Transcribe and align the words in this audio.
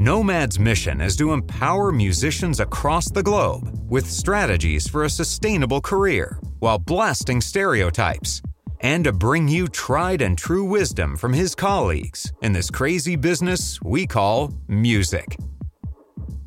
Nomad's 0.00 0.58
mission 0.58 1.02
is 1.02 1.14
to 1.18 1.34
empower 1.34 1.92
musicians 1.92 2.58
across 2.58 3.10
the 3.10 3.22
globe 3.22 3.70
with 3.86 4.10
strategies 4.10 4.88
for 4.88 5.04
a 5.04 5.10
sustainable 5.10 5.82
career 5.82 6.38
while 6.58 6.78
blasting 6.78 7.42
stereotypes 7.42 8.40
and 8.80 9.04
to 9.04 9.12
bring 9.12 9.46
you 9.46 9.68
tried 9.68 10.22
and 10.22 10.38
true 10.38 10.64
wisdom 10.64 11.18
from 11.18 11.34
his 11.34 11.54
colleagues 11.54 12.32
in 12.40 12.54
this 12.54 12.70
crazy 12.70 13.14
business 13.14 13.78
we 13.82 14.06
call 14.06 14.54
music. 14.68 15.36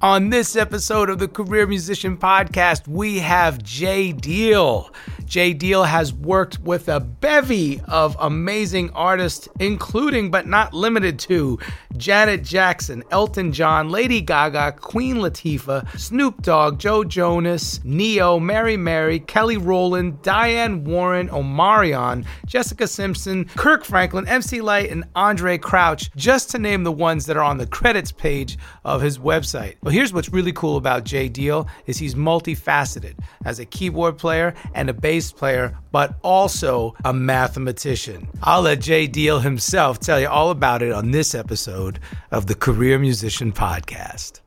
On 0.01 0.31
this 0.31 0.55
episode 0.55 1.11
of 1.11 1.19
the 1.19 1.27
Career 1.27 1.67
Musician 1.67 2.17
Podcast, 2.17 2.87
we 2.87 3.19
have 3.19 3.59
Jae 3.59 4.19
Deal. 4.19 4.91
Jae 5.33 5.57
Deal 5.57 5.83
has 5.83 6.13
worked 6.13 6.59
with 6.59 6.87
a 6.87 6.99
bevy 6.99 7.81
of 7.87 8.15
amazing 8.19 8.91
artists, 8.91 9.49
including 9.59 10.29
but 10.29 10.45
not 10.45 10.75
limited 10.75 11.17
to 11.21 11.57
Janet 11.97 12.43
Jackson, 12.43 13.03
Elton 13.09 13.51
John, 13.51 13.89
Lady 13.89 14.21
Gaga, 14.21 14.73
Queen 14.73 15.15
Latifah, 15.15 15.97
Snoop 15.97 16.43
Dogg, 16.43 16.77
Joe 16.77 17.03
Jonas, 17.03 17.83
Ne-Yo, 17.83 18.39
Mary 18.39 18.77
Mary, 18.77 19.19
Kelly 19.21 19.57
Rowland, 19.57 20.21
Diane 20.21 20.83
Warren, 20.83 21.29
Omarion, 21.29 22.27
Jessica 22.45 22.85
Simpson, 22.85 23.45
Kirk 23.55 23.85
Franklin, 23.85 24.27
MC 24.27 24.61
Lyte, 24.61 24.91
and 24.91 25.03
Andraé 25.15 25.59
Crouch, 25.59 26.11
just 26.15 26.51
to 26.51 26.59
name 26.59 26.83
the 26.83 26.91
ones 26.91 27.25
that 27.25 27.37
are 27.37 27.43
on 27.43 27.57
the 27.57 27.65
credits 27.65 28.11
page 28.11 28.59
of 28.85 29.01
his 29.01 29.17
website. 29.17 29.77
Well, 29.81 29.93
here's 29.93 30.13
what's 30.13 30.29
really 30.29 30.53
cool 30.53 30.77
about 30.77 31.05
Jae 31.05 31.33
Deal 31.33 31.67
is 31.87 31.97
he's 31.97 32.13
multifaceted. 32.13 33.15
As 33.45 33.57
a 33.57 33.65
keyboard 33.65 34.19
player 34.19 34.53
and 34.75 34.91
a 34.91 34.93
bass 34.93 35.22
player, 35.31 35.77
but 35.91 36.15
also 36.23 36.95
a 37.05 37.13
mathematician. 37.13 38.27
I'll 38.41 38.63
let 38.63 38.79
Jae 38.79 39.11
Deal 39.11 39.39
himself 39.39 39.99
tell 39.99 40.19
you 40.19 40.27
all 40.27 40.49
about 40.51 40.81
it 40.81 40.91
on 40.91 41.11
this 41.11 41.33
episode 41.33 41.99
of 42.31 42.47
the 42.47 42.55
Career 42.55 42.99
Musician 42.99 43.51
Podcast. 43.51 44.41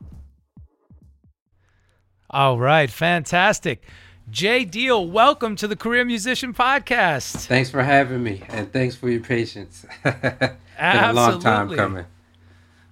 All 2.29 2.59
right, 2.59 2.91
fantastic. 2.91 3.85
Jae 4.31 4.69
Deal, 4.69 5.07
welcome 5.07 5.55
to 5.57 5.69
the 5.69 5.77
Career 5.77 6.05
Musician 6.05 6.53
Podcast. 6.53 7.47
Thanks 7.47 7.71
for 7.71 7.83
having 7.83 8.23
me, 8.23 8.43
and 8.49 8.73
thanks 8.73 8.97
for 8.97 9.09
your 9.09 9.21
patience. 9.21 9.87
Been 10.03 10.57
a 10.79 11.13
long 11.13 11.41
time 11.41 11.75
coming. 11.75 12.05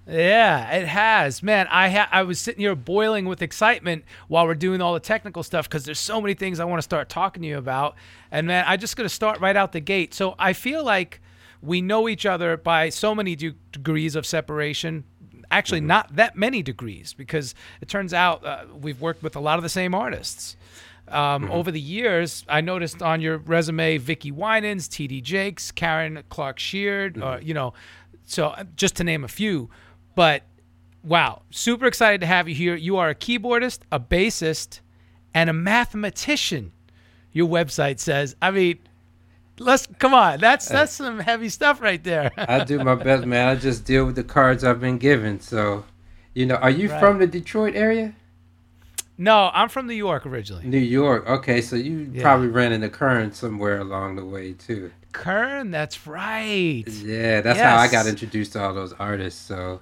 Yeah, 0.07 0.69
it 0.71 0.87
has. 0.87 1.41
Man, 1.41 1.67
I 1.71 1.89
ha- 1.89 2.09
I 2.11 2.23
was 2.23 2.39
sitting 2.39 2.61
here 2.61 2.75
boiling 2.75 3.25
with 3.25 3.41
excitement 3.41 4.05
while 4.27 4.45
we're 4.45 4.53
doing 4.53 4.79
all 4.79 4.93
the 4.93 4.99
technical 4.99 5.41
stuff 5.41 5.67
because 5.67 5.83
there's 5.83 5.99
so 5.99 6.21
many 6.21 6.35
things 6.35 6.59
I 6.59 6.65
want 6.65 6.77
to 6.77 6.83
start 6.83 7.09
talking 7.09 7.41
to 7.41 7.47
you 7.47 7.57
about. 7.57 7.95
And 8.29 8.45
man, 8.45 8.65
I 8.67 8.77
just 8.77 8.97
going 8.97 9.09
to 9.09 9.13
start 9.13 9.39
right 9.39 9.55
out 9.55 9.71
the 9.71 9.79
gate. 9.79 10.13
So 10.13 10.35
I 10.37 10.53
feel 10.53 10.83
like 10.83 11.21
we 11.61 11.81
know 11.81 12.07
each 12.07 12.25
other 12.25 12.55
by 12.55 12.89
so 12.89 13.15
many 13.15 13.35
de- 13.35 13.55
degrees 13.71 14.15
of 14.15 14.27
separation. 14.27 15.05
Actually, 15.49 15.79
mm-hmm. 15.79 15.87
not 15.87 16.15
that 16.15 16.35
many 16.35 16.61
degrees 16.61 17.13
because 17.13 17.55
it 17.81 17.87
turns 17.87 18.13
out 18.13 18.45
uh, 18.45 18.65
we've 18.79 19.01
worked 19.01 19.23
with 19.23 19.35
a 19.35 19.39
lot 19.39 19.57
of 19.57 19.63
the 19.63 19.69
same 19.69 19.95
artists. 19.95 20.55
Um, 21.07 21.43
mm-hmm. 21.43 21.51
Over 21.51 21.71
the 21.71 21.81
years, 21.81 22.45
I 22.47 22.61
noticed 22.61 23.01
on 23.01 23.21
your 23.21 23.37
resume 23.37 23.97
Vickie 23.97 24.31
Winans, 24.31 24.87
T.D. 24.87 25.21
Jakes, 25.21 25.71
Karen 25.71 26.23
Clark 26.29 26.59
Sheard, 26.59 27.15
mm-hmm. 27.15 27.23
uh, 27.23 27.37
you 27.37 27.53
know, 27.55 27.73
so 28.25 28.47
uh, 28.47 28.63
just 28.75 28.95
to 28.97 29.03
name 29.03 29.23
a 29.23 29.27
few. 29.27 29.69
But 30.15 30.43
wow, 31.03 31.43
super 31.51 31.85
excited 31.85 32.21
to 32.21 32.27
have 32.27 32.49
you 32.49 32.55
here. 32.55 32.75
You 32.75 32.97
are 32.97 33.09
a 33.09 33.15
keyboardist, 33.15 33.79
a 33.91 33.99
bassist, 33.99 34.79
and 35.33 35.49
a 35.49 35.53
mathematician. 35.53 36.71
Your 37.31 37.47
website 37.47 37.99
says. 37.99 38.35
I 38.41 38.51
mean, 38.51 38.79
let's 39.59 39.87
come 39.99 40.13
on. 40.13 40.39
That's 40.39 40.67
that's 40.67 40.93
some 40.93 41.19
heavy 41.19 41.49
stuff 41.49 41.81
right 41.81 42.03
there. 42.03 42.31
I 42.37 42.63
do 42.63 42.83
my 42.83 42.95
best, 42.95 43.25
man. 43.25 43.49
I 43.49 43.55
just 43.55 43.85
deal 43.85 44.05
with 44.05 44.15
the 44.15 44.23
cards 44.23 44.63
I've 44.63 44.79
been 44.79 44.97
given. 44.97 45.39
So, 45.41 45.85
you 46.33 46.45
know, 46.45 46.55
are 46.55 46.69
you 46.69 46.89
right. 46.89 46.99
from 46.99 47.19
the 47.19 47.27
Detroit 47.27 47.75
area? 47.75 48.15
No, 49.17 49.49
I'm 49.53 49.69
from 49.69 49.87
New 49.87 49.93
York 49.93 50.25
originally. 50.25 50.65
New 50.65 50.77
York. 50.77 51.27
Okay, 51.27 51.61
so 51.61 51.77
you 51.77 52.11
yeah. 52.11 52.21
probably 52.21 52.49
ran 52.49 52.73
into 52.73 52.89
Kern 52.89 53.31
somewhere 53.31 53.79
along 53.79 54.17
the 54.17 54.25
way 54.25 54.53
too. 54.53 54.91
Kern, 55.13 55.71
that's 55.71 56.05
right. 56.05 56.83
Yeah, 56.85 57.39
that's 57.39 57.57
yes. 57.57 57.65
how 57.65 57.77
I 57.77 57.87
got 57.87 58.07
introduced 58.07 58.53
to 58.53 58.63
all 58.63 58.73
those 58.73 58.91
artists. 58.93 59.39
So 59.39 59.79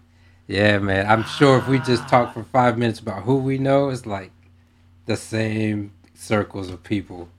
yeah, 0.54 0.78
man. 0.78 1.08
I'm 1.08 1.24
sure 1.24 1.58
if 1.58 1.68
we 1.68 1.80
just 1.80 2.08
talk 2.08 2.34
for 2.34 2.44
five 2.44 2.78
minutes 2.78 3.00
about 3.00 3.24
who 3.24 3.38
we 3.38 3.58
know, 3.58 3.90
it's 3.90 4.06
like 4.06 4.32
the 5.08 5.18
same 5.18 5.94
circles 6.14 6.70
of 6.70 6.84
people. 6.84 7.30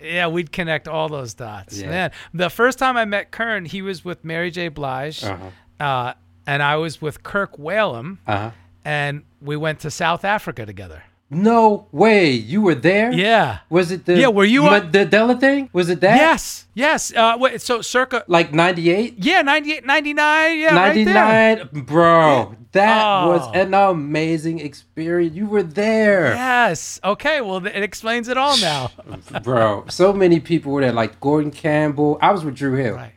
Yeah, 0.00 0.28
we'd 0.28 0.52
connect 0.52 0.88
all 0.88 1.08
those 1.08 1.34
dots. 1.34 1.78
Yeah. 1.78 1.90
Man, 1.90 2.12
the 2.32 2.48
first 2.48 2.78
time 2.78 2.96
I 2.96 3.04
met 3.04 3.30
Kern, 3.30 3.66
he 3.66 3.82
was 3.82 4.04
with 4.04 4.24
Mary 4.24 4.50
J. 4.50 4.68
Blige, 4.68 5.22
uh-huh. 5.22 5.84
uh, 5.84 6.14
and 6.46 6.62
I 6.62 6.76
was 6.76 7.02
with 7.02 7.22
Kirk 7.22 7.56
Whalum, 7.58 8.18
uh-huh. 8.26 8.52
and 8.84 9.24
we 9.42 9.56
went 9.56 9.80
to 9.80 9.90
South 9.90 10.24
Africa 10.24 10.64
together. 10.64 11.02
No 11.28 11.88
way, 11.90 12.30
you 12.30 12.62
were 12.62 12.76
there? 12.76 13.12
Yeah. 13.12 13.58
Was 13.68 13.90
it 13.90 14.04
the 14.04 14.16
yeah? 14.16 14.28
Were 14.28 14.44
you 14.44 14.64
on 14.66 14.92
the 14.92 15.04
Della 15.04 15.36
thing? 15.36 15.68
Was 15.72 15.88
it 15.88 16.00
that? 16.00 16.16
Yes, 16.16 16.66
yes. 16.72 17.12
Uh, 17.12 17.36
wait, 17.38 17.60
so 17.60 17.82
circa 17.82 18.22
like 18.28 18.52
ninety 18.52 18.90
eight? 18.90 19.14
Yeah, 19.18 19.42
98, 19.42 19.84
99. 19.84 20.58
Yeah, 20.58 20.70
ninety 20.70 21.04
nine, 21.04 21.58
right 21.58 21.72
bro. 21.72 22.54
That 22.70 23.04
oh. 23.04 23.28
was 23.30 23.56
an 23.56 23.74
amazing 23.74 24.60
experience. 24.60 25.34
You 25.34 25.46
were 25.46 25.64
there. 25.64 26.34
Yes. 26.34 27.00
Okay. 27.02 27.40
Well, 27.40 27.66
it 27.66 27.82
explains 27.82 28.28
it 28.28 28.36
all 28.36 28.56
now, 28.58 28.92
bro. 29.42 29.84
So 29.88 30.12
many 30.12 30.38
people 30.38 30.70
were 30.72 30.82
there, 30.82 30.92
like 30.92 31.18
Gordon 31.20 31.50
Campbell. 31.50 32.18
I 32.22 32.30
was 32.30 32.44
with 32.44 32.54
Dru 32.54 32.74
Hill. 32.74 32.94
Right. 32.94 33.14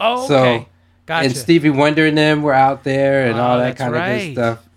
Oh, 0.00 0.24
okay. 0.24 0.28
So, 0.28 0.66
gotcha. 1.04 1.26
And 1.26 1.36
Stevie 1.36 1.70
Wonder 1.70 2.06
and 2.06 2.16
them 2.16 2.42
were 2.42 2.54
out 2.54 2.84
there, 2.84 3.26
and 3.26 3.38
oh, 3.38 3.42
all 3.42 3.58
that 3.58 3.76
kind 3.76 3.92
right. 3.92 4.08
of 4.08 4.20
good 4.20 4.32
stuff. 4.32 4.68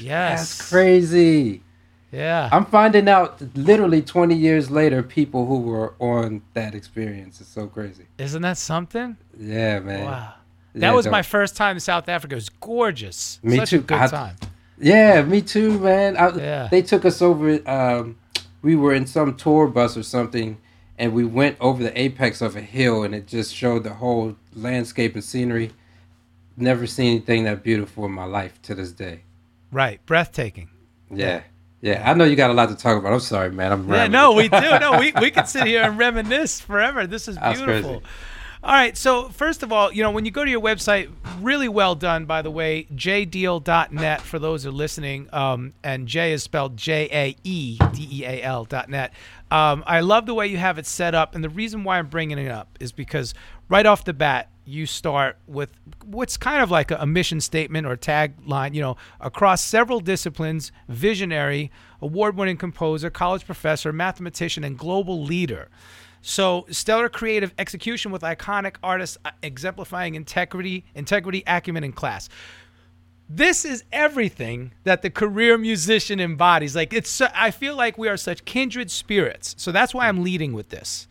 Yes. 0.00 0.58
That's 0.58 0.70
crazy. 0.70 1.62
Yeah. 2.16 2.48
I'm 2.50 2.64
finding 2.64 3.08
out 3.08 3.42
literally 3.54 4.00
20 4.00 4.34
years 4.34 4.70
later 4.70 5.02
people 5.02 5.44
who 5.44 5.60
were 5.60 5.92
on 5.98 6.40
that 6.54 6.74
experience. 6.74 7.42
It's 7.42 7.50
so 7.50 7.66
crazy. 7.66 8.06
Isn't 8.16 8.40
that 8.40 8.56
something? 8.56 9.18
Yeah, 9.38 9.80
man. 9.80 10.04
Wow. 10.06 10.34
That 10.74 10.88
yeah, 10.88 10.92
was 10.92 11.06
my 11.06 11.22
first 11.22 11.56
time 11.56 11.76
in 11.76 11.80
South 11.80 12.08
Africa. 12.08 12.34
It 12.34 12.36
was 12.36 12.48
gorgeous. 12.48 13.38
Me 13.42 13.56
Such 13.56 13.70
too. 13.70 13.76
A 13.76 13.80
good 13.80 13.98
I, 13.98 14.06
time. 14.06 14.36
Yeah, 14.78 15.22
me 15.22 15.42
too, 15.42 15.78
man. 15.78 16.16
I, 16.16 16.34
yeah. 16.36 16.68
They 16.70 16.82
took 16.82 17.04
us 17.04 17.20
over. 17.20 17.60
Um, 17.68 18.18
we 18.62 18.76
were 18.76 18.94
in 18.94 19.06
some 19.06 19.36
tour 19.36 19.68
bus 19.68 19.96
or 19.96 20.02
something, 20.02 20.58
and 20.98 21.12
we 21.12 21.24
went 21.24 21.56
over 21.60 21.82
the 21.82 21.98
apex 21.98 22.42
of 22.42 22.56
a 22.56 22.60
hill, 22.60 23.04
and 23.04 23.14
it 23.14 23.26
just 23.26 23.54
showed 23.54 23.84
the 23.84 23.94
whole 23.94 24.36
landscape 24.54 25.14
and 25.14 25.24
scenery. 25.24 25.72
Never 26.58 26.86
seen 26.86 27.16
anything 27.16 27.44
that 27.44 27.62
beautiful 27.62 28.04
in 28.06 28.12
my 28.12 28.24
life 28.24 28.60
to 28.62 28.74
this 28.74 28.92
day. 28.92 29.22
Right, 29.70 30.04
breathtaking. 30.04 30.68
Yeah. 31.10 31.42
Yeah, 31.86 32.02
I 32.04 32.14
know 32.14 32.24
you 32.24 32.34
got 32.34 32.50
a 32.50 32.52
lot 32.52 32.68
to 32.70 32.74
talk 32.74 32.98
about. 32.98 33.12
I'm 33.12 33.20
sorry, 33.20 33.52
man. 33.52 33.70
I'm 33.70 33.88
yeah, 33.88 34.08
no, 34.08 34.32
we 34.32 34.48
do. 34.48 34.78
No, 34.80 34.98
we 34.98 35.12
we 35.20 35.30
can 35.30 35.46
sit 35.46 35.68
here 35.68 35.82
and 35.82 35.96
reminisce 36.06 36.60
forever. 36.60 37.06
This 37.06 37.28
is 37.28 37.38
beautiful. 37.38 38.02
All 38.64 38.72
right, 38.72 38.96
so 38.96 39.28
first 39.28 39.62
of 39.62 39.70
all, 39.70 39.92
you 39.92 40.02
know, 40.02 40.10
when 40.10 40.24
you 40.24 40.32
go 40.32 40.44
to 40.44 40.50
your 40.50 40.60
website, 40.60 41.08
really 41.40 41.68
well 41.68 41.94
done, 41.94 42.24
by 42.24 42.42
the 42.42 42.50
way, 42.50 42.88
jaedeal.net 42.92 44.20
for 44.22 44.40
those 44.40 44.64
who 44.64 44.70
are 44.70 44.72
listening. 44.72 45.28
Um, 45.32 45.74
and 45.84 46.08
J 46.08 46.32
is 46.32 46.42
spelled 46.42 46.76
J 46.76 47.08
A 47.12 47.36
E 47.44 47.78
D 47.92 48.08
E 48.10 48.24
A 48.24 48.42
L.net. 48.42 49.12
Um, 49.52 49.84
I 49.86 50.00
love 50.00 50.26
the 50.26 50.34
way 50.34 50.48
you 50.48 50.56
have 50.56 50.78
it 50.78 50.86
set 50.86 51.14
up. 51.14 51.36
And 51.36 51.44
the 51.44 51.48
reason 51.48 51.84
why 51.84 52.00
I'm 52.00 52.08
bringing 52.08 52.38
it 52.38 52.50
up 52.50 52.76
is 52.80 52.90
because 52.90 53.32
right 53.68 53.86
off 53.86 54.04
the 54.04 54.12
bat, 54.12 54.48
you 54.66 54.84
start 54.84 55.38
with 55.46 55.70
what's 56.04 56.36
kind 56.36 56.62
of 56.62 56.70
like 56.70 56.90
a, 56.90 57.06
mission 57.06 57.40
statement 57.40 57.86
or 57.86 57.96
tagline, 57.96 58.74
you 58.74 58.82
know, 58.82 58.96
across 59.20 59.62
several 59.62 60.00
disciplines, 60.00 60.72
visionary, 60.88 61.70
award 62.02 62.36
winning 62.36 62.56
composer, 62.56 63.08
college 63.08 63.46
professor, 63.46 63.92
mathematician, 63.92 64.64
and 64.64 64.76
global 64.76 65.22
leader. 65.22 65.68
So, 66.20 66.66
stellar 66.70 67.08
creative 67.08 67.54
execution 67.56 68.10
with 68.10 68.22
iconic 68.22 68.76
artists 68.82 69.16
uh, 69.24 69.30
exemplifying 69.42 70.16
integrity, 70.16 70.84
integrity, 70.94 71.44
acumen, 71.46 71.84
and 71.84 71.94
class. 71.94 72.28
This 73.28 73.64
is 73.64 73.84
everything 73.92 74.72
that 74.84 75.02
the 75.02 75.10
career 75.10 75.56
musician 75.56 76.20
embodies. 76.20 76.74
Like 76.74 76.92
it's, 76.92 77.20
I 77.20 77.50
feel 77.50 77.76
like 77.76 77.98
we 77.98 78.08
are 78.08 78.16
such 78.16 78.44
kindred 78.44 78.90
spirits. 78.90 79.54
So 79.58 79.72
that's 79.72 79.94
why 79.94 80.08
I'm 80.08 80.22
leading 80.22 80.52
with 80.52 80.68
this. 80.68 81.08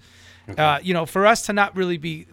Okay. 0.49 0.61
Uh, 0.61 0.79
you 0.79 0.93
know, 0.93 1.05
for 1.05 1.25
us 1.25 1.45
to 1.47 1.53
not 1.53 1.75
really 1.75 1.97
be 1.97 2.27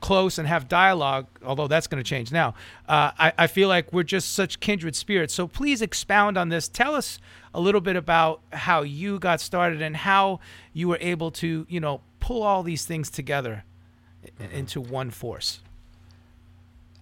close 0.00 0.38
and 0.38 0.48
have 0.48 0.68
dialogue, 0.68 1.26
although 1.44 1.66
that's 1.66 1.86
going 1.86 2.02
to 2.02 2.08
change 2.08 2.32
now. 2.32 2.54
Uh, 2.88 3.10
I, 3.18 3.32
I 3.38 3.46
feel 3.46 3.68
like 3.68 3.92
we're 3.92 4.02
just 4.02 4.34
such 4.34 4.60
kindred 4.60 4.96
spirits. 4.96 5.34
So 5.34 5.46
please 5.46 5.82
expound 5.82 6.36
on 6.36 6.48
this. 6.48 6.68
Tell 6.68 6.94
us 6.94 7.18
a 7.54 7.60
little 7.60 7.80
bit 7.80 7.96
about 7.96 8.40
how 8.52 8.82
you 8.82 9.18
got 9.18 9.40
started 9.40 9.80
and 9.82 9.96
how 9.96 10.40
you 10.72 10.88
were 10.88 10.98
able 11.00 11.30
to, 11.32 11.66
you 11.68 11.80
know, 11.80 12.00
pull 12.20 12.42
all 12.42 12.62
these 12.62 12.84
things 12.84 13.10
together 13.10 13.64
mm-hmm. 14.40 14.54
into 14.54 14.80
one 14.80 15.10
force. 15.10 15.60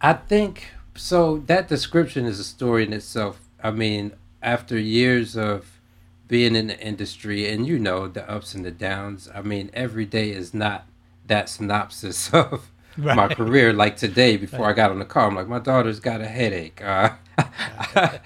I 0.01 0.13
think 0.15 0.73
so. 0.95 1.39
That 1.47 1.69
description 1.69 2.27
is 2.27 2.39
a 2.39 2.45
story 2.45 2.85
in 2.85 2.93
itself. 2.93 3.41
I 3.63 3.71
mean, 3.71 4.13
after 4.43 4.79
years 4.79 5.37
of 5.37 5.81
being 6.29 6.55
in 6.55 6.67
the 6.67 6.79
industry 6.79 7.49
and 7.51 7.67
you 7.67 7.79
know 7.79 8.09
the 8.09 8.29
ups 8.31 8.55
and 8.55 8.65
the 8.65 8.71
downs, 8.71 9.29
I 9.35 9.43
mean, 9.43 9.71
every 9.73 10.05
day 10.05 10.31
is 10.31 10.53
not 10.53 10.87
that 11.27 11.49
synopsis 11.49 12.33
of 12.35 12.71
right. 12.96 13.17
my 13.17 13.29
career. 13.29 13.73
Like 13.73 13.96
today, 13.96 14.37
before 14.37 14.67
right. 14.67 14.70
I 14.70 14.73
got 14.73 14.91
on 14.91 14.99
the 14.99 15.05
car, 15.05 15.26
I'm 15.26 15.35
like, 15.35 15.49
my 15.49 15.58
daughter's 15.58 16.00
got 16.00 16.20
a 16.20 16.26
headache. 16.26 16.82
Uh, 16.82 17.11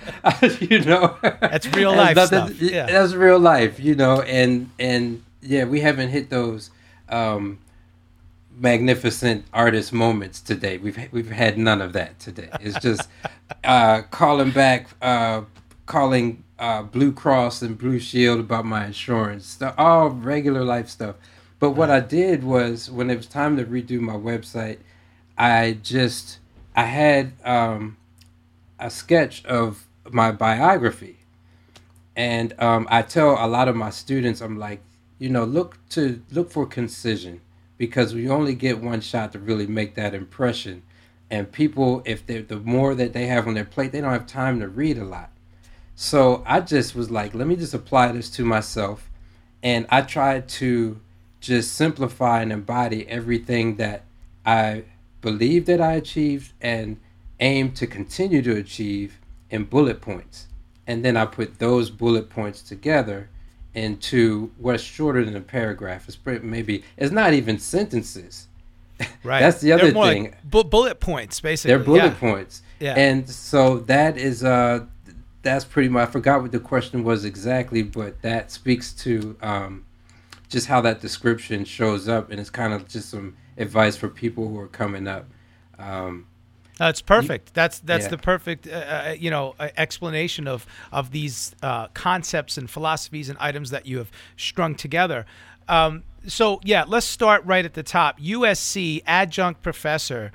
you 0.60 0.80
know, 0.80 1.16
that's 1.22 1.66
real 1.68 1.94
life 1.94 2.18
stuff. 2.26 2.60
Yeah. 2.60 2.86
That's 2.86 3.14
real 3.14 3.38
life, 3.38 3.80
you 3.80 3.94
know, 3.94 4.22
and 4.22 4.70
and 4.78 5.22
yeah, 5.40 5.64
we 5.64 5.80
haven't 5.80 6.10
hit 6.10 6.30
those 6.30 6.70
um, 7.08 7.58
magnificent 8.58 9.44
artist 9.52 9.92
moments 9.92 10.40
today. 10.40 10.78
We've 10.78 10.98
we've 11.12 11.30
had 11.30 11.58
none 11.58 11.80
of 11.80 11.92
that 11.94 12.18
today. 12.18 12.50
It's 12.60 12.78
just 12.80 13.08
uh, 13.64 14.02
calling 14.10 14.50
back, 14.50 14.88
uh, 15.00 15.42
calling 15.86 16.44
uh, 16.58 16.82
Blue 16.82 17.12
Cross 17.12 17.62
and 17.62 17.78
Blue 17.78 17.98
Shield 17.98 18.40
about 18.40 18.64
my 18.64 18.86
insurance, 18.86 19.58
all 19.76 20.10
regular 20.10 20.64
life 20.64 20.88
stuff. 20.88 21.16
But 21.58 21.72
what 21.72 21.90
I 21.90 22.00
did 22.00 22.44
was 22.44 22.90
when 22.90 23.10
it 23.10 23.16
was 23.16 23.26
time 23.26 23.56
to 23.56 23.64
redo 23.64 24.00
my 24.00 24.14
website, 24.14 24.78
I 25.36 25.78
just 25.82 26.38
I 26.76 26.84
had 26.84 27.32
um, 27.44 27.96
a 28.78 28.90
sketch 28.90 29.44
of 29.44 29.86
my 30.10 30.30
biography, 30.30 31.16
and 32.14 32.54
um, 32.60 32.86
I 32.90 33.02
tell 33.02 33.44
a 33.44 33.46
lot 33.48 33.68
of 33.68 33.76
my 33.76 33.90
students, 33.90 34.40
I'm 34.40 34.58
like, 34.58 34.80
you 35.18 35.28
know, 35.28 35.44
look 35.44 35.78
to 35.90 36.22
look 36.30 36.50
for 36.50 36.66
concision 36.66 37.40
because 37.76 38.14
we 38.14 38.28
only 38.28 38.54
get 38.54 38.80
one 38.80 39.00
shot 39.00 39.32
to 39.32 39.38
really 39.38 39.66
make 39.66 39.94
that 39.96 40.14
impression. 40.14 40.82
And 41.30 41.50
people, 41.50 42.02
if 42.04 42.24
they 42.24 42.40
the 42.40 42.60
more 42.60 42.94
that 42.94 43.12
they 43.12 43.26
have 43.26 43.48
on 43.48 43.54
their 43.54 43.64
plate, 43.64 43.90
they 43.90 44.00
don't 44.00 44.12
have 44.12 44.26
time 44.26 44.60
to 44.60 44.68
read 44.68 44.96
a 44.96 45.04
lot. 45.04 45.30
So 45.96 46.44
I 46.46 46.60
just 46.60 46.94
was 46.94 47.10
like, 47.10 47.34
let 47.34 47.48
me 47.48 47.56
just 47.56 47.74
apply 47.74 48.12
this 48.12 48.30
to 48.30 48.44
myself, 48.44 49.10
and 49.60 49.86
I 49.90 50.02
tried 50.02 50.48
to 50.50 51.00
just 51.40 51.74
simplify 51.74 52.42
and 52.42 52.52
embody 52.52 53.08
everything 53.08 53.76
that 53.76 54.04
I 54.44 54.84
believe 55.20 55.66
that 55.66 55.80
I 55.80 55.92
achieved 55.92 56.52
and 56.60 56.98
aim 57.40 57.72
to 57.72 57.86
continue 57.86 58.42
to 58.42 58.56
achieve 58.56 59.18
in 59.50 59.64
bullet 59.64 60.00
points. 60.00 60.46
And 60.86 61.04
then 61.04 61.16
I 61.16 61.26
put 61.26 61.58
those 61.58 61.90
bullet 61.90 62.30
points 62.30 62.62
together 62.62 63.28
into 63.74 64.50
what's 64.58 64.82
shorter 64.82 65.24
than 65.24 65.36
a 65.36 65.40
paragraph. 65.40 66.08
It's 66.08 66.18
maybe 66.42 66.82
it's 66.96 67.12
not 67.12 67.32
even 67.34 67.58
sentences. 67.58 68.46
Right. 69.22 69.38
That's 69.40 69.60
the 69.60 69.72
other 69.72 69.92
thing. 69.92 70.24
Like 70.24 70.42
bu- 70.42 70.64
bullet 70.64 70.98
points, 70.98 71.40
basically. 71.40 71.68
They're 71.68 71.84
bullet 71.84 72.04
yeah. 72.04 72.14
points. 72.14 72.62
Yeah. 72.80 72.94
And 72.96 73.28
so 73.28 73.78
that 73.80 74.16
is 74.16 74.42
uh 74.42 74.86
that's 75.42 75.64
pretty 75.64 75.88
much 75.88 76.08
I 76.08 76.10
forgot 76.10 76.42
what 76.42 76.50
the 76.50 76.58
question 76.58 77.04
was 77.04 77.24
exactly, 77.24 77.82
but 77.82 78.20
that 78.22 78.50
speaks 78.50 78.92
to 78.94 79.36
um 79.40 79.84
just 80.48 80.66
how 80.66 80.80
that 80.80 81.00
description 81.00 81.64
shows 81.64 82.08
up 82.08 82.30
and 82.30 82.40
it's 82.40 82.50
kind 82.50 82.72
of 82.72 82.88
just 82.88 83.10
some 83.10 83.36
advice 83.56 83.96
for 83.96 84.08
people 84.08 84.48
who 84.48 84.58
are 84.58 84.68
coming 84.68 85.06
up. 85.06 85.26
Um 85.78 86.26
that's 86.78 87.02
perfect. 87.02 87.54
That's 87.54 87.80
that's 87.80 88.04
yeah. 88.04 88.10
the 88.10 88.18
perfect 88.18 88.68
uh, 88.68 88.70
uh, 88.70 89.16
you 89.18 89.30
know 89.30 89.56
uh, 89.58 89.68
explanation 89.76 90.46
of 90.46 90.64
of 90.92 91.10
these 91.10 91.54
uh, 91.60 91.88
concepts 91.88 92.56
and 92.56 92.70
philosophies 92.70 93.28
and 93.28 93.36
items 93.40 93.70
that 93.70 93.84
you 93.84 93.98
have 93.98 94.10
strung 94.36 94.76
together. 94.76 95.26
Um, 95.68 96.04
so 96.26 96.60
yeah, 96.64 96.84
let's 96.86 97.06
start 97.06 97.44
right 97.44 97.64
at 97.64 97.74
the 97.74 97.82
top. 97.82 98.20
USC 98.20 99.02
adjunct 99.06 99.62
professor. 99.62 100.30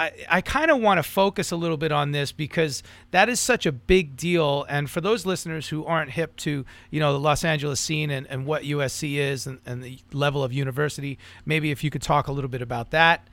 I, 0.00 0.12
I 0.28 0.40
kind 0.40 0.70
of 0.70 0.80
want 0.80 0.98
to 0.98 1.02
focus 1.02 1.50
a 1.50 1.56
little 1.56 1.76
bit 1.76 1.92
on 1.92 2.12
this 2.12 2.32
because 2.32 2.82
that 3.10 3.28
is 3.28 3.40
such 3.40 3.66
a 3.66 3.72
big 3.72 4.16
deal. 4.16 4.64
And 4.68 4.88
for 4.88 5.00
those 5.00 5.26
listeners 5.26 5.68
who 5.68 5.84
aren't 5.84 6.12
hip 6.12 6.36
to, 6.38 6.64
you 6.90 7.00
know, 7.00 7.12
the 7.12 7.20
Los 7.20 7.44
Angeles 7.44 7.80
scene 7.80 8.10
and, 8.10 8.26
and 8.28 8.46
what 8.46 8.62
USC 8.62 9.16
is 9.16 9.46
and, 9.46 9.60
and 9.66 9.82
the 9.82 9.98
level 10.12 10.42
of 10.42 10.52
university, 10.52 11.18
maybe 11.44 11.70
if 11.70 11.84
you 11.84 11.90
could 11.90 12.02
talk 12.02 12.28
a 12.28 12.32
little 12.32 12.50
bit 12.50 12.62
about 12.62 12.90
that. 12.90 13.26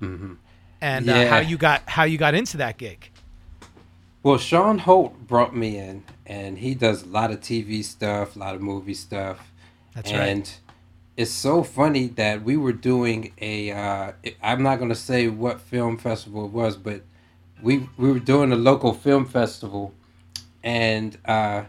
Mm-hmm 0.00 0.34
and 0.80 1.08
uh, 1.08 1.14
yeah. 1.14 1.20
uh, 1.22 1.28
how 1.28 1.38
you 1.38 1.56
got 1.56 1.82
how 1.86 2.04
you 2.04 2.18
got 2.18 2.34
into 2.34 2.56
that 2.58 2.78
gig. 2.78 3.10
Well, 4.22 4.38
Sean 4.38 4.78
Holt 4.78 5.26
brought 5.26 5.54
me 5.54 5.78
in, 5.78 6.02
and 6.26 6.58
he 6.58 6.74
does 6.74 7.04
a 7.04 7.06
lot 7.06 7.30
of 7.30 7.40
TV 7.40 7.84
stuff, 7.84 8.34
a 8.34 8.38
lot 8.38 8.54
of 8.54 8.60
movie 8.60 8.94
stuff. 8.94 9.52
That's 9.94 10.10
and 10.10 10.40
right. 10.40 10.60
It's 11.16 11.30
so 11.30 11.62
funny 11.62 12.08
that 12.08 12.42
we 12.42 12.58
were 12.58 12.74
doing 12.74 13.32
a. 13.40 13.72
Uh, 13.72 14.12
I'm 14.42 14.62
not 14.62 14.76
going 14.76 14.90
to 14.90 14.94
say 14.94 15.28
what 15.28 15.60
film 15.60 15.96
festival 15.96 16.44
it 16.44 16.50
was, 16.50 16.76
but 16.76 17.02
we 17.62 17.88
we 17.96 18.12
were 18.12 18.18
doing 18.18 18.52
a 18.52 18.56
local 18.56 18.92
film 18.92 19.24
festival, 19.24 19.94
and 20.62 21.16
uh, 21.24 21.64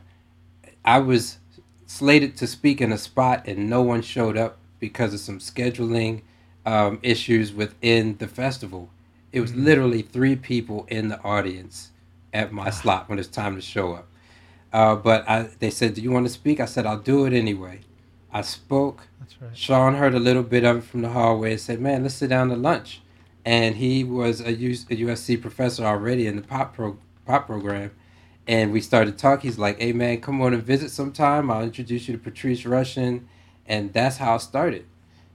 I 0.83 0.99
was 0.99 1.37
slated 1.85 2.35
to 2.37 2.47
speak 2.47 2.81
in 2.81 2.91
a 2.91 2.97
spot, 2.97 3.47
and 3.47 3.69
no 3.69 3.81
one 3.81 4.01
showed 4.01 4.35
up 4.35 4.57
because 4.79 5.13
of 5.13 5.21
some 5.21 5.39
scheduling 5.39 6.23
um, 6.65 6.99
issues 7.01 7.53
within 7.53 8.17
the 8.17 8.27
festival. 8.27 8.89
It 9.31 9.39
was 9.39 9.51
mm-hmm. 9.51 9.63
literally 9.63 10.01
three 10.01 10.35
people 10.35 10.85
in 10.89 11.07
the 11.07 11.21
audience 11.23 11.91
at 12.33 12.51
my 12.51 12.69
slot 12.69 13.07
when 13.07 13.17
it's 13.17 13.29
time 13.29 13.55
to 13.55 13.61
show 13.61 13.93
up. 13.93 14.07
Uh, 14.73 14.95
but 14.95 15.27
I, 15.29 15.43
they 15.59 15.69
said, 15.69 15.93
"Do 15.93 16.01
you 16.01 16.11
want 16.11 16.27
to 16.27 16.33
speak?" 16.33 16.59
I 16.59 16.65
said, 16.65 16.85
"I'll 16.85 16.99
do 16.99 17.25
it 17.25 17.31
anyway." 17.31 17.79
I 18.31 18.41
spoke. 18.41 19.07
That's 19.19 19.41
right. 19.41 19.57
Sean 19.57 19.95
heard 19.95 20.13
a 20.13 20.19
little 20.19 20.43
bit 20.43 20.63
of 20.63 20.77
it 20.77 20.83
from 20.83 21.01
the 21.01 21.09
hallway 21.09 21.51
and 21.51 21.61
said, 21.61 21.79
"Man, 21.79 22.03
let's 22.03 22.15
sit 22.15 22.29
down 22.29 22.49
to 22.49 22.55
lunch." 22.55 23.01
And 23.45 23.75
he 23.75 24.03
was 24.03 24.41
a 24.41 24.53
USC 24.53 25.37
professor 25.41 25.85
already 25.85 26.27
in 26.27 26.35
the 26.35 26.41
pop 26.41 26.75
pro- 26.75 26.97
pop 27.25 27.45
program, 27.47 27.91
and 28.47 28.71
we 28.71 28.81
started 28.81 29.17
talking. 29.17 29.49
He's 29.49 29.59
like, 29.59 29.79
"Hey, 29.79 29.93
man, 29.93 30.21
come 30.21 30.41
on 30.41 30.53
and 30.53 30.63
visit 30.63 30.91
sometime. 30.91 31.49
I'll 31.49 31.63
introduce 31.63 32.07
you 32.07 32.17
to 32.17 32.23
Patrice 32.23 32.63
Rushen," 32.63 33.21
and 33.65 33.93
that's 33.93 34.17
how 34.17 34.35
it 34.35 34.41
started. 34.41 34.85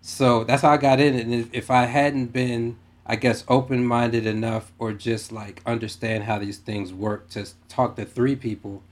So 0.00 0.44
that's 0.44 0.62
how 0.62 0.70
I 0.70 0.76
got 0.76 1.00
in. 1.00 1.14
And 1.14 1.32
if, 1.32 1.48
if 1.52 1.70
I 1.70 1.84
hadn't 1.86 2.32
been 2.32 2.76
I 3.04 3.16
guess 3.16 3.44
open 3.48 3.84
minded 3.84 4.26
enough 4.26 4.72
or 4.78 4.92
just 4.92 5.32
like 5.32 5.60
understand 5.66 6.24
how 6.24 6.38
these 6.38 6.58
things 6.58 6.92
work 6.92 7.28
to 7.30 7.48
talk 7.68 7.96
to 7.96 8.04
three 8.04 8.36
people, 8.36 8.82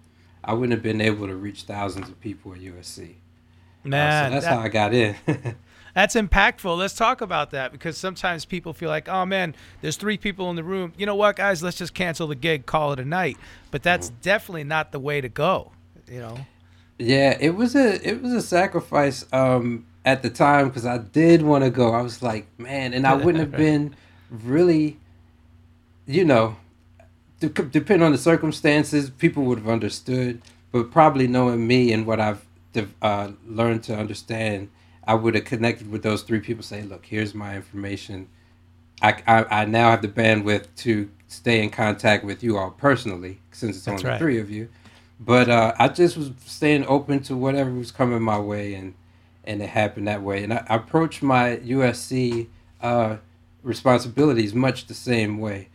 I 0.43 0.53
wouldn't 0.55 0.73
have 0.73 0.83
been 0.83 1.01
able 1.01 1.29
to 1.29 1.37
reach 1.37 1.63
thousands 1.63 2.09
of 2.09 2.21
people 2.21 2.53
at 2.53 2.61
USC. 2.61 3.15
Man, 3.85 4.25
uh, 4.25 4.29
so 4.29 4.33
that's 4.35 4.45
that, 4.47 4.55
how 4.55 4.61
I 4.61 4.69
got 4.69 4.95
in. 4.95 5.17
that's 5.95 6.15
impactful. 6.15 6.77
Let's 6.77 6.95
talk 6.95 7.21
about 7.21 7.51
that 7.53 7.73
because 7.73 7.97
sometimes 7.97 8.45
people 8.45 8.73
feel 8.73 8.89
like, 8.89 9.09
oh 9.09 9.25
man, 9.25 9.55
there's 9.81 9.97
three 9.97 10.19
people 10.19 10.51
in 10.51 10.57
the 10.57 10.65
room. 10.65 10.93
You 10.97 11.07
know 11.07 11.17
what, 11.17 11.37
guys? 11.37 11.63
Let's 11.63 11.79
just 11.79 11.95
cancel 11.95 12.27
the 12.27 12.35
gig, 12.35 12.67
call 12.67 12.93
it 12.93 13.01
a 13.01 13.05
night. 13.05 13.37
But 13.71 13.83
that's 13.83 14.09
mm-hmm. 14.09 14.21
definitely 14.23 14.65
not 14.65 14.93
the 14.93 15.01
way 15.01 15.21
to 15.21 15.29
go. 15.29 15.73
You 16.09 16.21
know. 16.21 16.39
Yeah, 16.99 17.37
it 17.41 17.55
was 17.55 17.75
a 17.75 18.07
it 18.07 18.23
was 18.23 18.33
a 18.33 18.43
sacrifice. 18.43 19.25
Um, 19.33 19.87
at 20.05 20.23
the 20.23 20.31
time 20.31 20.69
because 20.69 20.87
I 20.87 20.99
did 20.99 21.43
want 21.43 21.65
to 21.65 21.71
go. 21.71 21.93
I 21.93 22.03
was 22.03 22.23
like, 22.23 22.47
man, 22.59 22.95
and 22.95 23.07
I 23.07 23.15
wouldn't 23.15 23.39
have 23.39 23.51
been 23.57 23.95
really, 24.31 24.99
you 26.07 26.25
know, 26.25 26.57
depending 27.41 28.03
on 28.03 28.13
the 28.13 28.19
circumstances, 28.19 29.11
people 29.11 29.45
would 29.45 29.59
have 29.59 29.69
understood. 29.69 30.43
But 30.73 30.91
probably 30.91 31.27
knowing 31.27 31.67
me 31.67 31.93
and 31.93 32.07
what 32.07 32.21
I've 32.21 32.45
uh, 33.03 33.33
learned 33.47 33.83
to 33.85 33.97
understand, 33.97 34.71
I 35.05 35.15
would 35.15 35.35
have 35.35 35.45
connected 35.45 35.91
with 35.91 36.03
those 36.03 36.23
three 36.23 36.41
people. 36.41 36.63
Say, 36.63 36.83
look, 36.83 37.07
here's 37.07 37.35
my 37.35 37.57
information. 37.57 38.29
I, 39.03 39.23
I, 39.27 39.63
I 39.63 39.65
now 39.65 39.91
have 39.91 40.03
the 40.03 40.09
bandwidth 40.09 40.67
to 40.79 41.11
stay 41.27 41.63
in 41.63 41.71
contact 41.71 42.25
with 42.25 42.43
you 42.43 42.59
all 42.59 42.71
personally, 42.71 43.41
since 43.53 43.77
it's 43.77 43.85
That's 43.87 44.03
only 44.03 44.11
right. 44.11 44.19
three 44.19 44.39
of 44.39 44.51
you. 44.51 44.69
But 45.19 45.49
uh, 45.49 45.75
I 45.79 45.89
just 45.89 46.17
was 46.17 46.31
staying 46.47 46.87
open 46.87 47.21
to 47.25 47.37
whatever 47.37 47.71
was 47.71 47.93
coming 47.93 48.23
my 48.23 48.39
way, 48.39 48.75
and 48.75 48.95
and 49.45 49.63
it 49.63 49.69
happened 49.69 50.07
that 50.09 50.23
way. 50.23 50.45
And 50.45 50.53
I, 50.53 50.65
I 50.69 50.77
approached 50.77 51.23
my 51.23 51.57
USC 51.57 52.49
uh, 52.83 53.17
responsibilities 53.63 54.55
much 54.55 54.87
the 54.87 54.95
same 54.95 55.39
way. 55.39 55.69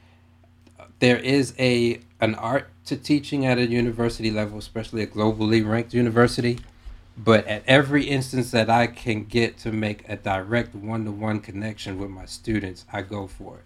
There 0.99 1.17
is 1.17 1.53
a 1.59 1.99
an 2.21 2.35
art 2.35 2.69
to 2.85 2.95
teaching 2.95 3.45
at 3.45 3.57
a 3.57 3.67
university 3.67 4.31
level, 4.31 4.57
especially 4.57 5.03
a 5.03 5.07
globally 5.07 5.67
ranked 5.67 5.93
university. 5.93 6.59
But 7.17 7.48
at 7.48 7.63
every 7.65 8.05
instance 8.05 8.51
that 8.51 8.69
I 8.69 8.88
can 8.88 9.24
get 9.24 9.57
to 9.60 9.72
make 9.72 10.07
a 10.10 10.17
direct 10.17 10.75
one 10.75 11.05
to 11.05 11.12
one 11.12 11.39
connection 11.39 11.98
with 11.98 12.10
my 12.10 12.25
students, 12.25 12.86
I 12.91 13.03
go 13.03 13.27
for 13.27 13.57
it. 13.57 13.63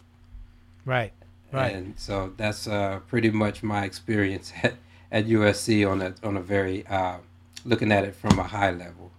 Right. 0.86 1.13
Right. 1.51 1.74
And 1.74 1.96
so 1.98 2.34
that's 2.38 2.68
uh, 2.68 3.00
pretty 3.08 3.32
much 3.32 3.63
my 3.63 3.86
experience 3.86 4.53
at, 4.63 4.75
at 5.12 5.25
USC 5.25 5.89
on 5.89 6.01
a 6.01 6.13
on 6.24 6.38
a 6.38 6.41
very 6.41 6.86
uh, 6.86 7.18
looking 7.65 7.91
at 7.91 8.03
it 8.03 8.15
from 8.15 8.38
a 8.38 8.44
high 8.44 8.72
level. 8.72 9.12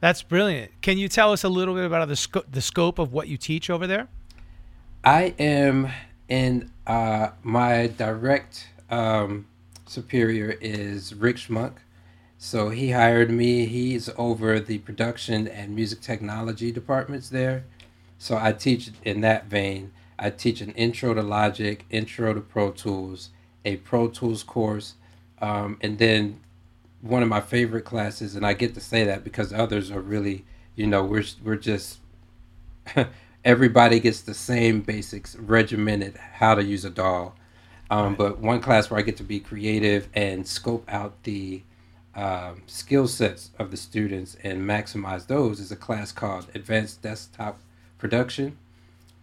That's 0.00 0.22
brilliant. 0.22 0.72
Can 0.80 0.98
you 0.98 1.08
tell 1.08 1.32
us 1.32 1.44
a 1.44 1.48
little 1.48 1.74
bit 1.74 1.84
about 1.84 2.08
the, 2.08 2.16
sco- 2.16 2.44
the 2.50 2.62
scope 2.62 2.98
of 2.98 3.12
what 3.12 3.28
you 3.28 3.36
teach 3.36 3.68
over 3.68 3.86
there? 3.86 4.08
I 5.04 5.34
am 5.38 5.90
in 6.28 6.70
uh, 6.86 7.30
my 7.42 7.88
direct 7.88 8.66
um, 8.88 9.46
superior 9.86 10.56
is 10.60 11.14
Rick 11.14 11.36
Schmunk. 11.36 11.74
So 12.42 12.70
he 12.70 12.92
hired 12.92 13.30
me. 13.30 13.66
He's 13.66 14.08
over 14.16 14.58
the 14.58 14.78
production 14.78 15.46
and 15.46 15.76
music 15.76 16.00
technology 16.00 16.72
departments 16.72 17.28
there. 17.28 17.66
So 18.16 18.38
I 18.38 18.52
teach 18.52 18.90
in 19.04 19.20
that 19.20 19.44
vein. 19.44 19.92
I 20.18 20.30
teach 20.30 20.62
an 20.62 20.70
intro 20.72 21.12
to 21.12 21.20
Logic, 21.20 21.84
intro 21.90 22.32
to 22.32 22.40
Pro 22.40 22.70
Tools, 22.70 23.28
a 23.66 23.76
Pro 23.76 24.08
Tools 24.08 24.42
course, 24.42 24.94
um, 25.42 25.76
and 25.82 25.98
then 25.98 26.40
one 27.02 27.22
of 27.22 27.28
my 27.28 27.42
favorite 27.42 27.84
classes. 27.84 28.34
And 28.34 28.46
I 28.46 28.54
get 28.54 28.72
to 28.72 28.80
say 28.80 29.04
that 29.04 29.22
because 29.22 29.52
others 29.52 29.90
are 29.90 30.00
really, 30.00 30.46
you 30.76 30.86
know, 30.86 31.04
we're 31.04 31.24
we're 31.44 31.56
just 31.56 31.98
everybody 33.44 34.00
gets 34.00 34.22
the 34.22 34.34
same 34.34 34.80
basics 34.80 35.36
regimented 35.36 36.16
how 36.16 36.54
to 36.54 36.64
use 36.64 36.86
a 36.86 36.90
DAW. 36.90 37.32
Um, 37.90 38.08
right. 38.08 38.16
But 38.16 38.38
one 38.38 38.62
class 38.62 38.88
where 38.88 38.98
I 38.98 39.02
get 39.02 39.18
to 39.18 39.24
be 39.24 39.40
creative 39.40 40.08
and 40.14 40.48
scope 40.48 40.86
out 40.88 41.22
the 41.24 41.64
um, 42.14 42.62
skill 42.66 43.06
sets 43.06 43.50
of 43.58 43.70
the 43.70 43.76
students 43.76 44.36
and 44.42 44.68
maximize 44.68 45.26
those 45.26 45.60
is 45.60 45.70
a 45.70 45.76
class 45.76 46.12
called 46.12 46.46
Advanced 46.54 47.02
Desktop 47.02 47.60
Production. 47.98 48.56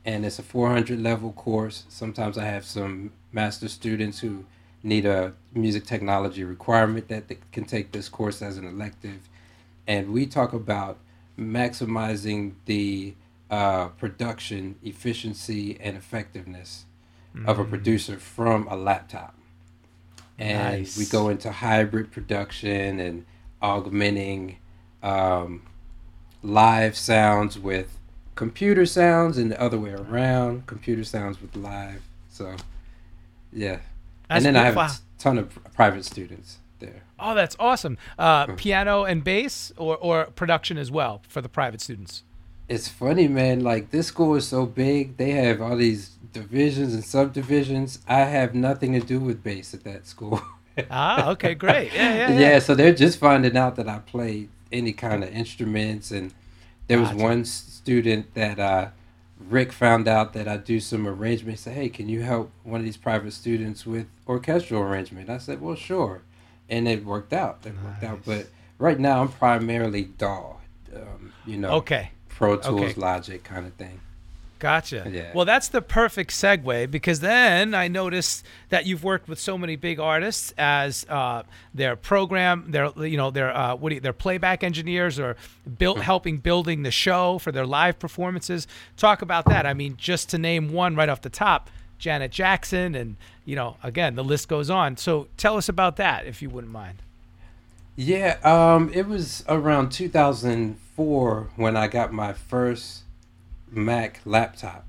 And 0.06 0.26
it's 0.26 0.40
a 0.40 0.44
400 0.44 1.00
level 1.00 1.34
course. 1.34 1.84
Sometimes 1.90 2.38
I 2.38 2.46
have 2.46 2.64
some 2.64 3.12
master 3.34 3.68
students 3.68 4.20
who 4.20 4.46
need 4.84 5.06
a 5.06 5.34
music 5.54 5.86
technology 5.86 6.44
requirement 6.44 7.10
that 7.10 7.28
they 7.28 7.40
can 7.52 7.66
take 7.66 7.92
this 7.92 8.08
course 8.08 8.42
as 8.42 8.58
an 8.58 8.66
elective. 8.66 9.28
And 9.86 10.14
we 10.14 10.26
talk 10.26 10.54
about 10.54 10.98
maximizing 11.38 12.54
the 12.66 13.16
uh, 13.50 13.88
production 13.90 14.76
efficiency 14.84 15.78
and 15.80 15.98
effectiveness 15.98 16.86
mm. 17.36 17.46
of 17.48 17.60
a 17.60 17.66
mm. 17.66 17.70
producer 17.70 18.18
from 18.18 18.68
a 18.68 18.76
laptop. 18.76 19.37
And 20.40 20.80
nice. 20.80 20.98
we 20.98 21.06
go 21.06 21.30
into 21.30 21.52
hybrid 21.52 22.12
production 22.12 23.00
and 23.00 23.26
augmenting 23.62 24.58
um, 25.02 25.64
live 26.44 26.96
sounds 26.96 27.58
with 27.58 27.98
computer 28.36 28.86
sounds 28.86 29.38
and 29.38 29.52
the 29.52 29.60
other 29.60 29.80
way 29.80 29.92
around, 29.92 30.68
computer 30.68 31.04
sounds 31.04 31.42
with 31.42 31.56
live. 31.56 32.04
So, 32.30 32.56
yeah. 33.52 33.80
That's 34.30 34.46
and 34.46 34.46
then 34.46 34.54
beautiful. 34.54 34.82
I 34.82 34.88
have 34.88 34.92
a 34.92 35.22
ton 35.22 35.38
of 35.40 35.74
private 35.74 36.06
students 36.06 36.58
there. 36.80 37.04
Oh, 37.20 37.34
that's 37.34 37.56
awesome. 37.60 37.98
Uh, 38.20 38.48
piano 38.56 39.06
and 39.06 39.24
bass 39.24 39.72
or, 39.76 39.98
or 39.98 40.26
production 40.26 40.78
as 40.78 40.92
well 40.92 41.24
for 41.28 41.42
the 41.42 41.50
private 41.50 41.82
students? 41.82 42.24
it's 42.68 42.88
funny, 42.88 43.28
man. 43.28 43.62
Like 43.62 43.92
this 43.92 44.08
school 44.08 44.36
is 44.36 44.48
so 44.48 44.66
big, 44.66 45.18
they 45.18 45.32
have 45.32 45.62
all 45.62 45.78
these 45.78 46.17
divisions 46.34 46.94
and 46.94 47.04
subdivisions. 47.04 48.00
I 48.08 48.20
have 48.22 48.54
nothing 48.54 48.94
to 48.94 49.00
do 49.00 49.20
with 49.20 49.44
bass 49.44 49.74
at 49.74 49.84
that 49.84 50.08
school. 50.08 50.42
ah, 50.92 51.30
okay, 51.32 51.56
great. 51.56 51.94
Yeah, 51.94 52.14
yeah, 52.14 52.32
yeah, 52.32 52.40
yeah. 52.40 52.60
so 52.60 52.76
they're 52.76 52.94
just 52.94 53.20
finding 53.20 53.58
out 53.58 53.76
that 53.76 53.88
I 53.88 54.00
play 54.00 54.50
any 54.72 54.94
kind 54.94 55.24
of 55.24 55.30
instruments, 55.34 56.12
and 56.12 56.34
there 56.88 57.00
was 57.00 57.10
gotcha. 57.10 57.24
one 57.24 57.46
student 57.46 58.34
that 58.34 58.60
uh, 58.60 58.90
Rick 59.50 59.72
found 59.72 60.08
out 60.08 60.34
that 60.34 60.48
I 60.48 60.58
do 60.58 60.80
some 60.80 61.08
arrangements. 61.08 61.64
He 61.64 61.70
said, 61.70 61.74
"Hey, 61.76 61.90
can 61.90 62.10
you 62.10 62.22
help 62.22 62.52
one 62.64 62.80
of 62.80 62.86
these 62.86 62.98
private 62.98 63.34
students 63.34 63.86
with 63.86 64.08
orchestral 64.28 64.82
arrangement?" 64.82 65.30
I 65.30 65.38
said, 65.38 65.62
"Well, 65.62 65.76
sure," 65.76 66.22
and 66.70 66.88
it 66.88 67.06
worked 67.06 67.34
out. 67.34 67.60
It 67.66 67.76
nice. 67.76 67.84
worked 67.84 68.04
out. 68.04 68.20
But 68.26 68.48
right 68.78 69.00
now, 69.00 69.22
I'm 69.22 69.30
primarily 69.30 70.04
DAW. 70.04 70.58
Um, 70.96 71.34
you 71.46 71.58
know. 71.58 71.72
Okay. 71.76 72.12
Pro 72.30 72.56
Tools 72.56 72.92
okay. 72.92 72.94
Logic 73.02 73.44
kind 73.44 73.66
of 73.66 73.74
thing. 73.74 74.00
Gotcha. 74.60 75.08
Yeah. 75.12 75.32
Well, 75.36 75.46
that's 75.46 75.68
the 75.68 75.82
perfect 75.82 76.32
segue 76.32 76.90
because 76.90 77.20
then 77.20 77.76
I 77.76 77.88
noticed 77.88 78.44
that 78.70 78.86
you've 78.86 79.04
worked 79.04 79.30
with 79.30 79.40
so 79.40 79.58
many 79.58 79.76
big 79.76 80.00
artists 80.00 80.52
as 80.58 81.06
uh, 81.10 81.44
their 81.76 81.96
program, 81.96 82.72
their 82.72 82.92
you 82.98 83.18
know 83.18 83.30
their 83.30 83.56
uh, 83.56 83.76
what 83.76 83.90
do 83.90 83.96
you, 83.96 84.02
their 84.02 84.14
playback 84.14 84.64
engineers 84.64 85.20
or 85.20 85.36
built 85.78 85.98
hmm. 85.98 86.04
helping 86.04 86.38
building 86.38 86.84
the 86.84 86.92
show 86.92 87.38
for 87.38 87.52
their 87.52 87.66
live 87.66 88.00
performances. 88.00 88.68
Talk 88.96 89.22
about 89.22 89.46
that. 89.46 89.66
I 89.66 89.74
mean, 89.74 89.96
just 89.98 90.30
to 90.30 90.38
name 90.40 90.74
one 90.74 90.96
right 90.96 91.10
off 91.10 91.22
the 91.22 91.30
top, 91.30 91.70
Janet 92.00 92.32
Jackson, 92.32 92.96
and 92.96 93.16
you 93.46 93.56
know, 93.56 93.78
again, 93.84 94.16
the 94.16 94.24
list 94.24 94.48
goes 94.48 94.72
on. 94.72 94.98
So 94.98 95.28
tell 95.38 95.56
us 95.58 95.70
about 95.70 95.98
that, 95.98 96.26
if 96.26 96.42
you 96.42 96.50
wouldn't 96.50 96.74
mind. 96.74 97.04
Yeah, 97.96 98.38
um, 98.44 98.92
it 98.94 99.08
was 99.08 99.44
around 99.48 99.90
2004 99.90 101.50
when 101.56 101.76
I 101.76 101.88
got 101.88 102.14
my 102.14 102.34
first 102.34 103.02
Mac 103.72 104.22
laptop. 104.26 104.86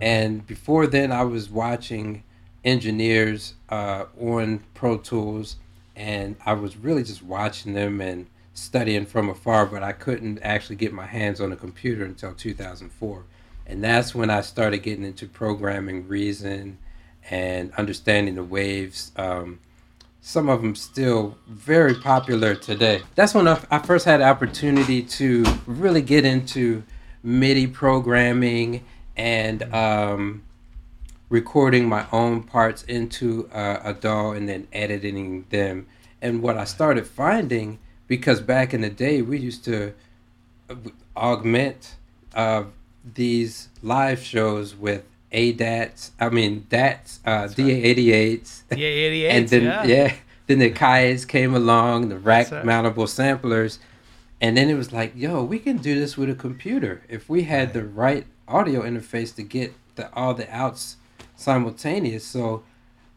And 0.00 0.46
before 0.46 0.86
then, 0.86 1.10
I 1.10 1.24
was 1.24 1.50
watching 1.50 2.22
engineers 2.64 3.54
uh, 3.68 4.04
on 4.20 4.64
Pro 4.74 4.98
Tools, 4.98 5.56
and 5.96 6.36
I 6.44 6.52
was 6.52 6.76
really 6.76 7.02
just 7.02 7.22
watching 7.22 7.72
them 7.72 8.00
and 8.00 8.26
studying 8.54 9.06
from 9.06 9.28
afar, 9.28 9.66
but 9.66 9.82
I 9.82 9.92
couldn't 9.92 10.40
actually 10.42 10.76
get 10.76 10.92
my 10.92 11.06
hands 11.06 11.40
on 11.40 11.52
a 11.52 11.56
computer 11.56 12.04
until 12.04 12.34
2004. 12.34 13.24
And 13.66 13.84
that's 13.84 14.14
when 14.14 14.30
I 14.30 14.40
started 14.40 14.78
getting 14.78 15.04
into 15.04 15.26
programming 15.26 16.08
Reason 16.08 16.78
and 17.30 17.72
understanding 17.74 18.36
the 18.36 18.44
waves. 18.44 19.12
Um, 19.16 19.60
some 20.20 20.48
of 20.48 20.62
them 20.62 20.74
still 20.74 21.38
very 21.46 21.94
popular 21.94 22.54
today. 22.54 23.02
That's 23.14 23.34
when 23.34 23.46
I 23.46 23.78
first 23.78 24.04
had 24.04 24.20
the 24.20 24.24
opportunity 24.24 25.02
to 25.02 25.44
really 25.66 26.02
get 26.02 26.24
into 26.24 26.82
MIDI 27.22 27.66
programming 27.66 28.84
and 29.16 29.62
um, 29.74 30.42
recording 31.28 31.88
my 31.88 32.06
own 32.12 32.42
parts 32.42 32.82
into 32.84 33.48
a, 33.52 33.80
a 33.84 33.94
DAW 33.94 34.32
and 34.32 34.48
then 34.48 34.66
editing 34.72 35.44
them. 35.50 35.86
And 36.22 36.42
what 36.42 36.56
I 36.56 36.64
started 36.64 37.06
finding, 37.06 37.78
because 38.06 38.40
back 38.40 38.72
in 38.72 38.80
the 38.80 38.90
day 38.90 39.22
we 39.22 39.38
used 39.38 39.64
to 39.64 39.92
uh, 40.70 40.74
augment 41.16 41.96
uh, 42.34 42.64
these 43.14 43.68
live 43.82 44.20
shows 44.22 44.74
with 44.74 45.04
ADATs, 45.32 46.10
I 46.18 46.28
mean 46.30 46.66
DATs, 46.68 47.20
uh, 47.24 47.48
DA88s. 47.48 48.62
DA88s, 48.70 49.30
and 49.30 49.48
then 49.48 49.62
yeah. 49.64 49.84
yeah. 49.84 50.14
then 50.46 50.58
the 50.58 50.70
Akais 50.70 51.26
came 51.28 51.54
along, 51.54 52.08
the 52.08 52.18
rack 52.18 52.48
mountable 52.48 53.08
samplers, 53.08 53.78
and 54.40 54.56
then 54.56 54.68
it 54.68 54.74
was 54.74 54.92
like, 54.92 55.12
yo, 55.16 55.42
we 55.42 55.58
can 55.58 55.78
do 55.78 55.98
this 55.98 56.16
with 56.16 56.30
a 56.30 56.34
computer 56.34 57.02
if 57.08 57.28
we 57.28 57.44
had 57.44 57.72
the 57.72 57.84
right 57.84 58.26
audio 58.46 58.82
interface 58.82 59.34
to 59.36 59.42
get 59.42 59.74
the 59.96 60.12
all 60.14 60.34
the 60.34 60.50
outs 60.54 60.96
simultaneous. 61.36 62.24
So 62.24 62.62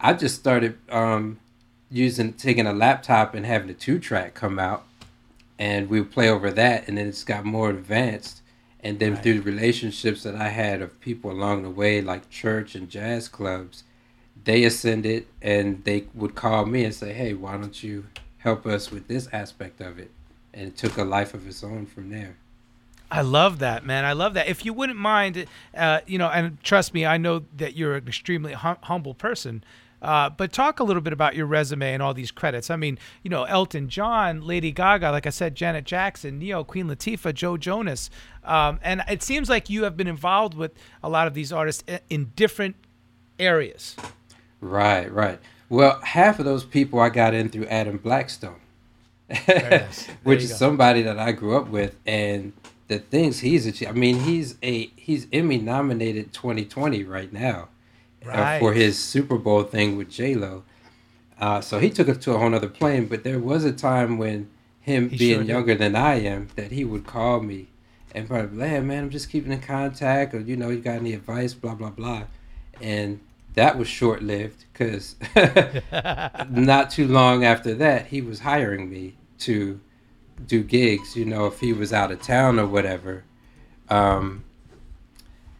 I 0.00 0.14
just 0.14 0.36
started 0.36 0.78
um, 0.90 1.38
using 1.90 2.32
taking 2.32 2.66
a 2.66 2.72
laptop 2.72 3.34
and 3.34 3.46
having 3.46 3.70
a 3.70 3.74
two 3.74 3.98
track 3.98 4.34
come 4.34 4.58
out, 4.58 4.84
and 5.58 5.88
we 5.88 6.00
would 6.00 6.10
play 6.10 6.28
over 6.28 6.50
that, 6.50 6.88
and 6.88 6.98
then 6.98 7.08
it's 7.08 7.24
got 7.24 7.44
more 7.44 7.70
advanced 7.70 8.42
and 8.82 8.98
then 8.98 9.14
right. 9.14 9.22
through 9.22 9.34
the 9.34 9.50
relationships 9.50 10.24
that 10.24 10.34
I 10.34 10.48
had 10.48 10.82
of 10.82 11.00
people 11.00 11.30
along 11.30 11.62
the 11.62 11.70
way, 11.70 12.00
like 12.02 12.28
church 12.30 12.74
and 12.74 12.90
jazz 12.90 13.28
clubs, 13.28 13.84
they 14.44 14.64
ascended 14.64 15.26
and 15.40 15.84
they 15.84 16.06
would 16.14 16.34
call 16.34 16.66
me 16.66 16.84
and 16.84 16.94
say, 16.94 17.12
"Hey, 17.12 17.32
why 17.32 17.56
don't 17.56 17.82
you 17.82 18.06
help 18.38 18.66
us 18.66 18.90
with 18.90 19.06
this 19.06 19.28
aspect 19.32 19.80
of 19.80 19.98
it?" 19.98 20.10
And 20.54 20.68
it 20.68 20.76
took 20.76 20.98
a 20.98 21.04
life 21.04 21.34
of 21.34 21.46
its 21.46 21.64
own 21.64 21.86
from 21.86 22.10
there. 22.10 22.36
I 23.10 23.20
love 23.20 23.58
that, 23.58 23.84
man. 23.84 24.04
I 24.04 24.12
love 24.12 24.34
that. 24.34 24.48
If 24.48 24.64
you 24.64 24.72
wouldn't 24.72 24.98
mind, 24.98 25.46
uh, 25.76 26.00
you 26.06 26.16
know, 26.18 26.28
and 26.28 26.62
trust 26.62 26.94
me, 26.94 27.04
I 27.04 27.18
know 27.18 27.44
that 27.56 27.76
you're 27.76 27.96
an 27.96 28.08
extremely 28.08 28.54
hum- 28.54 28.78
humble 28.82 29.14
person. 29.14 29.62
Uh, 30.00 30.28
but 30.28 30.52
talk 30.52 30.80
a 30.80 30.84
little 30.84 31.00
bit 31.00 31.12
about 31.12 31.36
your 31.36 31.46
resume 31.46 31.94
and 31.94 32.02
all 32.02 32.12
these 32.12 32.32
credits. 32.32 32.70
I 32.70 32.76
mean, 32.76 32.98
you 33.22 33.30
know, 33.30 33.44
Elton 33.44 33.88
John, 33.88 34.40
Lady 34.40 34.72
Gaga, 34.72 35.12
like 35.12 35.26
I 35.28 35.30
said, 35.30 35.54
Janet 35.54 35.84
Jackson, 35.84 36.40
Ne-Yo, 36.40 36.64
Queen 36.64 36.88
Latifah, 36.88 37.32
Joe 37.32 37.56
Jonas. 37.56 38.10
Um, 38.42 38.80
and 38.82 39.02
it 39.08 39.22
seems 39.22 39.48
like 39.48 39.70
you 39.70 39.84
have 39.84 39.96
been 39.96 40.08
involved 40.08 40.54
with 40.54 40.72
a 41.04 41.08
lot 41.08 41.28
of 41.28 41.34
these 41.34 41.52
artists 41.52 41.84
in 42.10 42.32
different 42.34 42.74
areas. 43.38 43.94
Right, 44.60 45.10
right. 45.12 45.38
Well, 45.68 46.00
half 46.00 46.40
of 46.40 46.44
those 46.44 46.64
people 46.64 46.98
I 46.98 47.08
got 47.08 47.32
in 47.32 47.48
through 47.48 47.66
Adam 47.66 47.98
Blackstone, 47.98 48.60
which 50.22 50.42
is 50.42 50.56
somebody 50.56 51.02
that 51.02 51.18
I 51.18 51.32
grew 51.32 51.56
up 51.56 51.68
with, 51.68 51.96
and 52.06 52.52
the 52.88 52.98
things 52.98 53.40
he's 53.40 53.66
achieved. 53.66 53.90
I 53.90 53.94
mean, 53.94 54.20
he's 54.20 54.56
a 54.62 54.86
he's 54.96 55.26
Emmy 55.32 55.58
nominated 55.58 56.32
2020 56.32 57.04
right 57.04 57.32
now 57.32 57.68
right. 58.24 58.56
uh, 58.56 58.58
for 58.58 58.72
his 58.72 58.98
Super 58.98 59.38
Bowl 59.38 59.62
thing 59.62 59.96
with 59.96 60.10
J 60.10 60.34
Lo. 60.34 60.64
Uh, 61.40 61.60
so 61.60 61.78
he 61.78 61.90
took 61.90 62.08
it 62.08 62.20
to 62.22 62.32
a 62.32 62.38
whole 62.38 62.54
other 62.54 62.68
plane. 62.68 63.06
But 63.06 63.24
there 63.24 63.38
was 63.38 63.64
a 63.64 63.72
time 63.72 64.18
when 64.18 64.50
him 64.80 65.08
he 65.08 65.16
being 65.16 65.38
sure 65.40 65.44
younger 65.44 65.74
than 65.74 65.96
I 65.96 66.20
am, 66.20 66.48
that 66.56 66.72
he 66.72 66.84
would 66.84 67.06
call 67.06 67.40
me 67.40 67.68
and 68.14 68.28
probably, 68.28 68.68
hey 68.68 68.80
man, 68.80 69.04
I'm 69.04 69.10
just 69.10 69.30
keeping 69.30 69.52
in 69.52 69.60
contact, 69.60 70.34
or 70.34 70.40
you 70.40 70.56
know, 70.56 70.68
you 70.68 70.80
got 70.80 70.96
any 70.96 71.14
advice, 71.14 71.54
blah 71.54 71.74
blah 71.74 71.90
blah, 71.90 72.24
and 72.80 73.20
that 73.54 73.76
was 73.76 73.88
short 73.88 74.22
lived 74.22 74.64
because 74.72 75.16
not 76.50 76.90
too 76.90 77.06
long 77.06 77.44
after 77.44 77.74
that, 77.74 78.06
he 78.06 78.22
was 78.22 78.40
hiring 78.40 78.90
me 78.90 79.16
to 79.40 79.80
do 80.46 80.62
gigs. 80.62 81.16
You 81.16 81.24
know, 81.24 81.46
if 81.46 81.60
he 81.60 81.72
was 81.72 81.92
out 81.92 82.10
of 82.10 82.22
town 82.22 82.58
or 82.58 82.66
whatever, 82.66 83.24
um, 83.88 84.44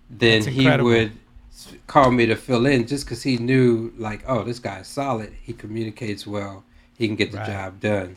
then 0.09 0.45
he 0.45 0.69
would 0.69 1.13
call 1.87 2.11
me 2.11 2.27
to 2.27 2.37
fill 2.37 2.67
in 2.67 2.87
just 2.87 3.05
because 3.05 3.23
he 3.23 3.37
knew 3.37 3.93
like, 3.97 4.23
oh, 4.27 4.43
this 4.43 4.59
guy's 4.59 4.89
solid. 4.89 5.33
He 5.43 5.53
communicates 5.53 6.27
well. 6.27 6.65
He 6.97 7.07
can 7.07 7.17
get 7.17 7.33
the 7.33 7.39
right. 7.39 7.47
job 7.47 7.81
done. 7.81 8.17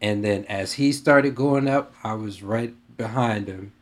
And 0.00 0.24
then 0.24 0.44
as 0.46 0.74
he 0.74 0.92
started 0.92 1.34
going 1.34 1.68
up, 1.68 1.94
I 2.02 2.14
was 2.14 2.42
right 2.42 2.74
behind 2.96 3.48
him, 3.48 3.72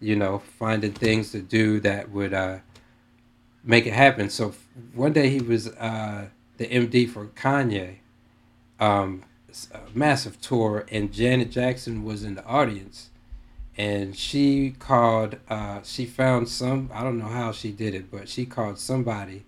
you 0.00 0.16
know, 0.16 0.42
finding 0.58 0.92
things 0.92 1.30
to 1.32 1.40
do 1.40 1.80
that 1.80 2.10
would 2.10 2.34
uh, 2.34 2.58
make 3.64 3.86
it 3.86 3.92
happen. 3.92 4.30
So 4.30 4.54
one 4.94 5.12
day 5.12 5.28
he 5.28 5.40
was 5.40 5.68
uh, 5.68 6.26
the 6.56 6.66
MD 6.66 7.08
for 7.08 7.26
Kanye, 7.26 7.96
um, 8.80 9.24
a 9.72 9.80
massive 9.94 10.40
tour, 10.40 10.86
and 10.90 11.12
Janet 11.12 11.50
Jackson 11.50 12.04
was 12.04 12.24
in 12.24 12.34
the 12.34 12.44
audience. 12.44 13.10
And 13.76 14.16
she 14.16 14.74
called 14.78 15.36
uh, 15.48 15.80
she 15.84 16.04
found 16.04 16.48
some 16.48 16.90
i 16.92 17.04
don't 17.04 17.16
know 17.16 17.28
how 17.28 17.52
she 17.52 17.70
did 17.70 17.94
it 17.94 18.10
but 18.10 18.28
she 18.28 18.44
called 18.44 18.76
somebody 18.76 19.44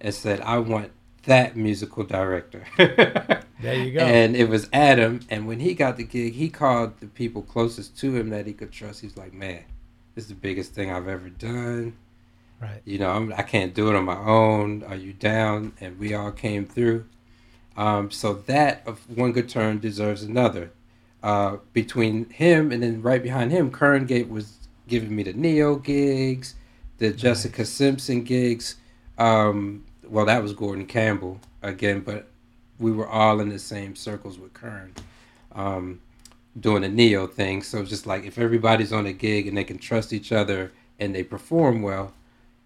and 0.00 0.14
said 0.14 0.40
i 0.42 0.56
want 0.58 0.92
that 1.24 1.56
musical 1.56 2.04
director. 2.04 2.64
There 3.60 3.76
you 3.76 3.92
go. 3.92 4.00
And 4.00 4.34
it 4.34 4.48
was 4.48 4.68
adam 4.72 5.20
and 5.28 5.48
when 5.48 5.60
he 5.60 5.74
got 5.74 5.96
the 5.96 6.04
gig 6.04 6.34
he 6.34 6.48
called 6.48 7.00
the 7.00 7.06
people 7.06 7.42
closest 7.42 7.96
to 7.98 8.14
him 8.16 8.30
that 8.30 8.46
he 8.46 8.52
could 8.52 8.70
trust. 8.70 9.00
He's 9.00 9.16
like 9.16 9.32
man 9.32 9.64
this 10.14 10.24
is 10.24 10.28
the 10.28 10.34
biggest 10.36 10.74
thing 10.74 10.90
i've 10.92 11.08
ever 11.08 11.30
done 11.30 11.94
right 12.62 12.80
you 12.84 12.98
know 12.98 13.10
I'm, 13.10 13.32
i 13.34 13.42
can 13.42 13.68
not 13.68 13.74
do 13.74 13.88
it 13.88 13.96
on 13.96 14.04
my 14.04 14.16
own 14.16 14.82
are 14.84 14.96
you 14.96 15.12
down 15.12 15.72
and 15.80 15.98
we 15.98 16.14
all 16.14 16.32
came 16.32 16.64
through 16.64 17.04
um, 17.76 18.10
so 18.10 18.34
that 18.34 18.82
of 18.86 19.00
one 19.10 19.32
good 19.32 19.48
turn 19.48 19.78
deserves 19.78 20.22
another 20.22 20.70
uh, 21.22 21.58
between 21.72 22.28
him 22.30 22.72
and 22.72 22.82
then 22.82 23.00
right 23.00 23.22
behind 23.22 23.52
him, 23.52 23.70
Kern 23.70 24.06
Gate 24.06 24.28
was 24.28 24.56
giving 24.88 25.14
me 25.14 25.22
the 25.22 25.32
Ne-Yo 25.32 25.76
gigs, 25.76 26.54
the 26.98 27.10
nice. 27.10 27.20
Jessica 27.20 27.64
Simpson 27.64 28.24
gigs. 28.24 28.76
Um, 29.18 29.84
well, 30.04 30.26
that 30.26 30.42
was 30.42 30.52
Gordon 30.52 30.86
Campbell 30.86 31.40
again, 31.62 32.00
but 32.00 32.28
we 32.78 32.90
were 32.90 33.08
all 33.08 33.40
in 33.40 33.48
the 33.48 33.58
same 33.58 33.94
circles 33.94 34.38
with 34.38 34.52
Kern, 34.52 34.92
um, 35.52 36.00
doing 36.58 36.82
the 36.82 36.88
Ne-Yo 36.88 37.28
thing. 37.28 37.62
So 37.62 37.84
just 37.84 38.04
like 38.04 38.24
if 38.24 38.36
everybody's 38.36 38.92
on 38.92 39.06
a 39.06 39.12
gig 39.12 39.46
and 39.46 39.56
they 39.56 39.64
can 39.64 39.78
trust 39.78 40.12
each 40.12 40.32
other 40.32 40.72
and 40.98 41.14
they 41.14 41.22
perform 41.22 41.82
well, 41.82 42.12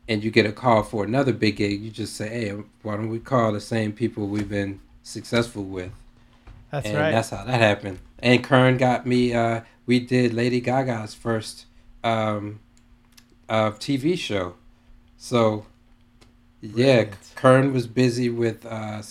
and 0.08 0.22
you 0.22 0.30
get 0.30 0.46
a 0.46 0.52
call 0.52 0.82
for 0.82 1.04
another 1.04 1.32
big 1.32 1.56
gig, 1.56 1.80
you 1.82 1.90
just 1.90 2.14
say, 2.14 2.28
"Hey, 2.28 2.50
why 2.82 2.96
don't 2.96 3.08
we 3.08 3.18
call 3.18 3.52
the 3.52 3.60
same 3.60 3.92
people 3.92 4.26
we've 4.26 4.48
been 4.48 4.80
successful 5.02 5.64
with?" 5.64 5.92
That's 6.70 6.86
and 6.86 6.96
right. 6.96 7.10
That's 7.10 7.30
how 7.30 7.44
that 7.44 7.60
happened. 7.60 7.98
And 8.18 8.42
Kern 8.42 8.76
got 8.76 9.06
me. 9.06 9.34
Uh, 9.34 9.62
we 9.86 10.00
did 10.00 10.34
Lady 10.34 10.60
Gaga's 10.60 11.14
first 11.14 11.66
um, 12.02 12.60
uh, 13.49 13.71
TV 13.73 14.19
show. 14.19 14.54
So, 15.16 15.66
yeah, 16.60 17.06
Kern 17.34 17.73
was 17.73 17.86
busy 17.86 18.28
with 18.28 18.66
uh, 18.66 19.02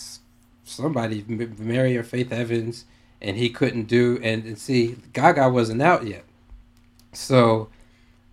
somebody, 0.64 1.24
Mary 1.26 1.96
or 1.96 2.02
Faith 2.02 2.32
Evans, 2.32 2.84
and 3.20 3.36
he 3.36 3.48
couldn't 3.48 3.84
do. 3.84 4.18
And, 4.22 4.44
and 4.44 4.58
see, 4.58 4.96
Gaga 5.12 5.48
wasn't 5.48 5.82
out 5.82 6.06
yet. 6.06 6.24
So, 7.12 7.68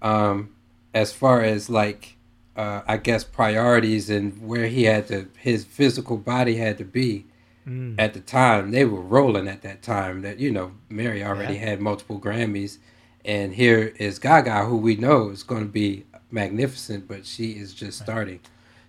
um, 0.02 0.54
as 0.94 1.14
far 1.14 1.42
as 1.42 1.70
like, 1.70 2.13
uh, 2.56 2.82
I 2.88 2.98
guess 2.98 3.24
priorities 3.24 4.10
and 4.10 4.46
where 4.46 4.68
he 4.68 4.84
had 4.84 5.08
to, 5.08 5.28
his 5.38 5.66
physical 5.66 6.18
body 6.18 6.56
had 6.56 6.78
to 6.78 6.86
be 6.86 7.26
Mm. 7.68 7.96
At 7.98 8.14
the 8.14 8.20
time, 8.20 8.72
they 8.72 8.86
were 8.86 9.02
rolling 9.02 9.48
at 9.48 9.62
that 9.62 9.82
time. 9.82 10.22
That 10.22 10.40
you 10.40 10.52
know, 10.52 10.74
Mary 10.90 11.24
already 11.24 11.56
yeah. 11.56 11.62
had 11.62 11.82
multiple 11.82 12.20
Grammys, 12.20 12.78
and 13.24 13.54
here 13.54 13.94
is 13.98 14.20
Gaga, 14.20 14.66
who 14.66 14.78
we 14.78 14.96
know 14.96 15.30
is 15.30 15.44
going 15.44 15.64
to 15.64 15.72
be 15.72 16.06
magnificent, 16.30 17.08
but 17.08 17.26
she 17.26 17.52
is 17.52 17.74
just 17.74 18.02
right. 18.02 18.06
starting. 18.06 18.40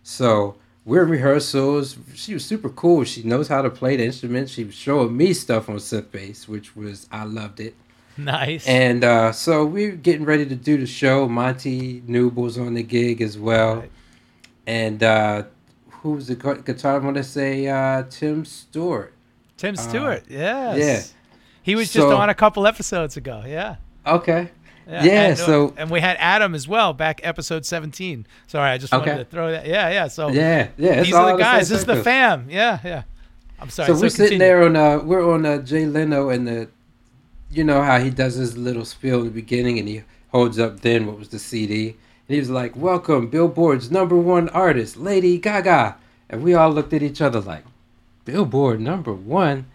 So 0.03 0.57
we're 0.85 1.05
rehearsals. 1.05 1.96
She 2.14 2.35
was 2.35 2.44
super 2.44 2.68
cool. 2.68 3.05
She 3.05 3.22
knows 3.22 3.48
how 3.48 3.62
to 3.62 3.70
play 3.70 3.96
the 3.96 4.05
instrument. 4.05 4.50
She 4.50 4.64
was 4.64 4.74
showing 4.74 5.16
me 5.16 5.33
stuff 5.35 5.68
on 5.68 5.77
synth 5.77 6.11
bass, 6.11 6.48
which 6.48 6.74
was 6.74 7.07
I 7.12 7.24
loved 7.24 7.61
it. 7.61 7.74
Nice. 8.18 8.66
And 8.68 9.03
uh, 9.03 9.33
so 9.33 9.64
we're 9.64 9.96
getting 9.96 10.24
ready 10.24 10.46
to 10.46 10.55
do 10.55 10.79
the 10.79 10.87
show. 10.87 11.29
Monte 11.29 12.03
Neuble's 12.07 12.59
on 12.59 12.74
the 12.74 12.83
gig 12.85 13.20
as 13.20 13.37
well. 13.37 13.77
Right. 13.77 13.90
And 14.68 15.03
uh, 15.03 15.42
who's 15.90 16.29
the 16.29 16.37
guitar? 16.37 16.94
I 16.94 16.98
want 16.98 17.16
to 17.16 17.24
say 17.24 17.66
uh, 17.66 18.05
Tim 18.09 18.44
Stewart. 18.44 19.14
Tim 19.57 19.74
uh, 19.77 19.83
Stewart, 19.83 20.22
uh, 20.22 20.27
yes. 20.29 20.79
Yeah. 20.79 21.38
He 21.62 21.74
was 21.74 21.90
so, 21.90 22.00
just 22.00 22.14
on 22.14 22.29
a 22.29 22.35
couple 22.35 22.66
episodes 22.66 23.16
ago. 23.16 23.42
Yeah. 23.46 23.77
Okay. 24.07 24.50
Yeah, 24.87 25.03
yeah 25.03 25.22
and, 25.29 25.38
so 25.38 25.72
and 25.77 25.90
we 25.90 26.00
had 26.00 26.16
Adam 26.20 26.55
as 26.55 26.68
well 26.68 26.92
back 26.92 27.20
episode 27.24 27.64
17. 27.64 28.27
Sorry, 28.46 28.70
I 28.70 28.79
just 28.79 28.92
wanted 28.92 29.09
okay. 29.09 29.18
to 29.18 29.24
throw 29.24 29.50
that. 29.50 29.66
Yeah, 29.66 29.88
yeah. 29.88 30.09
So 30.09 30.29
yeah, 30.29 30.68
yeah. 30.77 31.03
These 31.03 31.14
are 31.14 31.33
the 31.33 31.38
guys. 31.38 31.70
This 31.70 31.81
is 31.81 31.87
the 31.87 32.03
fam. 32.03 32.48
Yeah, 32.50 32.79
yeah. 32.85 33.03
I'm 33.59 33.70
sorry. 33.70 33.87
So, 33.87 33.94
so 33.94 34.03
we're 34.03 34.09
continue. 34.09 34.27
sitting 34.27 34.38
there 34.40 34.62
on 34.64 34.77
uh 34.77 34.98
we're 34.98 35.33
on 35.33 35.46
uh, 35.46 35.59
Jay 35.59 35.87
Leno 35.87 36.29
and 36.29 36.46
the 36.46 36.68
you 37.56 37.64
know 37.64 37.82
how 37.82 37.98
he 37.98 38.10
does 38.10 38.34
his 38.34 38.56
little 38.56 38.84
spiel 38.84 39.20
in 39.20 39.26
the 39.26 39.30
beginning 39.30 39.78
and 39.78 39.88
he 39.88 40.02
holds 40.30 40.58
up 40.58 40.80
then 40.80 41.06
what 41.06 41.18
was 41.18 41.28
the 41.28 41.38
CD 41.38 41.96
and 42.26 42.34
he 42.34 42.40
was 42.40 42.50
like, 42.50 42.74
Welcome, 42.74 43.28
Billboard's 43.28 43.90
number 43.90 44.16
one 44.16 44.48
artist, 44.50 44.96
Lady 44.96 45.36
Gaga. 45.38 45.96
And 46.30 46.42
we 46.42 46.54
all 46.54 46.70
looked 46.70 46.94
at 46.94 47.02
each 47.02 47.20
other 47.20 47.40
like, 47.40 47.64
Billboard 48.24 48.80
number 48.80 49.12
one? 49.12 49.66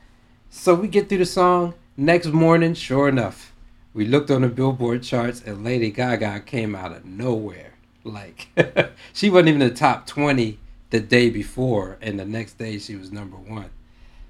So 0.50 0.74
we 0.74 0.88
get 0.88 1.10
through 1.10 1.20
the 1.20 1.26
song. 1.26 1.76
Next 1.96 2.28
morning, 2.28 2.74
sure 2.74 3.08
enough, 3.08 3.54
we 3.94 4.06
looked 4.06 4.32
on 4.32 4.42
the 4.42 4.48
Billboard 4.48 5.04
charts 5.04 5.42
and 5.46 5.64
Lady 5.64 5.92
Gaga 5.92 6.40
came 6.40 6.76
out 6.76 6.92
of 6.92 7.06
nowhere. 7.06 7.74
Like, 8.04 8.48
she 9.14 9.30
wasn't 9.30 9.50
even 9.50 9.62
in 9.62 9.70
the 9.70 9.76
top 9.76 10.08
20 10.08 10.58
the 10.90 11.00
day 11.00 11.30
before, 11.30 11.98
and 12.02 12.20
the 12.20 12.26
next 12.26 12.58
day 12.58 12.80
she 12.80 12.96
was 12.96 13.12
number 13.12 13.38
one. 13.38 13.70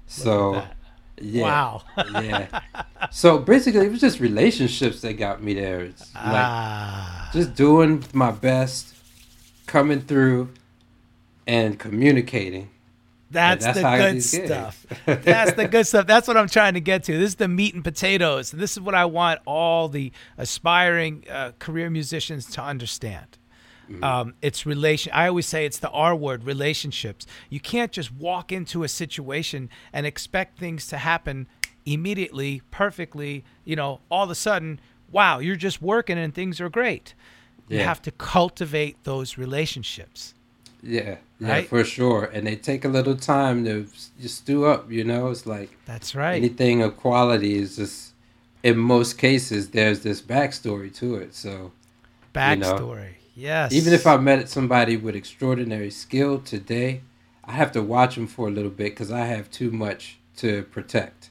So, 0.06 0.66
yeah. 1.20 1.42
Wow. 1.42 1.82
yeah. 2.14 2.60
So 3.12 3.38
basically, 3.38 3.86
it 3.86 3.90
was 3.90 4.00
just 4.00 4.20
relationships 4.20 5.00
that 5.00 5.14
got 5.14 5.42
me 5.42 5.54
there. 5.54 5.80
It's 5.80 6.14
like 6.14 6.22
ah. 6.26 7.30
just 7.32 7.54
doing 7.54 8.04
my 8.12 8.30
best, 8.30 8.94
coming 9.66 10.02
through, 10.02 10.50
and 11.46 11.78
communicating. 11.78 12.68
That's, 13.30 13.64
that's, 13.64 13.78
the 13.78 13.96
good 13.96 14.22
stuff. 14.22 14.86
that's 15.06 15.52
the 15.52 15.66
good 15.66 15.86
stuff. 15.86 16.06
That's 16.06 16.28
what 16.28 16.36
I'm 16.36 16.48
trying 16.48 16.74
to 16.74 16.80
get 16.80 17.04
to. 17.04 17.16
This 17.16 17.30
is 17.30 17.34
the 17.36 17.48
meat 17.48 17.74
and 17.74 17.82
potatoes. 17.82 18.50
This 18.50 18.72
is 18.72 18.80
what 18.80 18.94
I 18.94 19.04
want 19.04 19.40
all 19.46 19.88
the 19.88 20.12
aspiring 20.36 21.24
uh, 21.30 21.52
career 21.58 21.90
musicians 21.90 22.46
to 22.52 22.62
understand. 22.62 23.38
Mm-hmm. 23.90 24.04
Um, 24.04 24.34
it's 24.40 24.64
relation. 24.64 25.12
I 25.12 25.26
always 25.26 25.46
say 25.46 25.66
it's 25.66 25.78
the 25.78 25.90
R 25.90 26.14
word, 26.14 26.44
relationships. 26.44 27.26
You 27.48 27.58
can't 27.60 27.90
just 27.90 28.12
walk 28.14 28.52
into 28.52 28.84
a 28.84 28.88
situation 28.88 29.68
and 29.92 30.06
expect 30.06 30.58
things 30.58 30.86
to 30.88 30.98
happen 30.98 31.48
immediately, 31.84 32.62
perfectly. 32.70 33.44
You 33.64 33.76
know, 33.76 34.00
all 34.10 34.24
of 34.24 34.30
a 34.30 34.34
sudden, 34.34 34.80
wow, 35.10 35.40
you're 35.40 35.56
just 35.56 35.82
working 35.82 36.18
and 36.18 36.34
things 36.34 36.60
are 36.60 36.68
great. 36.68 37.14
Yeah. 37.68 37.78
You 37.78 37.84
have 37.84 38.02
to 38.02 38.10
cultivate 38.10 39.02
those 39.04 39.36
relationships. 39.36 40.34
Yeah, 40.82 41.16
yeah, 41.38 41.52
right? 41.52 41.68
for 41.68 41.84
sure. 41.84 42.24
And 42.32 42.46
they 42.46 42.56
take 42.56 42.84
a 42.84 42.88
little 42.88 43.16
time 43.16 43.64
to 43.64 43.86
just 44.20 44.38
stew 44.38 44.64
up. 44.64 44.90
You 44.90 45.04
know, 45.04 45.28
it's 45.28 45.46
like 45.46 45.70
that's 45.84 46.14
right. 46.14 46.36
Anything 46.36 46.82
of 46.82 46.96
quality 46.96 47.56
is 47.56 47.76
just, 47.76 48.14
in 48.62 48.78
most 48.78 49.18
cases, 49.18 49.70
there's 49.70 50.00
this 50.00 50.22
backstory 50.22 50.94
to 50.96 51.16
it. 51.16 51.34
So, 51.34 51.72
backstory, 52.34 52.54
you 52.54 52.60
know, 52.60 53.06
yes. 53.40 53.72
Even 53.72 53.92
if 53.92 54.06
I 54.06 54.16
met 54.16 54.48
somebody 54.48 54.96
with 54.96 55.16
extraordinary 55.16 55.90
skill 55.90 56.38
today, 56.40 57.02
I 57.44 57.52
have 57.52 57.72
to 57.72 57.82
watch 57.82 58.14
them 58.14 58.26
for 58.26 58.48
a 58.48 58.50
little 58.50 58.70
bit 58.70 58.92
because 58.92 59.10
I 59.10 59.24
have 59.24 59.50
too 59.50 59.70
much 59.70 60.18
to 60.36 60.62
protect, 60.64 61.30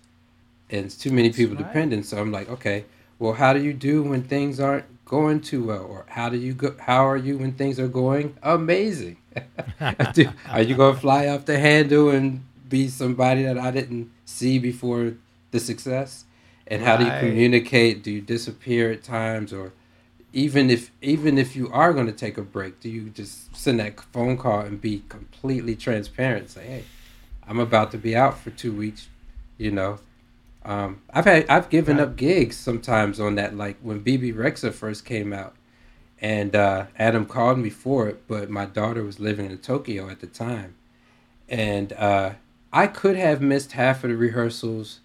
and 0.70 0.86
it's 0.86 0.98
too 0.98 1.12
many 1.12 1.32
people 1.32 1.56
right. 1.56 1.66
dependent. 1.66 2.06
So 2.06 2.18
I'm 2.20 2.32
like, 2.32 2.50
okay, 2.50 2.86
well, 3.20 3.34
how 3.34 3.54
do 3.54 3.62
you 3.62 3.74
do 3.74 4.04
when 4.04 4.24
things 4.24 4.60
aren't 4.60 4.86
going 5.06 5.42
too 5.42 5.64
well, 5.64 5.84
or 5.84 6.06
how 6.10 6.30
do 6.30 6.38
you 6.38 6.54
go? 6.54 6.76
How 6.80 7.08
are 7.08 7.18
you 7.18 7.38
when 7.38 7.54
things 7.54 7.80
are 7.80 7.88
going 7.88 8.36
amazing? 8.44 9.18
are 9.80 10.62
you 10.62 10.76
gonna 10.76 10.98
fly 10.98 11.28
off 11.28 11.46
the 11.46 11.60
handle 11.60 12.10
and 12.10 12.44
be 12.68 12.88
somebody 12.88 13.44
that 13.44 13.58
I 13.58 13.72
didn't 13.72 14.12
see 14.26 14.60
before 14.60 15.14
the 15.52 15.60
success? 15.60 16.26
And 16.68 16.84
how 16.84 16.98
do 16.98 17.06
you 17.06 17.12
communicate? 17.20 18.04
Do 18.04 18.12
you 18.12 18.22
disappear 18.22 18.92
at 18.92 19.04
times, 19.04 19.52
or 19.52 19.74
even 20.34 20.70
if 20.70 20.92
even 21.02 21.38
if 21.38 21.56
you 21.56 21.72
are 21.72 21.94
going 21.94 22.06
to 22.06 22.12
take 22.12 22.38
a 22.38 22.42
break, 22.42 22.80
do 22.80 22.90
you 22.90 23.10
just 23.10 23.56
send 23.56 23.80
that 23.80 24.00
phone 24.00 24.38
call 24.38 24.62
and 24.62 24.80
be 24.80 25.04
completely 25.10 25.76
transparent? 25.76 26.50
Say, 26.50 26.66
hey, 26.66 26.84
I'm 27.48 27.60
about 27.60 27.92
to 27.92 27.98
be 27.98 28.16
out 28.16 28.38
for 28.40 28.52
two 28.52 28.72
weeks. 28.72 29.08
You 29.58 29.72
know, 29.72 30.00
um, 30.64 31.02
I've 31.12 31.26
had 31.26 31.50
I've 31.50 31.70
given 31.70 31.98
right. 31.98 32.04
up 32.04 32.16
gigs 32.16 32.58
sometimes 32.58 33.20
on 33.20 33.36
that. 33.36 33.56
Like 33.56 33.78
when 33.82 34.00
Bebe 34.00 34.32
Rexha 34.32 34.72
first 34.72 35.04
came 35.04 35.34
out, 35.34 35.56
and 36.22 36.56
uh, 36.56 36.86
Adam 36.98 37.26
called 37.26 37.58
me 37.58 37.70
for 37.70 38.08
it, 38.08 38.28
but 38.28 38.50
my 38.50 38.66
daughter 38.66 39.04
was 39.04 39.20
living 39.20 39.50
in 39.50 39.58
Tokyo 39.58 40.10
at 40.10 40.20
the 40.20 40.28
time, 40.28 40.76
and 41.48 41.92
uh, 41.94 42.34
I 42.72 42.86
could 42.88 43.16
have 43.16 43.42
missed 43.42 43.72
half 43.72 44.04
of 44.04 44.12
the 44.12 44.16
rehearsals, 44.16 45.00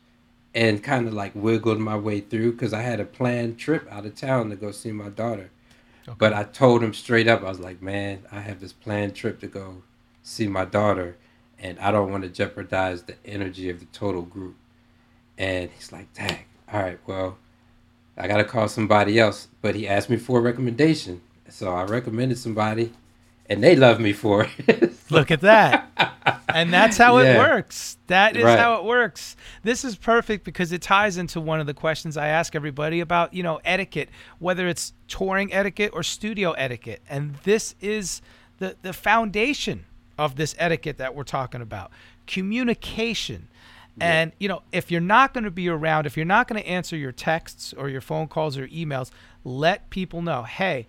and 0.55 0.83
kind 0.83 1.09
of 1.09 1.15
like 1.15 1.33
wiggled 1.35 1.81
my 1.81 1.97
way 1.97 2.21
through 2.21 2.53
because 2.53 2.73
I 2.73 2.83
had 2.83 3.01
a 3.01 3.05
planned 3.05 3.59
trip 3.59 3.87
out 3.91 4.07
of 4.07 4.15
town 4.15 4.51
to 4.51 4.57
go 4.57 4.71
see 4.71 4.93
my 4.93 5.09
daughter, 5.09 5.51
Okay. 6.07 6.17
But 6.19 6.35
I 6.35 6.45
told 6.45 6.83
him 6.83 6.93
straight 6.93 7.29
up, 7.29 7.43
I 7.43 7.49
was 7.49 7.61
like, 7.61 7.81
man, 7.81 8.25
I 8.31 8.41
have 8.41 8.61
this 8.61 8.75
planned 8.75 9.15
trip 9.15 9.41
to 9.41 9.47
go 9.47 9.83
see 10.23 10.47
my 10.47 10.67
daughter, 10.67 11.17
and 11.59 11.79
I 11.79 11.91
don't 11.91 12.11
want 12.11 12.25
to 12.25 12.29
jeopardize 12.29 13.05
the 13.05 13.17
energy 13.25 13.71
of 13.71 13.81
the 13.81 13.87
total 13.87 14.23
group. 14.23 14.57
And 15.39 15.71
he's 15.71 15.93
like, 15.93 16.13
dang, 16.13 16.45
all 16.71 16.83
right, 16.83 16.99
well, 17.07 17.39
I 18.19 18.29
got 18.29 18.37
to 18.37 18.45
call 18.45 18.69
somebody 18.69 19.19
else. 19.19 19.49
But 19.63 19.75
he 19.77 19.89
asked 19.89 20.11
me 20.11 20.19
for 20.19 20.41
a 20.41 20.43
recommendation. 20.43 21.23
So 21.49 21.73
I 21.73 21.85
recommended 21.85 22.37
somebody, 22.37 22.93
and 23.47 23.63
they 23.63 23.77
love 23.77 24.01
me 24.01 24.13
for 24.13 24.49
it. 24.67 24.93
Look 25.11 25.31
at 25.31 25.43
that. 25.43 26.43
and 26.49 26.73
that's 26.73 26.97
how 26.97 27.19
yeah. 27.19 27.35
it 27.35 27.39
works. 27.39 27.99
That 28.07 28.37
is 28.37 28.45
right. 28.45 28.59
how 28.59 28.77
it 28.77 28.85
works. 28.85 29.37
This 29.63 29.85
is 29.85 29.97
perfect 29.97 30.45
because 30.45 30.73
it 30.73 30.83
ties 30.83 31.19
into 31.19 31.41
one 31.41 31.61
of 31.61 31.67
the 31.67 31.75
questions 31.75 32.17
I 32.17 32.29
ask 32.29 32.55
everybody 32.55 33.01
about, 33.01 33.35
you 33.35 33.43
know, 33.43 33.61
etiquette, 33.65 34.09
whether 34.39 34.67
it's 34.67 34.93
touring 35.09 35.53
etiquette 35.53 35.91
or 35.93 36.03
studio 36.03 36.53
etiquette. 36.53 37.03
And 37.09 37.37
this 37.45 37.75
is 37.81 38.23
the 38.59 38.77
the 38.83 38.93
foundation 38.93 39.85
of 40.19 40.37
this 40.37 40.55
etiquette 40.59 40.99
that 40.99 41.15
we're 41.15 41.25
talking 41.25 41.61
about. 41.61 41.91
Communication. 42.27 43.49
Yeah. 43.99 44.13
And 44.13 44.33
you 44.39 44.49
know, 44.49 44.63
if 44.73 44.91
you're 44.91 45.01
not 45.01 45.35
going 45.35 45.45
to 45.45 45.51
be 45.51 45.69
around, 45.69 46.07
if 46.07 46.17
you're 46.17 46.27
not 46.27 46.49
going 46.49 46.61
to 46.63 46.69
answer 46.69 46.97
your 46.97 47.13
texts 47.13 47.75
or 47.77 47.89
your 47.89 48.01
phone 48.01 48.27
calls 48.27 48.57
or 48.57 48.67
emails, 48.69 49.11
let 49.45 49.91
people 49.91 50.23
know, 50.23 50.45
"Hey, 50.45 50.87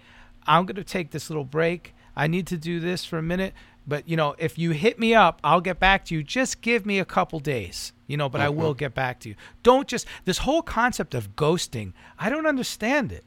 I'm 0.48 0.65
going 0.65 0.76
to 0.76 0.84
take 0.84 1.12
this 1.12 1.30
little 1.30 1.44
break. 1.44 1.94
I 2.15 2.28
need 2.28 2.47
to 2.47 2.58
do 2.58 2.80
this 2.80 3.06
for 3.06 3.17
a 3.17 3.23
minute." 3.23 3.54
But 3.88 4.10
you 4.10 4.17
know, 4.17 4.36
if 4.38 4.58
you 4.58 4.71
hit 4.71 4.99
me 4.99 5.13
up, 5.13 5.39
I'll 5.43 5.62
get 5.62 5.80
back 5.80 6.06
to 6.06 6.15
you. 6.15 6.23
Just 6.23 6.62
give 6.62 6.86
me 6.86 6.99
a 6.99 7.06
couple 7.06 7.39
days, 7.39 7.93
you 8.08 8.17
know, 8.17 8.30
but 8.30 8.39
mm-hmm. 8.39 8.47
I 8.47 8.49
will 8.49 8.71
mm-hmm. 8.71 8.80
get 8.80 8.95
back 8.95 9.19
to 9.21 9.30
you. 9.30 9.36
Don't 9.63 9.88
just 9.88 10.08
this 10.25 10.39
whole 10.39 10.62
concept 10.62 11.13
of 11.13 11.36
ghosting. 11.36 11.93
I 12.17 12.30
don't 12.30 12.47
understand 12.47 13.12
it. 13.12 13.23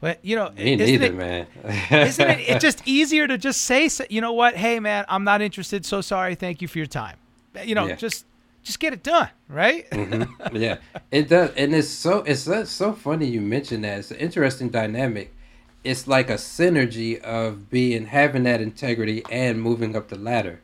But 0.00 0.24
you 0.24 0.36
know, 0.36 0.50
me 0.50 0.76
neither, 0.76 1.06
it, 1.06 1.14
man. 1.14 1.46
isn't 1.90 2.30
it 2.30 2.48
it's 2.48 2.62
just 2.62 2.82
easier 2.86 3.26
to 3.26 3.36
just 3.36 3.60
say, 3.62 3.88
you 4.08 4.20
know 4.20 4.32
what? 4.32 4.56
Hey, 4.56 4.80
man, 4.80 5.04
I'm 5.08 5.24
not 5.24 5.42
interested. 5.42 5.84
So 5.84 6.00
sorry. 6.00 6.34
Thank 6.34 6.62
you 6.62 6.68
for 6.68 6.78
your 6.78 6.86
time. 6.86 7.16
You 7.62 7.74
know, 7.74 7.86
yeah. 7.86 7.96
just 7.96 8.24
just 8.62 8.80
get 8.80 8.92
it 8.92 9.02
done, 9.02 9.28
right? 9.48 9.88
mm-hmm. 9.90 10.56
Yeah, 10.56 10.78
it 11.10 11.28
does, 11.28 11.50
and 11.56 11.74
it's 11.74 11.88
so 11.88 12.22
it's 12.26 12.70
so 12.70 12.92
funny 12.92 13.26
you 13.26 13.42
mentioned 13.42 13.84
that. 13.84 13.98
It's 13.98 14.10
an 14.10 14.16
interesting 14.16 14.70
dynamic 14.70 15.34
it's 15.82 16.06
like 16.06 16.28
a 16.28 16.34
synergy 16.34 17.20
of 17.20 17.70
being 17.70 18.06
having 18.06 18.42
that 18.44 18.60
integrity 18.60 19.22
and 19.30 19.62
moving 19.62 19.96
up 19.96 20.08
the 20.08 20.18
ladder. 20.18 20.60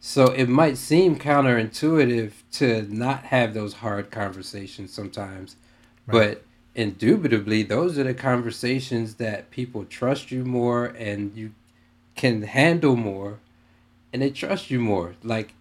So 0.00 0.26
it 0.26 0.48
might 0.48 0.76
seem 0.76 1.18
counterintuitive 1.18 2.32
to 2.52 2.82
not 2.94 3.24
have 3.24 3.54
those 3.54 3.74
hard 3.74 4.10
conversations 4.10 4.92
sometimes, 4.92 5.56
right. 6.06 6.36
but 6.36 6.44
indubitably 6.74 7.62
those 7.62 7.98
are 7.98 8.04
the 8.04 8.12
conversations 8.12 9.14
that 9.14 9.50
people 9.50 9.84
trust 9.84 10.30
you 10.30 10.44
more 10.44 10.86
and 10.86 11.34
you 11.34 11.52
can 12.16 12.42
handle 12.42 12.96
more 12.96 13.38
and 14.12 14.20
they 14.20 14.30
trust 14.30 14.70
you 14.70 14.78
more. 14.78 15.14
Like 15.22 15.54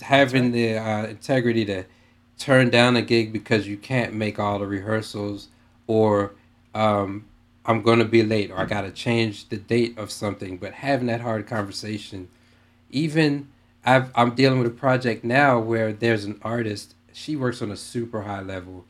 having 0.00 0.44
right. 0.44 0.52
the 0.52 0.76
uh, 0.76 1.06
integrity 1.06 1.64
to 1.66 1.84
turn 2.36 2.70
down 2.70 2.96
a 2.96 3.02
gig 3.02 3.32
because 3.32 3.68
you 3.68 3.76
can't 3.76 4.12
make 4.12 4.40
all 4.40 4.58
the 4.58 4.66
rehearsals 4.66 5.48
or 5.86 6.32
um, 6.74 7.26
I'm 7.66 7.82
going 7.82 7.98
to 7.98 8.04
be 8.04 8.22
late 8.22 8.50
or 8.50 8.58
I 8.58 8.66
got 8.66 8.82
to 8.82 8.90
change 8.90 9.48
the 9.48 9.56
date 9.56 9.96
of 9.98 10.10
something. 10.10 10.58
But 10.58 10.74
having 10.74 11.06
that 11.06 11.20
hard 11.20 11.46
conversation, 11.46 12.28
even 12.90 13.48
i 13.86 14.06
am 14.14 14.34
dealing 14.34 14.58
with 14.58 14.68
a 14.68 14.74
project 14.74 15.24
now 15.24 15.58
where 15.58 15.92
there's 15.92 16.24
an 16.24 16.40
artist, 16.42 16.94
she 17.12 17.36
works 17.36 17.60
on 17.60 17.70
a 17.70 17.76
super 17.76 18.22
high 18.22 18.40
level, 18.40 18.84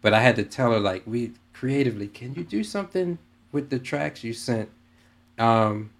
but 0.00 0.14
I 0.14 0.20
had 0.20 0.36
to 0.36 0.44
tell 0.44 0.72
her, 0.72 0.78
like, 0.78 1.02
we 1.06 1.32
creatively, 1.52 2.06
can 2.06 2.34
you 2.34 2.44
do 2.44 2.62
something 2.62 3.18
with 3.50 3.70
the 3.70 3.80
tracks 3.80 4.22
you 4.22 4.32
sent? 4.32 4.68
Um, 5.38 5.90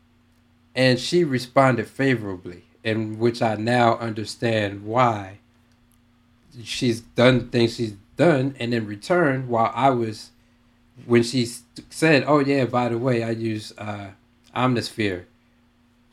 and 0.74 1.00
she 1.00 1.24
responded 1.24 1.88
favorably, 1.88 2.64
in 2.85 3.18
which 3.18 3.42
I 3.42 3.57
now 3.57 3.96
understand 3.98 4.85
why 4.85 5.38
she's 6.62 7.00
done 7.00 7.48
things 7.48 7.74
she's 7.74 7.94
done, 8.16 8.54
and 8.61 8.72
in 8.72 8.87
return, 8.87 9.48
while 9.48 9.72
I 9.74 9.90
was 9.90 10.31
when 11.06 11.22
she 11.22 11.46
said, 11.90 12.24
"Oh 12.26 12.38
yeah, 12.40 12.64
by 12.64 12.88
the 12.88 12.98
way, 12.98 13.22
I 13.22 13.30
use 13.30 13.72
uh, 13.78 14.11
Omnisphere," 14.54 15.24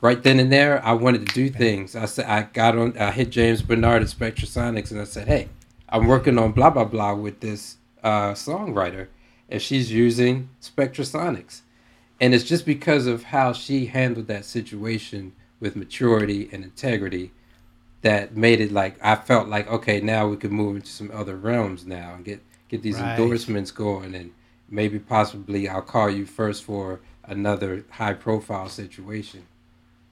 right 0.01 0.21
then 0.21 0.39
and 0.39 0.51
there, 0.51 0.83
I 0.85 0.93
wanted 0.93 1.27
to 1.27 1.33
do 1.33 1.49
things. 1.49 1.95
I 1.95 2.05
said 2.05 2.25
I 2.25 2.43
got 2.43 2.77
on, 2.77 2.97
I 2.97 3.11
hit 3.11 3.29
James 3.29 3.61
Bernard 3.61 4.01
at 4.01 4.09
Spectrasonics, 4.09 4.91
and 4.91 4.99
I 4.99 5.05
said, 5.05 5.27
"Hey, 5.27 5.49
I'm 5.89 6.07
working 6.07 6.37
on 6.37 6.51
blah 6.51 6.69
blah 6.69 6.85
blah 6.85 7.13
with 7.13 7.39
this 7.39 7.77
uh, 8.03 8.31
songwriter, 8.31 9.07
and 9.49 9.61
she's 9.61 9.91
using 9.91 10.49
Spectrasonics." 10.61 11.61
And 12.19 12.33
it's 12.33 12.45
just 12.45 12.65
because 12.65 13.07
of 13.07 13.23
how 13.23 13.51
she 13.51 13.87
handled 13.87 14.27
that 14.27 14.45
situation 14.45 15.33
with 15.59 15.75
maturity 15.75 16.49
and 16.51 16.63
integrity 16.63 17.31
that 18.01 18.37
made 18.37 18.61
it 18.61 18.71
like 18.71 18.97
I 19.03 19.15
felt 19.15 19.47
like 19.47 19.67
okay, 19.67 19.99
now 19.99 20.27
we 20.27 20.37
could 20.37 20.51
move 20.51 20.75
into 20.77 20.89
some 20.89 21.09
other 21.13 21.35
realms 21.35 21.85
now 21.85 22.13
and 22.13 22.23
get 22.23 22.41
get 22.69 22.81
these 22.81 22.99
right. 22.99 23.19
endorsements 23.19 23.71
going 23.71 24.15
and 24.15 24.31
maybe 24.69 24.99
possibly 24.99 25.67
I'll 25.67 25.81
call 25.81 26.09
you 26.09 26.25
first 26.25 26.63
for 26.63 26.99
another 27.23 27.85
high 27.91 28.13
profile 28.13 28.69
situation. 28.69 29.45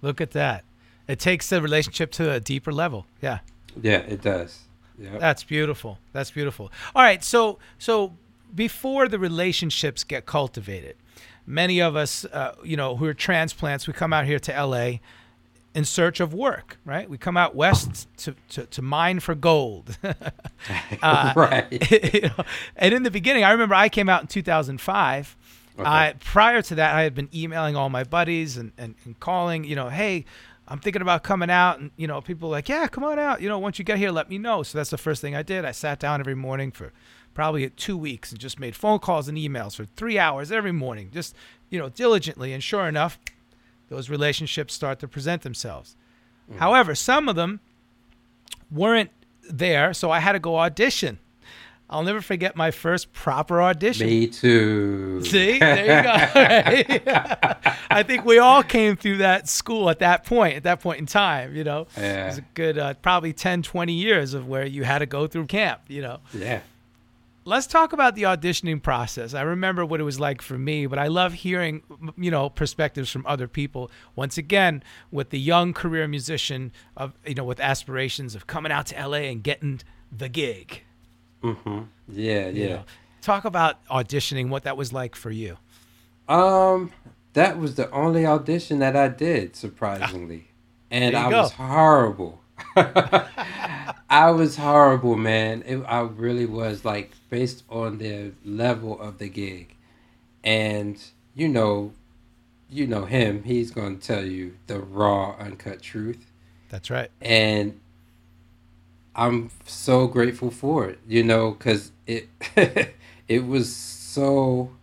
Look 0.01 0.21
at 0.21 0.31
that. 0.31 0.63
It 1.07 1.19
takes 1.19 1.49
the 1.49 1.61
relationship 1.61 2.11
to 2.13 2.31
a 2.31 2.39
deeper 2.39 2.71
level. 2.71 3.05
Yeah. 3.21 3.39
Yeah, 3.81 3.99
it 3.99 4.21
does. 4.21 4.59
Yeah. 4.97 5.17
That's 5.17 5.43
beautiful. 5.43 5.99
That's 6.11 6.31
beautiful. 6.31 6.71
All 6.95 7.03
right, 7.03 7.23
so 7.23 7.59
so 7.77 8.13
before 8.53 9.07
the 9.07 9.19
relationships 9.19 10.03
get 10.03 10.25
cultivated, 10.25 10.95
many 11.45 11.81
of 11.81 11.95
us, 11.95 12.25
uh, 12.25 12.55
you 12.63 12.77
know, 12.77 12.95
who 12.95 13.05
are 13.05 13.13
transplants, 13.13 13.87
we 13.87 13.93
come 13.93 14.13
out 14.13 14.25
here 14.25 14.39
to 14.39 14.65
LA 14.65 14.99
in 15.75 15.85
search 15.85 16.19
of 16.19 16.33
work, 16.33 16.77
right? 16.85 17.09
We 17.09 17.17
come 17.17 17.35
out 17.35 17.55
west 17.55 18.07
to, 18.17 18.35
to, 18.49 18.65
to 18.67 18.81
mine 18.81 19.19
for 19.19 19.35
gold. 19.35 19.97
uh, 21.01 21.33
right. 21.35 22.13
You 22.13 22.21
know, 22.21 22.43
and 22.75 22.93
in 22.93 23.03
the 23.03 23.11
beginning, 23.11 23.43
I 23.43 23.51
remember 23.51 23.75
I 23.75 23.89
came 23.89 24.09
out 24.09 24.21
in 24.21 24.27
2005. 24.27 25.37
Okay. 25.79 25.89
I, 25.89 26.13
prior 26.19 26.61
to 26.61 26.75
that, 26.75 26.93
I 26.93 27.01
had 27.01 27.15
been 27.15 27.29
emailing 27.33 27.75
all 27.75 27.89
my 27.89 28.03
buddies 28.03 28.57
and, 28.57 28.71
and, 28.77 28.93
and 29.05 29.19
calling, 29.19 29.63
you 29.63 29.75
know, 29.75 29.89
hey, 29.89 30.25
I'm 30.67 30.79
thinking 30.79 31.01
about 31.01 31.23
coming 31.23 31.49
out. 31.49 31.79
And, 31.79 31.91
you 31.97 32.07
know, 32.07 32.21
people 32.21 32.49
like, 32.49 32.69
yeah, 32.69 32.87
come 32.87 33.03
on 33.03 33.17
out. 33.17 33.41
You 33.41 33.49
know, 33.49 33.57
once 33.57 33.79
you 33.79 33.85
get 33.85 33.97
here, 33.97 34.11
let 34.11 34.29
me 34.29 34.37
know. 34.37 34.61
So 34.61 34.77
that's 34.77 34.91
the 34.91 34.97
first 34.97 35.21
thing 35.21 35.35
I 35.35 35.41
did. 35.41 35.65
I 35.65 35.71
sat 35.71 35.99
down 35.99 36.19
every 36.19 36.35
morning 36.35 36.71
for 36.71 36.93
probably 37.33 37.67
two 37.71 37.97
weeks 37.97 38.31
and 38.31 38.39
just 38.39 38.59
made 38.59 38.75
phone 38.75 38.99
calls 38.99 39.27
and 39.27 39.37
emails 39.37 39.75
for 39.75 39.85
three 39.95 40.19
hours 40.19 40.51
every 40.51 40.71
morning, 40.71 41.09
just, 41.11 41.35
you 41.69 41.79
know, 41.79 41.89
diligently. 41.89 42.53
And 42.53 42.63
sure 42.63 42.87
enough, 42.87 43.17
those 43.89 44.09
relationships 44.09 44.73
start 44.73 44.99
to 44.99 45.07
present 45.07 45.41
themselves. 45.41 45.95
Mm. 46.51 46.57
However, 46.57 46.95
some 46.95 47.29
of 47.29 47.35
them 47.35 47.59
weren't 48.71 49.11
there, 49.49 49.93
so 49.93 50.11
I 50.11 50.19
had 50.19 50.33
to 50.33 50.39
go 50.39 50.57
audition. 50.57 51.19
I'll 51.89 52.03
never 52.03 52.21
forget 52.21 52.55
my 52.55 52.71
first 52.71 53.13
proper 53.13 53.61
audition. 53.61 54.07
Me 54.07 54.27
too. 54.27 55.21
See, 55.25 55.59
there 55.59 56.75
you 56.75 56.99
go. 56.99 57.11
I 57.91 58.01
think 58.03 58.25
we 58.25 58.39
all 58.39 58.63
came 58.63 58.95
through 58.95 59.17
that 59.17 59.47
school 59.47 59.89
at 59.89 59.99
that 59.99 60.25
point, 60.25 60.55
at 60.55 60.63
that 60.63 60.81
point 60.81 60.99
in 60.99 61.05
time, 61.05 61.55
you 61.55 61.63
know. 61.63 61.85
Yeah. 61.95 62.23
It 62.23 62.27
was 62.27 62.37
a 62.39 62.45
good 62.55 62.77
uh, 62.79 62.93
probably 62.95 63.31
10, 63.31 63.61
20 63.61 63.93
years 63.93 64.33
of 64.33 64.47
where 64.47 64.65
you 64.65 64.83
had 64.83 64.99
to 64.99 65.05
go 65.05 65.27
through 65.27 65.45
camp, 65.45 65.81
you 65.87 66.01
know. 66.01 66.19
Yeah 66.33 66.61
let's 67.45 67.67
talk 67.67 67.93
about 67.93 68.15
the 68.15 68.23
auditioning 68.23 68.81
process. 68.81 69.33
I 69.33 69.41
remember 69.41 69.85
what 69.85 69.99
it 69.99 70.03
was 70.03 70.19
like 70.19 70.41
for 70.41 70.57
me, 70.57 70.85
but 70.85 70.99
I 70.99 71.07
love 71.07 71.33
hearing, 71.33 71.83
you 72.17 72.31
know, 72.31 72.49
perspectives 72.49 73.09
from 73.09 73.25
other 73.25 73.47
people. 73.47 73.91
Once 74.15 74.37
again, 74.37 74.83
with 75.11 75.29
the 75.29 75.39
young 75.39 75.73
career 75.73 76.07
musician 76.07 76.71
of, 76.95 77.13
you 77.25 77.35
know, 77.35 77.43
with 77.43 77.59
aspirations 77.59 78.35
of 78.35 78.47
coming 78.47 78.71
out 78.71 78.87
to 78.87 79.07
LA 79.07 79.17
and 79.17 79.43
getting 79.43 79.81
the 80.11 80.29
gig. 80.29 80.81
Mm-hmm. 81.43 81.81
Yeah, 82.09 82.49
yeah. 82.49 82.67
know, 82.67 82.83
talk 83.21 83.45
about 83.45 83.83
auditioning, 83.87 84.49
what 84.49 84.63
that 84.63 84.77
was 84.77 84.93
like 84.93 85.15
for 85.15 85.31
you. 85.31 85.57
Um, 86.27 86.91
that 87.33 87.57
was 87.57 87.75
the 87.75 87.89
only 87.91 88.25
audition 88.25 88.79
that 88.79 88.95
I 88.95 89.09
did, 89.09 89.55
surprisingly, 89.55 90.47
and 90.89 91.15
I 91.15 91.29
go. 91.29 91.41
was 91.41 91.51
horrible. 91.51 92.41
I 94.13 94.29
was 94.29 94.57
horrible, 94.57 95.17
man. 95.17 95.63
It, 95.65 95.77
I 95.87 96.01
really 96.01 96.45
was 96.45 96.85
like 96.85 97.13
based 97.31 97.63
on 97.67 97.97
the 97.97 98.33
level 98.45 99.01
of 99.01 99.17
the 99.17 99.27
gig, 99.27 99.75
and 100.43 101.03
you 101.33 101.47
know, 101.47 101.93
you 102.69 102.85
know 102.85 103.05
him. 103.05 103.41
He's 103.41 103.71
gonna 103.71 103.95
tell 103.95 104.23
you 104.23 104.55
the 104.67 104.79
raw, 104.79 105.35
uncut 105.39 105.81
truth. 105.81 106.31
That's 106.69 106.91
right. 106.91 107.09
And 107.21 107.79
I'm 109.15 109.49
so 109.65 110.05
grateful 110.05 110.51
for 110.51 110.87
it. 110.87 110.99
You 111.07 111.23
know, 111.23 111.49
because 111.49 111.91
it 112.05 112.29
it 113.27 113.47
was 113.47 113.75
so 113.75 114.73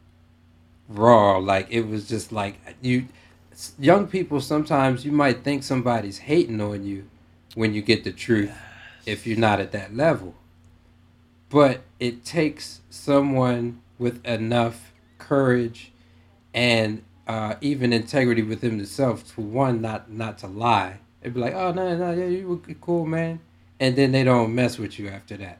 raw. 0.88 1.36
Like 1.38 1.68
it 1.70 1.82
was 1.82 2.08
just 2.08 2.32
like 2.32 2.56
you. 2.82 3.06
Young 3.78 4.08
people 4.08 4.40
sometimes 4.40 5.04
you 5.04 5.12
might 5.12 5.44
think 5.44 5.62
somebody's 5.62 6.18
hating 6.18 6.60
on 6.60 6.84
you 6.84 7.08
when 7.54 7.74
you 7.74 7.80
get 7.80 8.02
the 8.02 8.10
truth 8.10 8.50
if 9.06 9.26
you're 9.26 9.38
not 9.38 9.60
at 9.60 9.72
that 9.72 9.94
level. 9.94 10.34
But 11.48 11.82
it 11.98 12.24
takes 12.24 12.80
someone 12.90 13.80
with 13.98 14.24
enough 14.24 14.92
courage 15.18 15.92
and 16.54 17.02
uh, 17.26 17.54
even 17.60 17.92
integrity 17.92 18.42
within 18.42 18.78
themselves. 18.78 19.32
to 19.32 19.40
one, 19.40 19.80
not 19.80 20.10
not 20.10 20.38
to 20.38 20.46
lie. 20.46 20.98
They'd 21.20 21.34
be 21.34 21.40
like, 21.40 21.54
"Oh 21.54 21.72
no, 21.72 21.96
no, 21.96 22.12
yeah, 22.12 22.26
you 22.26 22.48
were 22.48 22.74
cool, 22.80 23.06
man," 23.06 23.40
and 23.78 23.96
then 23.96 24.12
they 24.12 24.24
don't 24.24 24.54
mess 24.54 24.78
with 24.78 24.98
you 24.98 25.08
after 25.08 25.36
that. 25.36 25.58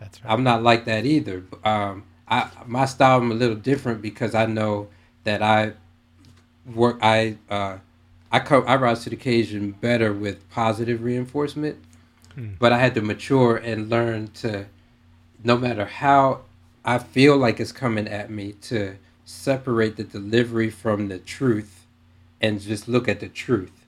That's 0.00 0.24
right. 0.24 0.32
I'm 0.32 0.42
not 0.44 0.62
like 0.62 0.84
that 0.86 1.04
either. 1.04 1.44
Um, 1.64 2.04
I 2.28 2.48
my 2.66 2.86
style 2.86 3.18
I'm 3.18 3.30
a 3.30 3.34
little 3.34 3.56
different 3.56 4.02
because 4.02 4.34
I 4.34 4.46
know 4.46 4.88
that 5.24 5.42
I 5.42 5.72
work. 6.74 6.98
I 7.02 7.38
uh, 7.50 7.78
I 8.32 8.40
come. 8.40 8.64
I 8.66 8.76
rise 8.76 9.04
to 9.04 9.10
the 9.10 9.16
occasion 9.16 9.72
better 9.72 10.12
with 10.12 10.48
positive 10.50 11.02
reinforcement, 11.02 11.78
hmm. 12.34 12.52
but 12.58 12.72
I 12.72 12.78
had 12.78 12.94
to 12.94 13.02
mature 13.02 13.56
and 13.56 13.90
learn 13.90 14.28
to, 14.42 14.66
no 15.42 15.56
matter 15.56 15.84
how 15.84 16.40
I 16.84 16.98
feel 16.98 17.36
like 17.36 17.60
it's 17.60 17.72
coming 17.72 18.08
at 18.08 18.30
me, 18.30 18.52
to 18.62 18.96
separate 19.24 19.96
the 19.96 20.04
delivery 20.04 20.70
from 20.70 21.08
the 21.08 21.18
truth, 21.18 21.86
and 22.40 22.60
just 22.60 22.88
look 22.88 23.08
at 23.08 23.20
the 23.20 23.28
truth. 23.28 23.86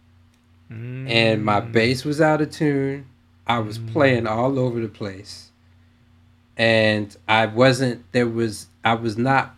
Mm. 0.73 1.09
And 1.09 1.45
my 1.45 1.61
hmm. 1.61 1.73
bass 1.73 2.05
was 2.05 2.21
out 2.21 2.41
of 2.41 2.51
tune. 2.51 3.07
I 3.47 3.61
was 3.61 3.79
mm. 3.79 3.93
playing 3.93 4.27
all 4.27 4.59
over 4.59 4.81
the 4.81 4.89
place 4.89 5.47
and 6.57 7.15
I 7.29 7.47
wasn't 7.47 8.11
there 8.13 8.27
was 8.27 8.69
I 8.85 8.95
was 8.95 9.19
not 9.19 9.55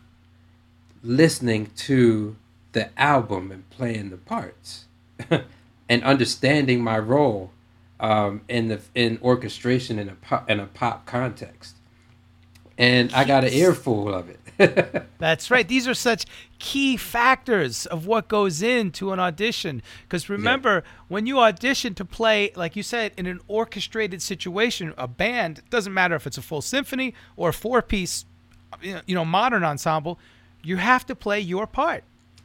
listening 1.02 1.70
to 1.76 2.36
the 2.72 2.90
album 3.00 3.52
and 3.52 3.68
playing 3.70 4.10
the 4.10 4.16
parts 4.16 4.86
and 5.88 6.02
understanding 6.02 6.82
my 6.82 6.98
role 6.98 7.52
um, 8.00 8.42
in 8.48 8.68
the 8.68 8.80
in 8.94 9.18
orchestration 9.22 9.98
in 9.98 10.08
a 10.08 10.14
pop, 10.14 10.48
in 10.50 10.60
a 10.60 10.66
pop 10.66 11.06
context 11.06 11.78
and 12.78 13.12
I 13.12 13.24
got 13.24 13.44
an 13.44 13.52
earful 13.52 14.14
of 14.14 14.30
it. 14.30 15.04
That's 15.18 15.50
right. 15.50 15.66
These 15.66 15.88
are 15.88 15.94
such 15.94 16.24
key 16.60 16.96
factors 16.96 17.86
of 17.86 18.06
what 18.06 18.28
goes 18.28 18.62
into 18.62 19.12
an 19.12 19.18
audition. 19.18 19.82
Because 20.04 20.28
remember, 20.28 20.84
yeah. 20.84 20.90
when 21.08 21.26
you 21.26 21.40
audition 21.40 21.94
to 21.96 22.04
play, 22.04 22.52
like 22.54 22.76
you 22.76 22.84
said, 22.84 23.12
in 23.16 23.26
an 23.26 23.40
orchestrated 23.48 24.22
situation, 24.22 24.94
a 24.96 25.08
band, 25.08 25.62
doesn't 25.70 25.92
matter 25.92 26.14
if 26.14 26.26
it's 26.26 26.38
a 26.38 26.42
full 26.42 26.62
symphony 26.62 27.14
or 27.36 27.48
a 27.48 27.52
four 27.52 27.82
piece, 27.82 28.24
you 28.80 29.14
know, 29.14 29.24
modern 29.24 29.64
ensemble, 29.64 30.18
you 30.62 30.76
have 30.76 31.04
to 31.06 31.16
play 31.16 31.40
your 31.40 31.66
part. 31.66 32.04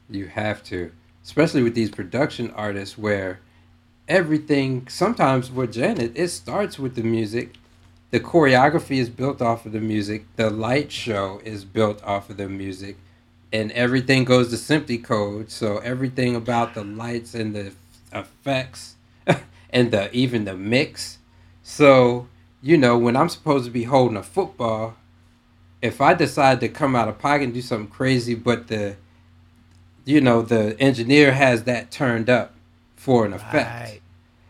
You 0.09 0.27
have 0.27 0.63
to, 0.65 0.91
especially 1.23 1.61
with 1.61 1.75
these 1.75 1.91
production 1.91 2.49
artists 2.51 2.97
where 2.97 3.39
everything, 4.07 4.87
sometimes 4.87 5.51
with 5.51 5.73
Janet, 5.73 6.13
it 6.15 6.29
starts 6.29 6.77
with 6.79 6.95
the 6.95 7.03
music 7.03 7.55
the 8.13 8.19
choreography 8.19 8.97
is 8.97 9.09
built 9.09 9.41
off 9.41 9.65
of 9.65 9.71
the 9.71 9.79
music. 9.79 10.25
The 10.35 10.51
light 10.51 10.91
show 10.91 11.41
is 11.43 11.65
built 11.65 11.99
off 12.03 12.29
of 12.29 12.37
the 12.37 12.47
music, 12.47 12.95
and 13.51 13.71
everything 13.71 14.23
goes 14.23 14.51
to 14.51 14.55
SMPTE 14.55 15.03
code. 15.03 15.49
So 15.49 15.79
everything 15.79 16.35
about 16.35 16.75
the 16.75 16.83
lights 16.83 17.33
and 17.33 17.55
the 17.55 17.73
effects, 18.13 18.97
and 19.71 19.89
the 19.89 20.15
even 20.15 20.45
the 20.45 20.55
mix. 20.55 21.17
So 21.63 22.27
you 22.61 22.77
know 22.77 22.99
when 22.99 23.15
I'm 23.15 23.29
supposed 23.29 23.65
to 23.65 23.71
be 23.71 23.85
holding 23.85 24.15
a 24.15 24.21
football, 24.21 24.95
if 25.81 25.99
I 25.99 26.13
decide 26.13 26.59
to 26.59 26.69
come 26.69 26.95
out 26.95 27.07
of 27.07 27.17
pocket 27.17 27.45
and 27.45 27.53
do 27.55 27.63
something 27.63 27.89
crazy, 27.89 28.35
but 28.35 28.67
the 28.67 28.95
you 30.05 30.21
know 30.21 30.43
the 30.43 30.79
engineer 30.79 31.31
has 31.31 31.63
that 31.63 31.89
turned 31.89 32.29
up 32.29 32.53
for 33.03 33.25
an 33.25 33.33
effect, 33.33 34.01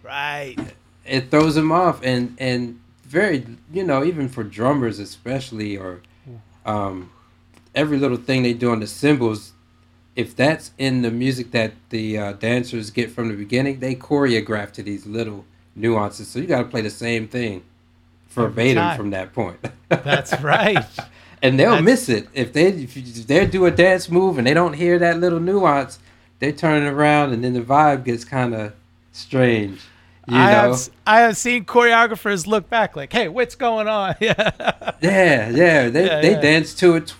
right? 0.03 0.55
Right. 0.55 0.75
It 1.05 1.31
throws 1.31 1.55
them 1.55 1.71
off, 1.71 2.03
and 2.03 2.35
and 2.37 2.79
very 3.03 3.45
you 3.71 3.83
know 3.83 4.03
even 4.03 4.29
for 4.29 4.43
drummers 4.43 4.99
especially 4.99 5.75
or 5.75 6.01
um, 6.65 7.11
every 7.73 7.97
little 7.97 8.17
thing 8.17 8.43
they 8.43 8.53
do 8.53 8.71
on 8.71 8.79
the 8.79 8.87
cymbals 8.87 9.53
if 10.15 10.35
that's 10.35 10.71
in 10.77 11.01
the 11.01 11.09
music 11.09 11.49
that 11.51 11.73
the 11.89 12.17
uh, 12.17 12.33
dancers 12.33 12.91
get 12.91 13.09
from 13.09 13.29
the 13.29 13.35
beginning 13.35 13.79
they 13.79 13.95
choreograph 13.95 14.71
to 14.73 14.83
these 14.83 15.07
little 15.07 15.45
nuances. 15.75 16.27
So 16.27 16.37
you 16.37 16.45
got 16.45 16.59
to 16.59 16.69
play 16.69 16.81
the 16.81 16.91
same 16.91 17.27
thing 17.27 17.63
verbatim 18.29 18.95
from 18.95 19.09
that 19.11 19.33
point. 19.33 19.59
That's 19.89 20.39
right. 20.41 20.85
And 21.41 21.59
they'll 21.59 21.71
that's... 21.71 21.83
miss 21.83 22.09
it. 22.09 22.27
If 22.33 22.53
they 22.53 22.67
if, 22.67 22.95
if 22.95 23.27
they 23.27 23.45
do 23.45 23.65
a 23.65 23.71
dance 23.71 24.09
move 24.09 24.37
and 24.37 24.47
they 24.47 24.53
don't 24.53 24.73
hear 24.73 24.97
that 24.99 25.19
little 25.19 25.39
nuance 25.39 25.99
they 26.43 26.51
turn 26.51 26.83
it 26.83 26.89
around 26.89 27.31
and 27.31 27.43
then 27.43 27.53
the 27.53 27.61
vibe 27.61 28.03
gets 28.03 28.25
kind 28.25 28.53
of 28.53 28.73
strange 29.11 29.81
you 30.27 30.37
I 30.37 30.51
know? 30.51 30.71
have 30.71 30.89
I 31.05 31.19
have 31.21 31.37
seen 31.37 31.65
choreographers 31.65 32.47
look 32.47 32.69
back 32.69 32.95
like, 32.95 33.11
"Hey, 33.11 33.27
what's 33.27 33.55
going 33.55 33.89
on?" 33.89 34.15
yeah, 34.21 34.95
yeah, 35.01 35.49
yeah. 35.49 35.89
They 35.89 36.05
yeah, 36.05 36.21
they 36.21 36.31
yeah. 36.31 36.39
danced 36.39 36.79
to 36.79 36.95
it 36.95 37.13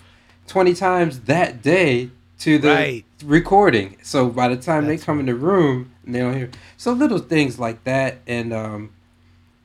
twenty 0.46 0.72
times 0.72 1.20
that 1.20 1.60
day 1.60 2.10
to 2.38 2.58
the 2.58 2.68
right. 2.68 3.04
recording. 3.22 3.98
So 4.02 4.30
by 4.30 4.48
the 4.48 4.56
time 4.56 4.86
That's 4.86 5.02
they 5.02 5.04
come 5.04 5.16
right. 5.16 5.20
in 5.20 5.26
the 5.26 5.34
room, 5.34 5.92
they 6.04 6.20
don't 6.20 6.34
hear. 6.34 6.50
So 6.78 6.92
little 6.92 7.18
things 7.18 7.58
like 7.58 7.84
that, 7.84 8.20
and 8.26 8.54
um, 8.54 8.94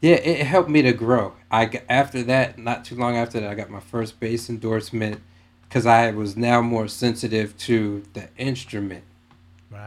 yeah, 0.02 0.16
it 0.16 0.46
helped 0.46 0.70
me 0.70 0.82
to 0.82 0.92
grow. 0.92 1.34
I 1.50 1.82
after 1.88 2.24
that, 2.24 2.58
not 2.60 2.84
too 2.84 2.96
long 2.96 3.16
after 3.16 3.40
that, 3.40 3.50
I 3.50 3.56
got 3.56 3.70
my 3.70 3.80
first 3.80 4.20
bass 4.20 4.50
endorsement 4.50 5.22
because 5.62 5.86
I 5.86 6.12
was 6.12 6.36
now 6.36 6.62
more 6.62 6.90
sensitive 6.90 7.58
to 7.60 8.04
the 8.12 8.28
instrument 8.38 9.06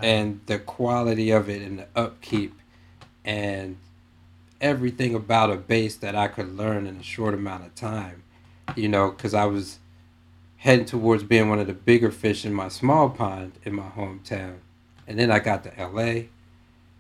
and 0.03 0.41
the 0.47 0.59
quality 0.59 1.31
of 1.31 1.49
it 1.49 1.63
and 1.63 1.81
the 1.81 1.87
upkeep 1.95 2.55
and 3.25 3.77
everything 4.61 5.15
about 5.15 5.51
a 5.51 5.57
bass 5.57 5.97
that 5.97 6.15
I 6.15 6.29
could 6.29 6.57
learn 6.57 6.87
in 6.87 6.97
a 6.97 7.03
short 7.03 7.35
amount 7.35 7.67
of 7.67 7.75
time, 7.75 8.23
you 8.77 8.89
know, 8.89 9.11
because 9.11 9.35
I 9.35 9.45
was 9.45 9.79
heading 10.59 10.85
towards 10.85 11.25
being 11.25 11.49
one 11.49 11.59
of 11.59 11.67
the 11.67 11.73
bigger 11.73 12.11
fish 12.11 12.45
in 12.45 12.55
my 12.55 12.69
small 12.69 13.11
pond 13.11 13.53
in 13.65 13.75
my 13.75 13.89
hometown. 13.89 14.59
And 15.09 15.19
then 15.19 15.31
I 15.33 15.41
got 15.41 15.65
to 15.65 15.73
LA, 15.77 16.27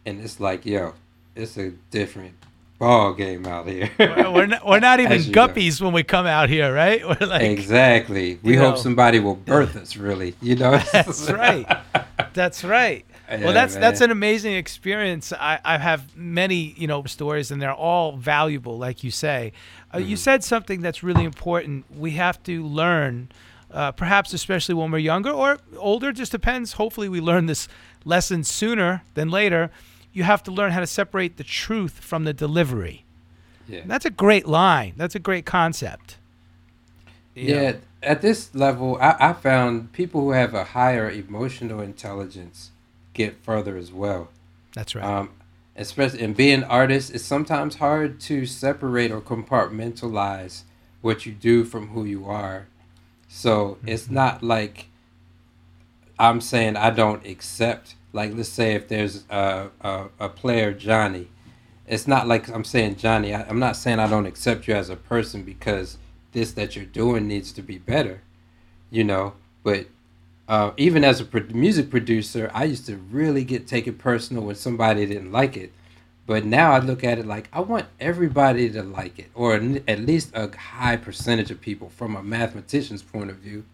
and 0.04 0.20
it's 0.20 0.40
like, 0.40 0.66
yo, 0.66 0.94
it's 1.36 1.56
a 1.56 1.70
different 1.90 2.34
ball 2.82 3.14
game 3.14 3.46
out 3.46 3.68
here. 3.68 3.88
we're, 3.96 4.46
not, 4.46 4.66
we're 4.66 4.80
not 4.80 4.98
even 4.98 5.20
guppies 5.20 5.80
know. 5.80 5.86
when 5.86 5.94
we 5.94 6.02
come 6.02 6.26
out 6.26 6.48
here, 6.48 6.74
right? 6.74 7.06
We're 7.20 7.26
like, 7.28 7.42
exactly. 7.42 8.40
We 8.42 8.56
hope 8.56 8.74
know. 8.74 8.80
somebody 8.80 9.20
will 9.20 9.36
birth 9.36 9.76
us, 9.76 9.96
really. 9.96 10.34
You 10.42 10.56
know. 10.56 10.76
That's 10.92 11.30
right. 11.30 11.64
That's 12.34 12.64
right. 12.64 13.04
Yeah, 13.28 13.44
well, 13.44 13.52
that's 13.52 13.74
man. 13.74 13.80
that's 13.80 14.00
an 14.00 14.10
amazing 14.10 14.54
experience. 14.54 15.32
I, 15.32 15.58
I 15.64 15.78
have 15.78 16.16
many 16.16 16.74
you 16.76 16.86
know 16.86 17.04
stories, 17.04 17.50
and 17.50 17.62
they're 17.62 17.72
all 17.72 18.16
valuable, 18.16 18.78
like 18.78 19.04
you 19.04 19.10
say. 19.10 19.52
Uh, 19.90 19.98
mm-hmm. 19.98 20.08
You 20.08 20.16
said 20.16 20.44
something 20.44 20.80
that's 20.82 21.02
really 21.02 21.24
important. 21.24 21.84
We 21.96 22.12
have 22.12 22.42
to 22.44 22.64
learn, 22.64 23.30
uh, 23.70 23.92
perhaps 23.92 24.32
especially 24.32 24.74
when 24.74 24.90
we're 24.90 24.98
younger 24.98 25.30
or 25.30 25.58
older. 25.76 26.12
Just 26.12 26.32
depends. 26.32 26.74
Hopefully, 26.74 27.08
we 27.08 27.20
learn 27.20 27.46
this 27.46 27.68
lesson 28.04 28.44
sooner 28.44 29.02
than 29.14 29.30
later. 29.30 29.70
You 30.12 30.24
have 30.24 30.42
to 30.42 30.50
learn 30.50 30.72
how 30.72 30.80
to 30.80 30.86
separate 30.86 31.38
the 31.38 31.44
truth 31.44 32.00
from 32.00 32.24
the 32.24 32.34
delivery. 32.34 33.04
Yeah. 33.68 33.82
that's 33.86 34.04
a 34.04 34.10
great 34.10 34.46
line. 34.46 34.92
That's 34.96 35.14
a 35.14 35.18
great 35.20 35.46
concept. 35.46 36.18
Yeah. 37.34 37.72
Know. 37.72 37.78
At 38.02 38.20
this 38.20 38.52
level, 38.54 38.98
I, 39.00 39.16
I 39.20 39.32
found 39.32 39.92
people 39.92 40.22
who 40.22 40.30
have 40.32 40.54
a 40.54 40.64
higher 40.64 41.08
emotional 41.08 41.80
intelligence 41.80 42.72
get 43.14 43.36
further 43.44 43.76
as 43.76 43.92
well. 43.92 44.28
That's 44.74 44.94
right. 44.94 45.04
Um, 45.04 45.30
especially 45.76 46.20
in 46.20 46.32
being 46.32 46.64
artists, 46.64 47.10
it's 47.10 47.24
sometimes 47.24 47.76
hard 47.76 48.20
to 48.20 48.44
separate 48.46 49.10
or 49.10 49.20
compartmentalize 49.20 50.62
what 51.00 51.26
you 51.26 51.32
do 51.32 51.64
from 51.64 51.88
who 51.88 52.04
you 52.04 52.26
are. 52.26 52.66
So 53.28 53.76
mm-hmm. 53.76 53.88
it's 53.88 54.10
not 54.10 54.42
like 54.42 54.88
I'm 56.18 56.40
saying 56.40 56.76
I 56.76 56.90
don't 56.90 57.26
accept. 57.26 57.94
Like 58.12 58.34
let's 58.34 58.48
say 58.48 58.74
if 58.74 58.88
there's 58.88 59.24
a 59.30 59.68
a, 59.80 60.06
a 60.20 60.28
player 60.28 60.72
Johnny, 60.72 61.28
it's 61.86 62.06
not 62.06 62.28
like 62.28 62.48
I'm 62.48 62.64
saying 62.64 62.96
Johnny. 62.96 63.34
I, 63.34 63.42
I'm 63.42 63.58
not 63.58 63.76
saying 63.76 63.98
I 63.98 64.08
don't 64.08 64.26
accept 64.26 64.68
you 64.68 64.74
as 64.74 64.90
a 64.90 64.96
person 64.96 65.42
because 65.42 65.98
this 66.32 66.52
that 66.52 66.76
you're 66.76 66.84
doing 66.84 67.28
needs 67.28 67.52
to 67.52 67.62
be 67.62 67.78
better, 67.78 68.20
you 68.90 69.04
know. 69.04 69.34
But 69.62 69.86
uh, 70.48 70.72
even 70.76 71.04
as 71.04 71.20
a 71.20 71.24
pro- 71.24 71.46
music 71.52 71.90
producer, 71.90 72.50
I 72.52 72.64
used 72.64 72.86
to 72.86 72.96
really 72.96 73.44
get 73.44 73.66
taken 73.66 73.94
personal 73.94 74.44
when 74.44 74.56
somebody 74.56 75.06
didn't 75.06 75.32
like 75.32 75.56
it. 75.56 75.72
But 76.26 76.44
now 76.44 76.72
I 76.72 76.78
look 76.78 77.02
at 77.02 77.18
it 77.18 77.26
like 77.26 77.48
I 77.52 77.60
want 77.60 77.86
everybody 78.00 78.70
to 78.70 78.82
like 78.82 79.18
it, 79.18 79.30
or 79.34 79.54
at 79.54 80.00
least 80.00 80.30
a 80.34 80.56
high 80.56 80.96
percentage 80.96 81.50
of 81.50 81.60
people 81.60 81.90
from 81.90 82.16
a 82.16 82.22
mathematician's 82.22 83.02
point 83.02 83.30
of 83.30 83.36
view. 83.36 83.64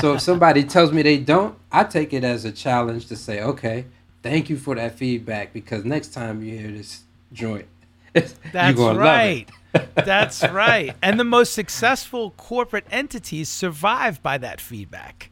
So 0.00 0.14
if 0.14 0.20
somebody 0.30 0.64
tells 0.64 0.92
me 0.92 1.02
they 1.02 1.18
don't, 1.18 1.56
I 1.70 1.84
take 1.84 2.12
it 2.12 2.24
as 2.24 2.44
a 2.44 2.52
challenge 2.52 3.06
to 3.08 3.16
say, 3.16 3.42
okay, 3.42 3.84
thank 4.22 4.48
you 4.48 4.56
for 4.56 4.74
that 4.76 4.96
feedback 4.96 5.52
because 5.52 5.84
next 5.84 6.14
time 6.14 6.42
you 6.42 6.58
hear 6.58 6.70
this 6.70 7.02
joint, 7.32 7.66
That's 8.12 8.78
right. 8.78 9.48
That's 9.94 10.42
right. 10.48 10.94
And 11.02 11.18
the 11.20 11.24
most 11.24 11.52
successful 11.52 12.32
corporate 12.32 12.86
entities 12.90 13.48
survive 13.48 14.22
by 14.22 14.38
that 14.38 14.60
feedback. 14.60 15.30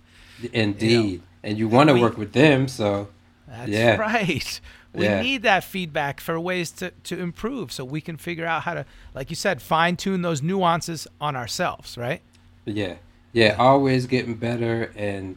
Indeed. 0.53 0.91
You 0.91 1.17
know? 1.19 1.23
And 1.43 1.59
you 1.59 1.69
want 1.69 1.89
to 1.89 2.01
work 2.01 2.19
with 2.19 2.33
them, 2.33 2.69
so 2.69 3.09
That's 3.47 3.71
yeah. 3.71 3.97
right. 3.97 4.61
We 4.95 5.05
yeah. 5.05 5.21
need 5.21 5.43
that 5.43 5.65
feedback 5.65 6.21
for 6.21 6.41
ways 6.41 6.71
to, 6.73 6.91
to 7.05 7.19
improve 7.19 7.71
so 7.73 7.85
we 7.85 8.01
can 8.01 8.17
figure 8.17 8.47
out 8.47 8.63
how 8.63 8.75
to, 8.75 8.87
like 9.15 9.31
you 9.31 9.37
said, 9.37 9.61
fine 9.63 9.97
tune 9.97 10.23
those 10.23 10.43
nuances 10.43 11.07
on 11.21 11.37
ourselves, 11.37 11.97
right? 11.99 12.23
Yeah. 12.65 12.95
Yeah. 13.33 13.57
Always 13.59 14.07
getting 14.07 14.35
better. 14.35 14.93
And, 14.97 15.37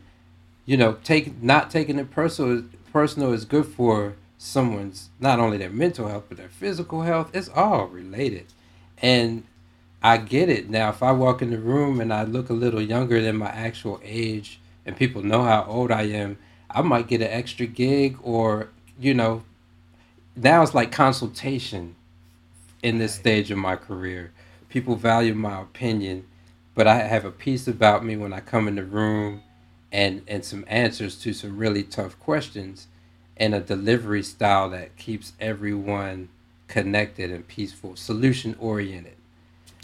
you 0.65 0.77
know, 0.77 0.97
take 1.03 1.43
not 1.43 1.69
taking 1.69 1.99
it 1.99 2.11
personal 2.11 2.63
personal 2.91 3.33
is 3.33 3.45
good 3.45 3.65
for 3.65 4.15
someone's 4.37 5.09
not 5.19 5.39
only 5.39 5.57
their 5.57 5.69
mental 5.69 6.07
health 6.07 6.25
but 6.27 6.37
their 6.37 6.49
physical 6.49 7.01
health. 7.03 7.29
It's 7.33 7.49
all 7.49 7.87
related, 7.87 8.47
and 9.01 9.43
I 10.03 10.17
get 10.17 10.49
it 10.49 10.69
now. 10.69 10.89
If 10.89 11.03
I 11.03 11.11
walk 11.11 11.41
in 11.41 11.51
the 11.51 11.59
room 11.59 12.01
and 12.01 12.13
I 12.13 12.23
look 12.23 12.49
a 12.49 12.53
little 12.53 12.81
younger 12.81 13.21
than 13.21 13.37
my 13.37 13.49
actual 13.49 13.99
age, 14.03 14.59
and 14.85 14.95
people 14.95 15.21
know 15.23 15.43
how 15.43 15.63
old 15.67 15.91
I 15.91 16.03
am, 16.03 16.37
I 16.69 16.81
might 16.81 17.07
get 17.07 17.21
an 17.21 17.27
extra 17.27 17.65
gig, 17.65 18.17
or 18.23 18.69
you 18.99 19.13
know, 19.13 19.43
now 20.35 20.63
it's 20.63 20.73
like 20.73 20.91
consultation 20.91 21.95
in 22.81 22.97
this 22.97 23.13
stage 23.13 23.51
of 23.51 23.57
my 23.57 23.75
career. 23.75 24.31
People 24.69 24.95
value 24.95 25.33
my 25.33 25.61
opinion, 25.61 26.25
but 26.73 26.87
I 26.87 26.95
have 26.95 27.25
a 27.25 27.31
peace 27.31 27.67
about 27.67 28.05
me 28.05 28.15
when 28.15 28.33
I 28.33 28.39
come 28.39 28.67
in 28.67 28.75
the 28.75 28.83
room 28.83 29.43
and 29.91 30.21
and 30.27 30.45
some 30.45 30.63
answers 30.67 31.19
to 31.21 31.33
some 31.33 31.57
really 31.57 31.83
tough 31.83 32.17
questions 32.19 32.87
and 33.37 33.53
a 33.53 33.59
delivery 33.59 34.23
style 34.23 34.69
that 34.69 34.95
keeps 34.97 35.33
everyone 35.39 36.29
connected 36.71 37.29
and 37.29 37.47
peaceful, 37.47 37.95
solution 37.95 38.55
oriented. 38.59 39.17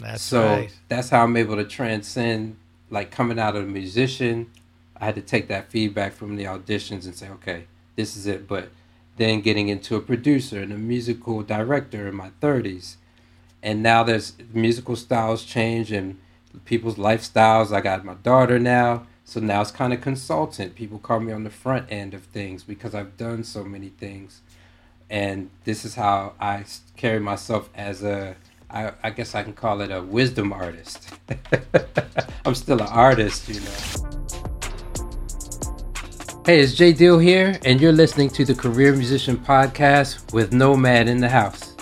That's 0.00 0.22
so 0.22 0.42
right. 0.42 0.76
that's 0.88 1.10
how 1.10 1.24
I'm 1.24 1.36
able 1.36 1.56
to 1.56 1.64
transcend 1.64 2.56
like 2.90 3.10
coming 3.10 3.38
out 3.38 3.54
of 3.54 3.64
a 3.64 3.66
musician. 3.66 4.50
I 4.96 5.04
had 5.04 5.14
to 5.14 5.20
take 5.20 5.48
that 5.48 5.70
feedback 5.70 6.14
from 6.14 6.36
the 6.36 6.44
auditions 6.44 7.04
and 7.04 7.14
say, 7.14 7.28
okay, 7.28 7.66
this 7.94 8.16
is 8.16 8.26
it. 8.26 8.48
But 8.48 8.70
then 9.16 9.42
getting 9.42 9.68
into 9.68 9.96
a 9.96 10.00
producer 10.00 10.60
and 10.60 10.72
a 10.72 10.78
musical 10.78 11.42
director 11.42 12.08
in 12.08 12.14
my 12.14 12.30
30s. 12.40 12.96
And 13.62 13.82
now 13.82 14.02
there's 14.02 14.32
musical 14.52 14.96
styles 14.96 15.44
change 15.44 15.92
and 15.92 16.18
people's 16.64 16.96
lifestyles. 16.96 17.72
I 17.72 17.80
got 17.80 18.04
my 18.04 18.14
daughter 18.14 18.58
now. 18.58 19.06
So 19.24 19.40
now 19.40 19.60
it's 19.60 19.70
kind 19.70 19.92
of 19.92 20.00
consultant. 20.00 20.74
People 20.74 20.98
call 20.98 21.20
me 21.20 21.32
on 21.32 21.44
the 21.44 21.50
front 21.50 21.86
end 21.90 22.14
of 22.14 22.22
things 22.22 22.64
because 22.64 22.94
I've 22.94 23.16
done 23.18 23.44
so 23.44 23.62
many 23.62 23.90
things. 23.90 24.40
And 25.10 25.50
this 25.64 25.84
is 25.84 25.94
how 25.94 26.34
I 26.38 26.64
carry 26.96 27.20
myself 27.20 27.70
as 27.74 28.02
a, 28.02 28.36
I, 28.70 28.92
I 29.02 29.10
guess 29.10 29.34
I 29.34 29.42
can 29.42 29.54
call 29.54 29.80
it 29.80 29.90
a 29.90 30.02
wisdom 30.02 30.52
artist. 30.52 31.14
I'm 32.44 32.54
still 32.54 32.80
an 32.80 32.88
artist, 32.88 33.48
you 33.48 33.60
know. 33.60 34.08
Hey, 36.44 36.60
it's 36.60 36.74
Jae 36.74 36.96
Deal 36.96 37.18
here, 37.18 37.58
and 37.64 37.80
you're 37.80 37.92
listening 37.92 38.30
to 38.30 38.44
the 38.44 38.54
Career 38.54 38.94
Musician 38.94 39.36
Podcast 39.36 40.32
with 40.32 40.52
Nomad 40.52 41.08
in 41.08 41.20
the 41.20 41.28
house. 41.28 41.74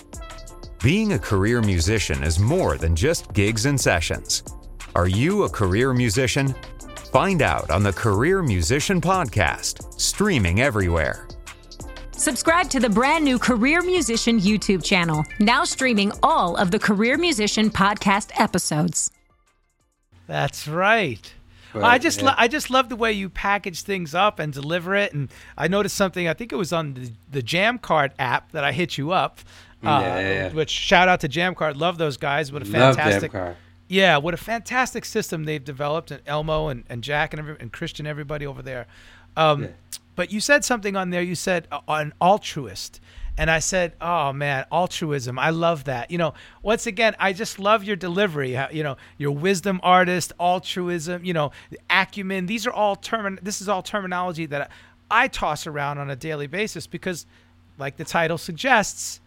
Being 0.83 1.13
a 1.13 1.19
career 1.19 1.63
musician 1.63 2.23
is 2.23 2.39
more 2.39 2.77
than 2.77 2.95
just 2.95 3.33
gigs 3.33 3.67
and 3.67 3.81
sessions. 3.81 4.43
Are 4.95 5.09
you 5.09 5.45
a 5.45 5.49
career 5.49 5.93
musician? 5.93 6.55
Find 7.13 7.43
out 7.43 7.71
on 7.71 7.83
the 7.83 7.93
Career 7.93 8.43
Musician 8.43 9.01
Podcast, 9.01 10.01
streaming 10.01 10.61
everywhere. 10.61 11.26
Subscribe 12.17 12.71
to 12.71 12.81
the 12.81 12.89
brand 12.89 13.25
new 13.25 13.39
Career 13.39 13.83
Musician 13.83 14.41
YouTube 14.41 14.83
channel, 14.83 15.25
now 15.39 15.65
streaming 15.65 16.13
all 16.23 16.57
of 16.57 16.71
the 16.71 16.79
Career 16.79 17.19
Musician 17.19 17.71
Podcast 17.71 18.31
episodes. 18.41 19.11
That's 20.27 20.67
right. 20.67 21.33
But, 21.75 21.85
I 21.85 21.99
just 21.99 22.21
yeah. 22.21 22.29
lo- 22.29 22.35
I 22.39 22.49
just 22.49 22.71
love 22.71 22.89
the 22.89 22.97
way 22.97 23.13
you 23.13 23.29
package 23.29 23.83
things 23.83 24.15
up 24.15 24.39
and 24.39 24.51
deliver 24.53 24.95
it. 24.95 25.13
And 25.13 25.29
I 25.59 25.69
noticed 25.69 25.95
something. 25.95 26.27
I 26.27 26.33
think 26.33 26.53
it 26.53 26.57
was 26.57 26.73
on 26.73 26.95
the, 26.95 27.13
the 27.31 27.43
JammCard 27.43 28.13
app 28.19 28.51
that 28.53 28.65
I 28.65 28.73
hit 28.73 28.97
you 28.97 29.13
up. 29.13 29.41
Uh, 29.85 30.01
Yeah, 30.03 30.19
yeah, 30.19 30.33
yeah. 30.33 30.53
Which 30.53 30.71
shout 30.71 31.09
out 31.09 31.21
to 31.21 31.29
JammCard. 31.29 31.77
Love 31.77 31.99
those 31.99 32.17
guys. 32.17 32.51
What 32.51 32.63
a 32.63 32.65
fantastic. 32.65 33.31
JammCard. 33.33 33.57
Yeah, 33.89 34.17
what 34.17 34.33
a 34.33 34.39
fantastic 34.39 35.05
system 35.05 35.45
they've 35.45 35.63
developed, 35.63 36.11
and 36.11 36.23
Elmo 36.27 36.69
and, 36.69 36.85
and 36.89 37.05
Jack 37.05 37.35
and 37.35 37.41
every, 37.41 37.57
and 37.61 37.71
Christian, 37.73 38.07
everybody 38.07 38.47
over 38.47 38.63
there. 38.63 38.87
Um, 39.37 39.65
Yeah. 39.65 39.69
But 40.17 40.33
you 40.33 40.41
said 40.41 40.65
something 40.65 40.97
on 40.97 41.11
there. 41.11 41.23
You 41.23 41.35
said 41.35 41.69
uh, 41.71 41.81
an 41.87 42.15
altruist, 42.21 43.01
and 43.39 43.51
I 43.51 43.59
said, 43.59 43.93
"Oh 44.01 44.33
man, 44.33 44.65
altruism! 44.73 45.39
I 45.39 45.51
love 45.51 45.85
that." 45.85 46.11
You 46.11 46.19
know, 46.19 46.35
once 46.63 46.87
again, 46.87 47.15
I 47.21 47.33
just 47.35 47.59
love 47.59 47.85
your 47.85 47.97
delivery. 47.97 48.59
You 48.73 48.83
know, 48.83 48.97
your 49.19 49.33
wisdom 49.33 49.79
artist, 49.83 50.33
altruism. 50.41 51.25
You 51.25 51.35
know, 51.35 51.53
acumen. 51.91 52.47
These 52.47 52.67
are 52.67 52.73
all 52.73 52.97
term. 52.97 53.39
This 53.43 53.61
is 53.61 53.69
all 53.69 53.83
terminology 53.83 54.47
that 54.47 54.71
I, 55.11 55.29
toss 55.29 55.67
around 55.67 55.99
on 55.99 56.11
a 56.11 56.17
daily 56.17 56.47
basis 56.47 56.87
because, 56.87 57.27
like 57.79 57.97
the 57.97 58.05
title 58.05 58.39
suggests, 58.39 59.21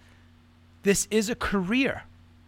this 0.83 1.07
is 1.11 1.29
a 1.29 1.35
career. 1.35 2.03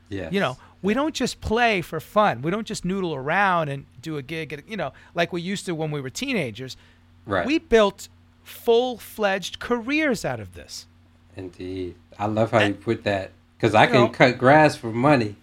Yeah. 0.10 0.30
You 0.32 0.40
know, 0.40 0.58
we 0.82 0.94
don't 0.94 1.16
just 1.16 1.40
play 1.42 1.82
for 1.82 2.00
fun. 2.00 2.42
We 2.42 2.52
don't 2.52 2.68
just 2.68 2.84
noodle 2.84 3.16
around 3.16 3.70
and 3.70 3.86
do 4.02 4.18
a 4.18 4.22
gig, 4.22 4.52
at, 4.52 4.68
you 4.68 4.76
know, 4.76 4.92
like 5.14 5.32
we 5.32 5.42
used 5.42 5.66
to 5.68 5.76
when 5.76 5.92
we 5.92 6.02
were 6.02 6.10
teenagers. 6.10 6.76
Right. 7.26 7.46
We 7.46 7.60
built 7.60 8.10
full-fledged 8.52 9.60
careers 9.60 10.24
out 10.26 10.40
of 10.40 10.54
this. 10.54 10.86
Indeed. 11.36 11.96
I 12.20 12.26
love 12.28 12.52
how 12.52 12.60
you 12.62 12.74
put 12.74 13.04
that 13.06 13.32
because 13.58 13.74
I 13.74 13.86
can 13.88 13.96
know- 13.96 14.10
cut 14.10 14.38
grass 14.38 14.76
for 14.76 14.92
money, 14.92 15.36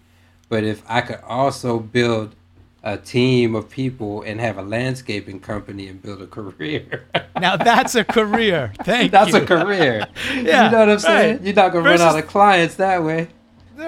but 0.49 0.63
if 0.63 0.83
I 0.87 1.01
could 1.01 1.19
also 1.27 1.79
build 1.79 2.35
a 2.81 2.95
team 2.95 3.55
of 3.55 3.69
people 3.69 4.21
and 4.21 4.39
have 4.39 4.57
a 4.57 4.61
landscaping 4.61 5.39
company 5.41 5.87
and 5.87 6.01
build 6.01 6.21
a 6.21 6.27
career, 6.27 7.05
Now 7.39 7.57
that's 7.57 7.95
a 7.95 8.03
career. 8.05 8.71
Thank 8.83 9.11
that's 9.11 9.31
you. 9.33 9.41
a 9.41 9.45
career. 9.45 10.07
Yeah, 10.33 10.35
you 10.65 10.71
know 10.71 10.79
what 10.79 10.89
I'm 10.89 10.99
saying? 10.99 11.37
right. 11.37 11.45
You're 11.45 11.55
not 11.55 11.71
gonna 11.73 11.83
Versus- 11.83 12.01
run 12.05 12.15
out 12.15 12.23
of 12.23 12.29
clients 12.29 12.75
that 12.75 13.03
way. 13.03 13.27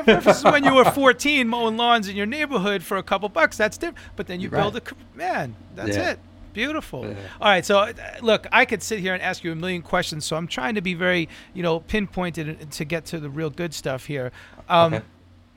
Versus 0.05 0.43
when 0.45 0.63
you 0.63 0.73
were 0.73 0.85
14 0.85 1.47
mowing 1.49 1.75
lawns 1.75 2.07
in 2.07 2.15
your 2.15 2.25
neighborhood 2.25 2.81
for 2.81 2.95
a 2.97 3.03
couple 3.03 3.27
bucks, 3.27 3.57
that's 3.57 3.77
different. 3.77 3.97
But 4.15 4.25
then 4.27 4.39
you 4.39 4.47
Right. 4.49 4.61
build 4.61 4.77
a 4.77 4.81
ca- 4.81 4.95
man. 5.15 5.53
That's 5.75 5.97
Yeah. 5.97 6.11
it. 6.11 6.19
Beautiful. 6.53 7.05
Yeah. 7.05 7.15
All 7.39 7.49
right. 7.49 7.65
So 7.65 7.79
uh, 7.79 7.93
look, 8.21 8.47
I 8.51 8.65
could 8.65 8.83
sit 8.83 8.99
here 8.99 9.13
and 9.13 9.21
ask 9.21 9.43
you 9.43 9.51
a 9.51 9.55
million 9.55 9.81
questions. 9.81 10.25
So 10.25 10.35
I'm 10.35 10.47
trying 10.47 10.75
to 10.75 10.81
be 10.81 10.93
very, 10.93 11.29
you 11.53 11.63
know, 11.63 11.79
pinpointed 11.79 12.71
to 12.71 12.85
get 12.85 13.05
to 13.05 13.19
the 13.19 13.29
real 13.29 13.49
good 13.49 13.73
stuff 13.73 14.05
here. 14.05 14.31
Um, 14.69 14.93
Okay. 14.93 15.05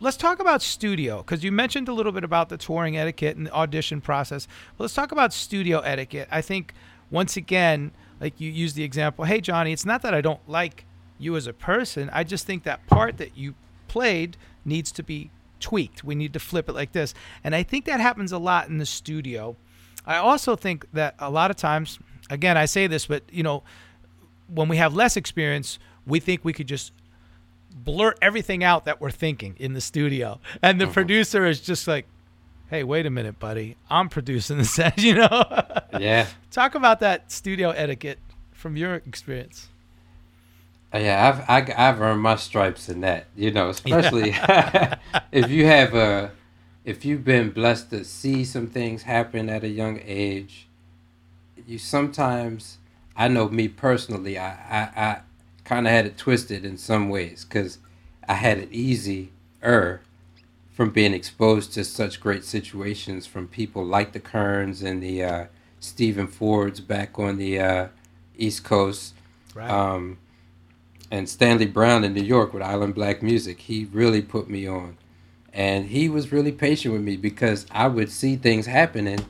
Let's 0.01 0.17
talk 0.19 0.39
about 0.41 0.61
studio 0.61 1.19
because 1.19 1.43
you 1.43 1.51
mentioned 1.53 1.89
a 1.89 1.93
little 1.95 2.13
bit 2.13 2.25
about 2.25 2.51
the 2.51 2.59
touring 2.59 2.97
etiquette 2.97 3.37
and 3.37 3.47
the 3.47 3.53
audition 3.53 4.01
process. 4.01 4.47
But 4.77 4.85
let's 4.85 4.95
talk 4.95 5.13
about 5.13 5.33
studio 5.33 5.81
etiquette. 5.81 6.29
I 6.31 6.43
think 6.43 6.75
once 7.11 7.37
again, 7.37 7.93
like 8.21 8.39
you 8.41 8.51
use 8.51 8.75
the 8.75 8.83
example, 8.83 9.25
hey 9.25 9.41
Johnny, 9.41 9.73
it's 9.73 9.87
not 9.87 10.03
that 10.03 10.13
I 10.13 10.21
don't 10.21 10.47
like 10.49 10.85
you 11.19 11.37
as 11.37 11.47
a 11.47 11.53
person. 11.53 12.11
I 12.13 12.25
just 12.25 12.45
think 12.45 12.65
that 12.65 12.87
part 12.87 13.17
that 13.19 13.39
you 13.39 13.55
played 13.89 14.37
needs 14.65 14.93
to 14.93 15.03
be 15.03 15.31
tweaked. 15.61 16.05
We 16.05 16.15
need 16.15 16.33
to 16.35 16.41
flip 16.41 16.69
it 16.69 16.75
like 16.75 16.93
this. 16.93 17.15
And 17.43 17.55
I 17.55 17.63
think 17.63 17.85
that 17.87 18.01
happens 18.01 18.33
a 18.33 18.39
lot 18.39 18.69
in 18.69 18.79
the 18.79 18.87
studio. 18.87 19.57
I 20.07 20.17
also 20.17 20.57
think 20.57 20.87
that 20.93 21.15
a 21.19 21.31
lot 21.31 21.51
of 21.51 21.57
times, 21.57 21.99
again, 22.31 22.57
I 22.57 22.67
say 22.67 22.87
this, 22.87 23.07
but 23.07 23.23
you 23.31 23.43
know, 23.43 23.63
when 24.49 24.69
we 24.69 24.77
have 24.77 24.95
less 24.95 25.17
experience, 25.17 25.79
we 26.07 26.21
think 26.21 26.45
we 26.45 26.53
could 26.53 26.69
just 26.69 26.93
blurt 27.71 28.19
everything 28.23 28.63
out 28.63 28.85
that 28.85 29.01
we're 29.01 29.11
thinking 29.11 29.57
in 29.59 29.73
the 29.73 29.81
studio. 29.81 30.41
And 30.63 30.81
the 30.81 30.87
producer 30.87 31.47
is 31.47 31.61
just 31.61 31.87
like, 31.89 32.07
hey, 32.69 32.83
wait 32.85 33.07
a 33.07 33.11
minute, 33.11 33.39
buddy. 33.39 33.77
I'm 33.91 34.09
producing 34.09 34.59
this, 34.59 34.79
you 34.97 35.15
know? 35.15 35.45
Yeah. 35.99 36.27
Talk 36.51 36.75
about 36.75 37.01
that 37.01 37.31
studio 37.31 37.71
etiquette 37.71 38.19
from 38.53 38.77
your 38.77 38.95
experience. 38.95 39.69
Uh, 40.93 40.99
Yeah, 40.99 41.45
I've 41.49 41.69
I, 41.69 41.89
I've 41.89 42.01
earned 42.01 42.23
my 42.23 42.37
stripes 42.37 42.89
in 42.89 43.01
that. 43.03 43.27
You 43.37 43.51
know, 43.51 43.69
especially 43.77 44.31
if 45.33 45.51
you 45.51 45.67
have 45.67 45.95
a 45.95 46.31
if 46.85 47.05
you've 47.05 47.25
been 47.25 47.51
blessed 47.51 47.91
to 47.91 48.05
see 48.05 48.45
some 48.45 48.67
things 48.67 49.05
happen 49.05 49.49
at 49.49 49.65
a 49.65 49.69
young 49.69 50.01
age. 50.05 50.67
You 51.67 51.79
sometimes 51.79 52.79
I 53.17 53.29
know 53.29 53.49
me 53.49 53.69
personally. 53.69 54.39
I 54.39 54.51
I, 54.51 54.81
I 54.97 55.21
kind 55.65 55.87
of 55.87 55.93
had 55.93 56.07
it 56.07 56.19
twisted 56.19 56.65
in 56.65 56.77
some 56.77 57.09
ways 57.09 57.45
because 57.45 57.79
I 58.29 58.35
had 58.35 58.59
it 58.59 58.69
easy 58.71 59.33
er 59.63 60.01
from 60.75 60.91
being 60.91 61.15
exposed 61.15 61.73
to 61.73 61.85
such 61.85 62.21
great 62.21 62.45
situations 62.45 63.27
from 63.27 63.47
people 63.47 63.85
like 63.85 64.13
the 64.13 64.21
Kerns 64.21 64.83
and 64.83 65.03
the 65.03 65.23
uh, 65.23 65.45
Stephen 65.79 66.27
Fords 66.27 66.81
back 66.81 67.19
on 67.19 67.39
the 67.39 67.61
uh, 67.61 67.89
East 68.37 68.65
Coast. 68.65 69.15
Right. 69.55 69.71
Um, 69.71 70.19
and 71.13 71.29
Stanley 71.29 71.67
Brown 71.67 72.03
in 72.03 72.13
New 72.13 72.25
York 72.25 72.53
with 72.53 72.63
Island 72.63 72.95
Black 72.97 73.23
Music, 73.23 73.61
he 73.61 73.85
really 73.93 74.21
put 74.21 74.51
me 74.51 74.67
on. 74.67 74.97
And 75.55 75.87
he 75.87 76.09
was 76.09 76.33
really 76.33 76.51
patient 76.51 76.93
with 76.93 77.03
me 77.03 77.17
because 77.17 77.65
I 77.71 77.87
would 77.87 78.11
see 78.11 78.35
things 78.35 78.67
happening. 78.67 79.21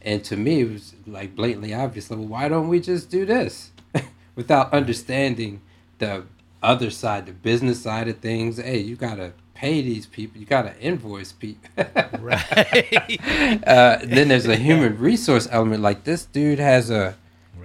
And 0.00 0.24
to 0.24 0.36
me, 0.36 0.62
it 0.62 0.72
was 0.72 0.94
like 1.06 1.36
blatantly 1.36 1.74
obvious. 1.74 2.10
Like, 2.10 2.18
well, 2.18 2.28
why 2.28 2.48
don't 2.48 2.68
we 2.68 2.80
just 2.80 3.10
do 3.10 3.26
this? 3.26 3.70
Without 4.34 4.72
understanding 4.72 5.60
the 5.98 6.24
other 6.62 6.90
side, 6.90 7.26
the 7.26 7.32
business 7.32 7.82
side 7.82 8.08
of 8.08 8.18
things. 8.18 8.56
Hey, 8.56 8.78
you 8.78 8.96
got 8.96 9.16
to 9.16 9.32
pay 9.52 9.82
these 9.82 10.06
people. 10.06 10.40
You 10.40 10.46
got 10.46 10.62
to 10.62 10.80
invoice 10.80 11.32
people. 11.32 11.68
right. 12.18 13.20
uh, 13.66 13.98
then 14.04 14.28
there's 14.28 14.46
a 14.46 14.56
human 14.56 14.98
resource 14.98 15.46
element. 15.50 15.82
Like 15.82 16.04
this 16.04 16.24
dude 16.24 16.60
has 16.60 16.88
a, 16.88 17.14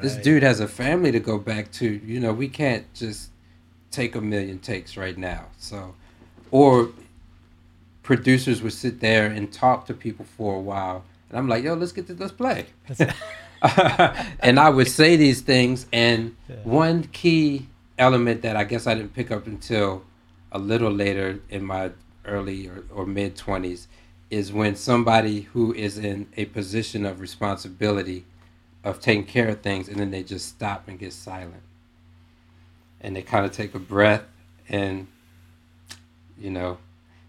this 0.02 0.18
dude 0.18 0.44
has 0.44 0.60
a 0.60 0.68
family 0.68 1.14
to 1.14 1.22
go 1.22 1.38
back 1.38 1.72
to. 1.74 1.88
You 1.88 2.20
know, 2.20 2.34
we 2.34 2.50
can't 2.50 2.92
just 2.94 3.30
take 3.92 4.14
a 4.16 4.22
million 4.22 4.60
takes 4.60 4.98
right 4.98 5.18
now. 5.18 5.46
So, 5.58 5.96
or 6.52 6.90
producers 8.04 8.62
would 8.62 8.74
sit 8.74 9.00
there 9.00 9.28
and 9.28 9.52
talk 9.52 9.86
to 9.88 9.94
people 9.94 10.26
for 10.26 10.56
a 10.56 10.62
while, 10.62 11.04
and 11.30 11.38
I'm 11.38 11.48
like, 11.48 11.64
yo, 11.64 11.74
let's 11.74 11.92
get 11.92 12.08
to 12.08 12.14
let's 12.14 12.32
play. 12.32 12.68
and 14.40 14.60
I 14.60 14.70
would 14.70 14.88
say 14.88 15.16
these 15.16 15.42
things, 15.42 15.88
and 15.92 16.36
yeah. 16.48 16.58
one 16.64 17.04
key 17.06 17.68
element 17.98 18.42
that 18.42 18.56
I 18.56 18.64
guess 18.64 18.88
I 18.88 18.96
didn't 18.96 19.14
pick 19.14 19.32
up 19.32 19.48
until 19.48 20.04
a 20.52 20.60
little 20.60 20.92
later 20.92 21.40
in 21.50 21.66
my 21.66 21.92
early 22.26 22.68
or, 22.68 22.84
or 22.94 23.06
mid 23.06 23.36
20s 23.36 23.88
is 24.30 24.52
when 24.52 24.76
somebody 24.76 25.42
who 25.42 25.74
is 25.74 25.98
in 25.98 26.28
a 26.38 26.46
position 26.46 27.06
of 27.06 27.20
responsibility 27.20 28.26
of 28.84 29.00
taking 29.00 29.26
care 29.26 29.50
of 29.50 29.62
things 29.62 29.88
and 29.88 29.98
then 29.98 30.12
they 30.12 30.24
just 30.24 30.48
stop 30.48 30.88
and 30.88 31.00
get 31.00 31.14
silent 31.14 31.62
and 33.02 33.16
they 33.16 33.22
kind 33.22 33.46
of 33.46 33.52
take 33.52 33.76
a 33.76 33.80
breath 33.80 34.24
and 34.70 35.08
you 36.38 36.50
know 36.50 36.78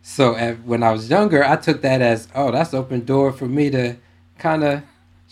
so 0.07 0.36
at, 0.36 0.62
when 0.64 0.82
i 0.82 0.92
was 0.92 1.11
younger 1.11 1.42
i 1.42 1.57
took 1.57 1.80
that 1.82 2.00
as 2.00 2.28
oh 2.34 2.52
that's 2.52 2.72
open 2.74 3.05
door 3.05 3.32
for 3.32 3.46
me 3.46 3.70
to 3.70 3.96
kind 4.38 4.62
of 4.62 4.82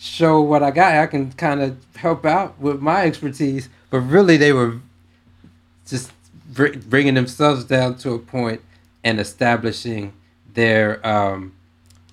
show 0.03 0.41
what 0.41 0.61
i 0.61 0.69
got. 0.69 0.95
I 0.95 1.07
can 1.07 1.31
kind 1.31 1.61
of 1.61 1.77
help 1.95 2.25
out 2.25 2.59
with 2.59 2.81
my 2.81 3.05
expertise. 3.05 3.69
But 3.89 3.99
really 3.99 4.35
they 4.35 4.51
were 4.51 4.79
just 5.87 6.11
br- 6.53 6.77
bringing 6.87 7.13
themselves 7.13 7.63
down 7.63 7.97
to 7.99 8.11
a 8.13 8.19
point 8.19 8.61
and 9.03 9.19
establishing 9.19 10.13
their 10.53 11.05
um, 11.07 11.53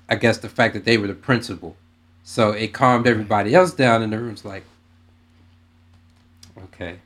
i 0.09 0.15
guess 0.15 0.39
the 0.39 0.49
fact 0.49 0.75
that 0.75 0.85
they 0.85 0.99
were 0.99 1.09
the 1.09 1.15
principal. 1.15 1.77
So 2.23 2.53
it 2.53 2.73
calmed 2.73 3.09
everybody 3.09 3.55
else 3.57 3.73
down 3.73 4.03
in 4.03 4.11
the 4.11 4.19
room's 4.19 4.45
like 4.45 4.65
okay. 6.65 7.01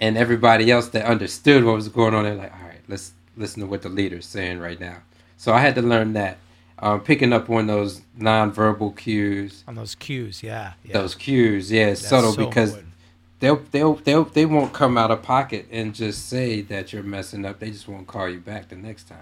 And 0.00 0.18
everybody 0.18 0.70
else 0.70 0.88
that 0.88 1.04
understood 1.04 1.64
what 1.64 1.76
was 1.76 1.88
going 1.88 2.12
on 2.12 2.24
they're 2.24 2.34
like 2.34 2.52
all 2.52 2.66
right 2.66 2.82
let's 2.88 3.12
listen 3.36 3.60
to 3.60 3.66
what 3.66 3.82
the 3.82 3.88
leader's 3.88 4.26
saying 4.26 4.58
right 4.58 4.80
now 4.80 4.98
so 5.36 5.52
i 5.52 5.58
had 5.58 5.74
to 5.74 5.82
learn 5.82 6.12
that 6.12 6.38
um, 6.78 7.00
picking 7.00 7.32
up 7.32 7.48
on 7.48 7.66
those 7.66 8.02
nonverbal 8.18 8.94
cues 8.96 9.64
on 9.66 9.74
those 9.74 9.94
cues 9.94 10.42
yeah, 10.42 10.72
yeah. 10.84 10.92
those 10.92 11.14
cues 11.14 11.72
yeah 11.72 11.86
it's 11.86 12.06
subtle 12.06 12.32
so 12.32 12.46
because 12.46 12.70
important 12.70 12.92
they'll 13.40 13.62
they'll 13.70 13.94
they'll 13.94 14.24
they 14.24 14.46
won't 14.46 14.72
come 14.72 14.96
out 14.96 15.10
of 15.10 15.22
pocket 15.22 15.66
and 15.70 15.94
just 15.94 16.28
say 16.28 16.62
that 16.62 16.92
you're 16.92 17.02
messing 17.02 17.44
up. 17.44 17.58
They 17.58 17.70
just 17.70 17.88
won't 17.88 18.06
call 18.06 18.28
you 18.28 18.40
back 18.40 18.68
the 18.68 18.76
next 18.76 19.08
time. 19.08 19.18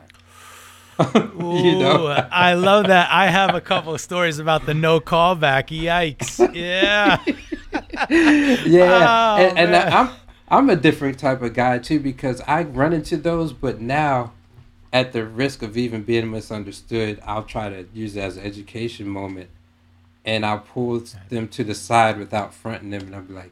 you 1.15 1.79
know, 1.79 2.07
I 2.31 2.55
love 2.55 2.87
that. 2.87 3.11
I 3.11 3.27
have 3.27 3.55
a 3.57 3.61
couple 3.61 3.95
of 3.95 4.01
stories 4.01 4.39
about 4.39 4.65
the 4.65 4.75
no 4.75 5.01
callback. 5.01 5.69
Yikes! 5.69 6.55
Yeah, 6.55 7.21
yeah, 8.65 9.37
oh, 9.39 9.45
and, 9.45 9.59
and 9.59 9.75
I'm 9.75 10.11
I'm 10.55 10.71
a 10.71 10.77
different 10.77 11.19
type 11.19 11.43
of 11.43 11.53
guy 11.53 11.79
too 11.79 11.99
because 11.99 12.41
I 12.43 12.63
run 12.63 12.93
into 12.93 13.17
those, 13.17 13.53
but 13.53 13.81
now. 13.81 14.33
At 14.93 15.13
the 15.13 15.27
risk 15.27 15.63
of 15.63 15.77
even 15.77 16.05
being 16.05 16.31
misunderstood, 16.31 17.21
I'll 17.27 17.43
try 17.43 17.69
to 17.69 17.89
use 17.93 18.15
it 18.15 18.21
as 18.21 18.37
an 18.37 18.45
education 18.45 19.09
moment, 19.09 19.51
and 20.25 20.47
I'll 20.47 20.61
pull 20.61 21.03
them 21.31 21.49
to 21.49 21.65
the 21.65 21.75
side 21.75 22.17
without 22.17 22.55
fronting 22.55 22.91
them, 22.91 23.07
and 23.07 23.17
I'll 23.17 23.23
be 23.23 23.35
like, 23.35 23.51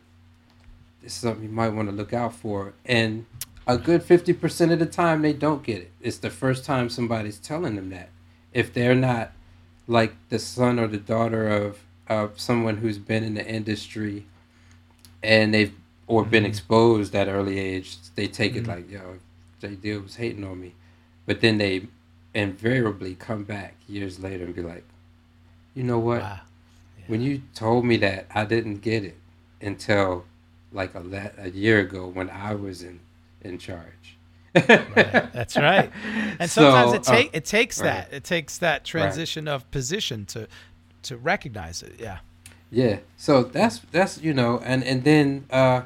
this 1.03 1.15
is 1.15 1.19
something 1.19 1.43
you 1.43 1.49
might 1.49 1.71
want 1.71 1.89
to 1.89 1.95
look 1.97 2.13
out 2.13 2.33
for. 2.33 2.75
And 2.87 3.27
a 3.67 3.77
good 3.77 4.03
50% 4.03 4.73
of 4.73 4.79
the 4.79 4.87
time, 4.87 5.23
they 5.23 5.33
don't 5.33 5.65
get 5.65 5.79
it. 5.79 5.91
It's 6.01 6.19
the 6.19 6.31
first 6.31 6.65
time 6.65 6.89
somebody's 6.89 7.41
telling 7.41 7.75
them 7.75 7.91
that. 7.91 8.11
If 8.53 8.73
they're 8.73 8.95
not 8.95 9.33
like 9.89 10.15
the 10.29 10.39
son 10.39 10.79
or 10.79 10.87
the 10.87 10.97
daughter 10.97 11.49
of, 11.49 11.81
of 12.07 12.39
someone 12.39 12.77
who's 12.77 12.99
been 12.99 13.25
in 13.25 13.35
the 13.35 13.45
industry 13.45 14.27
and 15.25 15.53
they've 15.53 15.75
or 16.07 16.25
been 16.25 16.45
exposed 16.45 17.15
at 17.15 17.29
early 17.29 17.59
age, 17.59 17.97
they 18.15 18.27
take 18.27 18.55
mm-hmm. 18.55 18.71
it 18.71 18.75
like, 18.75 18.91
yo, 18.91 19.19
Jae 19.61 19.81
Deal 19.81 20.01
was 20.01 20.17
hating 20.17 20.45
on 20.45 20.61
me. 20.61 20.75
But 21.27 21.41
then 21.41 21.59
they 21.59 21.87
invariably 22.35 23.15
come 23.15 23.45
back 23.45 23.77
years 23.89 24.19
later 24.19 24.45
and 24.45 24.55
be 24.55 24.63
like, 24.63 24.85
you 25.75 25.85
know 25.85 25.99
what? 25.99 26.21
Wow. 26.21 26.41
Yeah. 26.99 27.05
When 27.07 27.21
you 27.21 27.43
told 27.55 27.85
me 27.85 27.97
that, 27.99 28.27
I 28.35 28.45
didn't 28.45 28.79
get 28.79 29.05
it 29.05 29.17
until 29.61 30.25
like 30.73 30.95
a, 30.95 31.33
a 31.39 31.51
year 31.51 31.81
ago 31.81 32.07
when 32.09 32.31
I 32.31 32.55
was 32.55 32.83
in 32.83 33.01
in 33.43 33.59
charge. 33.59 34.17
right. 34.55 35.33
That's 35.33 35.57
right. 35.57 35.91
And 36.39 36.51
sometimes 36.51 36.91
so, 36.91 36.97
it 36.97 37.03
take 37.03 37.27
uh, 37.29 37.37
it 37.39 37.45
takes 37.45 37.81
right. 37.81 37.87
that 37.87 38.13
it 38.13 38.25
takes 38.25 38.59
that 38.59 38.85
transition 38.85 39.47
right. 39.47 39.55
of 39.55 39.71
position 39.71 40.27
to 40.27 40.49
to 41.05 41.17
recognize 41.17 41.83
it. 41.83 41.95
Yeah. 41.99 42.19
Yeah. 42.73 43.01
So 43.19 43.45
that's 43.45 43.81
that's 43.93 44.21
you 44.23 44.33
know 44.33 44.61
and 44.65 44.83
and 44.83 45.05
then 45.05 45.45
uh, 45.51 45.83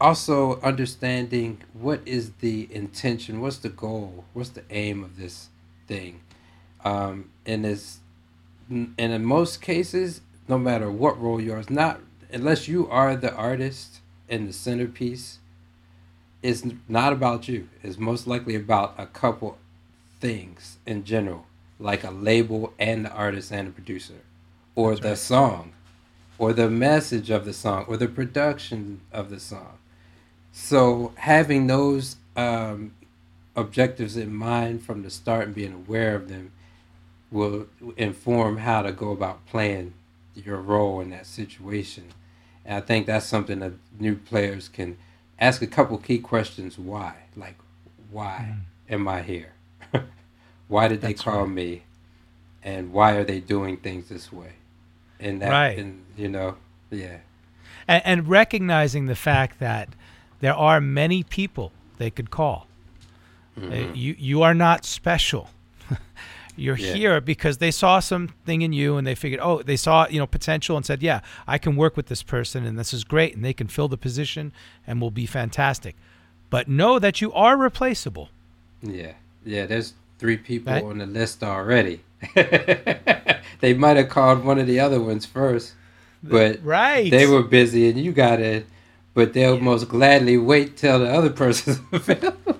also 0.00 0.60
understanding 0.60 1.62
what 1.72 2.00
is 2.04 2.32
the 2.40 2.68
intention, 2.70 3.40
what's 3.40 3.56
the 3.56 3.70
goal, 3.70 4.24
what's 4.34 4.50
the 4.50 4.62
aim 4.70 5.02
of 5.02 5.16
this 5.16 5.48
thing, 5.88 6.20
um, 6.84 7.30
and 7.46 7.64
is 7.64 8.00
and 8.68 8.94
in 8.98 9.24
most 9.24 9.62
cases, 9.62 10.20
no 10.48 10.58
matter 10.58 10.90
what 10.90 11.20
role 11.20 11.40
you 11.40 11.54
are, 11.54 11.58
it's 11.58 11.70
not 11.70 12.00
unless 12.30 12.68
you 12.68 12.88
are 12.88 13.16
the 13.16 13.34
artist 13.34 14.00
and 14.28 14.48
the 14.48 14.52
centerpiece 14.52 15.38
is 16.42 16.72
not 16.88 17.12
about 17.12 17.48
you. 17.48 17.68
It's 17.82 17.98
most 17.98 18.26
likely 18.26 18.54
about 18.54 18.94
a 18.98 19.06
couple 19.06 19.58
things 20.20 20.78
in 20.86 21.04
general, 21.04 21.46
like 21.78 22.04
a 22.04 22.10
label 22.10 22.74
and 22.78 23.06
the 23.06 23.10
artist 23.12 23.50
and 23.50 23.68
the 23.68 23.72
producer, 23.72 24.20
or 24.74 24.90
That's 24.90 25.02
the 25.02 25.08
right. 25.08 25.18
song, 25.18 25.72
or 26.42 26.52
the 26.52 26.68
message 26.68 27.30
of 27.30 27.44
the 27.44 27.52
song, 27.52 27.84
or 27.86 27.96
the 27.96 28.08
production 28.08 29.00
of 29.12 29.30
the 29.30 29.38
song. 29.38 29.78
So 30.52 31.12
having 31.16 31.66
those 31.66 32.16
um, 32.36 32.94
objectives 33.54 34.16
in 34.16 34.34
mind 34.34 34.82
from 34.82 35.02
the 35.02 35.10
start 35.10 35.46
and 35.46 35.54
being 35.54 35.72
aware 35.72 36.14
of 36.14 36.28
them 36.28 36.52
will 37.30 37.66
inform 37.96 38.58
how 38.58 38.82
to 38.82 38.92
go 38.92 39.10
about 39.10 39.46
playing 39.46 39.94
your 40.34 40.58
role 40.58 41.00
in 41.00 41.10
that 41.10 41.26
situation 41.26 42.12
and 42.64 42.76
I 42.76 42.80
think 42.80 43.06
that's 43.06 43.26
something 43.26 43.58
that 43.60 43.72
new 43.98 44.16
players 44.16 44.68
can 44.68 44.96
ask 45.38 45.62
a 45.62 45.66
couple 45.66 45.98
key 45.98 46.18
questions. 46.18 46.78
Why? 46.78 47.14
Like, 47.36 47.56
why 48.10 48.54
mm. 48.54 48.92
am 48.92 49.08
I 49.08 49.22
here? 49.22 49.52
why 50.68 50.88
did 50.88 51.00
that's 51.00 51.18
they 51.18 51.30
call 51.30 51.42
right. 51.42 51.50
me? 51.50 51.82
And 52.62 52.92
why 52.92 53.12
are 53.16 53.24
they 53.24 53.40
doing 53.40 53.76
things 53.76 54.08
this 54.08 54.32
way? 54.32 54.52
And 55.22 55.40
that, 55.40 55.50
right. 55.50 55.78
and, 55.78 56.04
you 56.16 56.28
know, 56.28 56.56
yeah. 56.90 57.18
And, 57.88 58.02
and 58.04 58.28
recognizing 58.28 59.06
the 59.06 59.14
fact 59.14 59.60
that 59.60 59.88
there 60.40 60.54
are 60.54 60.80
many 60.80 61.22
people 61.22 61.72
they 61.98 62.10
could 62.10 62.30
call. 62.30 62.66
Mm-hmm. 63.58 63.72
Uh, 63.72 63.94
you 63.94 64.16
you 64.18 64.42
are 64.42 64.54
not 64.54 64.84
special. 64.84 65.50
You're 66.56 66.76
yeah. 66.76 66.92
here 66.92 67.20
because 67.20 67.58
they 67.58 67.70
saw 67.70 68.00
something 68.00 68.60
in 68.60 68.72
you 68.74 68.98
and 68.98 69.06
they 69.06 69.14
figured, 69.14 69.40
oh, 69.42 69.62
they 69.62 69.76
saw 69.76 70.06
you 70.08 70.18
know 70.18 70.26
potential 70.26 70.76
and 70.76 70.84
said, 70.84 71.02
yeah, 71.02 71.20
I 71.46 71.58
can 71.58 71.76
work 71.76 71.96
with 71.96 72.06
this 72.06 72.22
person 72.22 72.66
and 72.66 72.78
this 72.78 72.92
is 72.92 73.04
great 73.04 73.34
and 73.34 73.44
they 73.44 73.52
can 73.52 73.68
fill 73.68 73.88
the 73.88 73.96
position 73.96 74.52
and 74.86 75.00
will 75.00 75.10
be 75.10 75.26
fantastic. 75.26 75.96
But 76.50 76.68
know 76.68 76.98
that 76.98 77.20
you 77.20 77.32
are 77.32 77.56
replaceable. 77.56 78.28
Yeah, 78.82 79.12
yeah. 79.44 79.66
There's 79.66 79.94
three 80.18 80.36
people 80.36 80.72
right? 80.72 80.84
on 80.84 80.98
the 80.98 81.06
list 81.06 81.42
already. 81.42 82.00
they 83.60 83.74
might 83.74 83.96
have 83.96 84.08
called 84.08 84.44
one 84.44 84.58
of 84.58 84.66
the 84.66 84.80
other 84.80 85.00
ones 85.00 85.26
first, 85.26 85.74
but 86.22 86.62
right, 86.64 87.10
they 87.10 87.26
were 87.26 87.42
busy 87.42 87.88
and 87.88 87.98
you 87.98 88.12
got 88.12 88.40
it. 88.40 88.66
But 89.14 89.34
they'll 89.34 89.56
yeah. 89.56 89.62
most 89.62 89.88
gladly 89.88 90.38
wait 90.38 90.78
till 90.78 91.00
the 91.00 91.12
other 91.12 91.28
person's 91.28 91.80
available. 91.92 92.56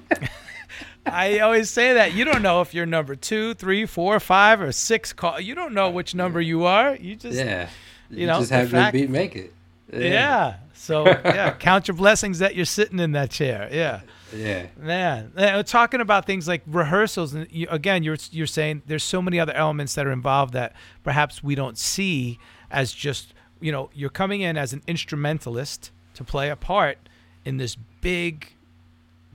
I 1.06 1.38
always 1.38 1.70
say 1.70 1.94
that 1.94 2.12
you 2.12 2.24
don't 2.24 2.42
know 2.42 2.60
if 2.60 2.74
you're 2.74 2.86
number 2.86 3.16
two, 3.16 3.54
three, 3.54 3.86
four, 3.86 4.20
five, 4.20 4.60
or 4.60 4.70
six. 4.72 5.12
Call 5.12 5.40
you 5.40 5.54
don't 5.54 5.74
know 5.74 5.90
which 5.90 6.14
number 6.14 6.40
you 6.40 6.64
are. 6.64 6.94
You 6.94 7.16
just 7.16 7.38
yeah, 7.38 7.68
you, 8.10 8.20
you 8.20 8.26
know, 8.26 8.38
just 8.38 8.50
have 8.50 8.70
fact, 8.70 8.96
to 8.96 9.08
make 9.08 9.34
it. 9.34 9.52
Yeah. 9.92 10.56
So 10.74 11.06
yeah, 11.06 11.52
count 11.58 11.88
your 11.88 11.96
blessings 11.96 12.38
that 12.40 12.54
you're 12.54 12.64
sitting 12.64 12.98
in 12.98 13.12
that 13.12 13.30
chair. 13.30 13.68
Yeah. 13.70 14.00
Yeah. 14.34 14.66
Man, 14.78 15.32
we're 15.36 15.62
talking 15.62 16.00
about 16.00 16.26
things 16.26 16.48
like 16.48 16.62
rehearsals, 16.66 17.34
and 17.34 17.46
you, 17.50 17.66
again, 17.70 18.02
you're 18.02 18.16
you're 18.30 18.46
saying 18.46 18.82
there's 18.86 19.04
so 19.04 19.20
many 19.20 19.38
other 19.38 19.52
elements 19.52 19.94
that 19.94 20.06
are 20.06 20.12
involved 20.12 20.54
that 20.54 20.74
perhaps 21.04 21.42
we 21.42 21.54
don't 21.54 21.78
see 21.78 22.38
as 22.70 22.92
just 22.92 23.34
you 23.60 23.70
know 23.70 23.90
you're 23.92 24.10
coming 24.10 24.40
in 24.40 24.56
as 24.56 24.72
an 24.72 24.82
instrumentalist 24.86 25.90
to 26.14 26.24
play 26.24 26.48
a 26.48 26.56
part 26.56 26.98
in 27.44 27.58
this 27.58 27.76
big 28.00 28.48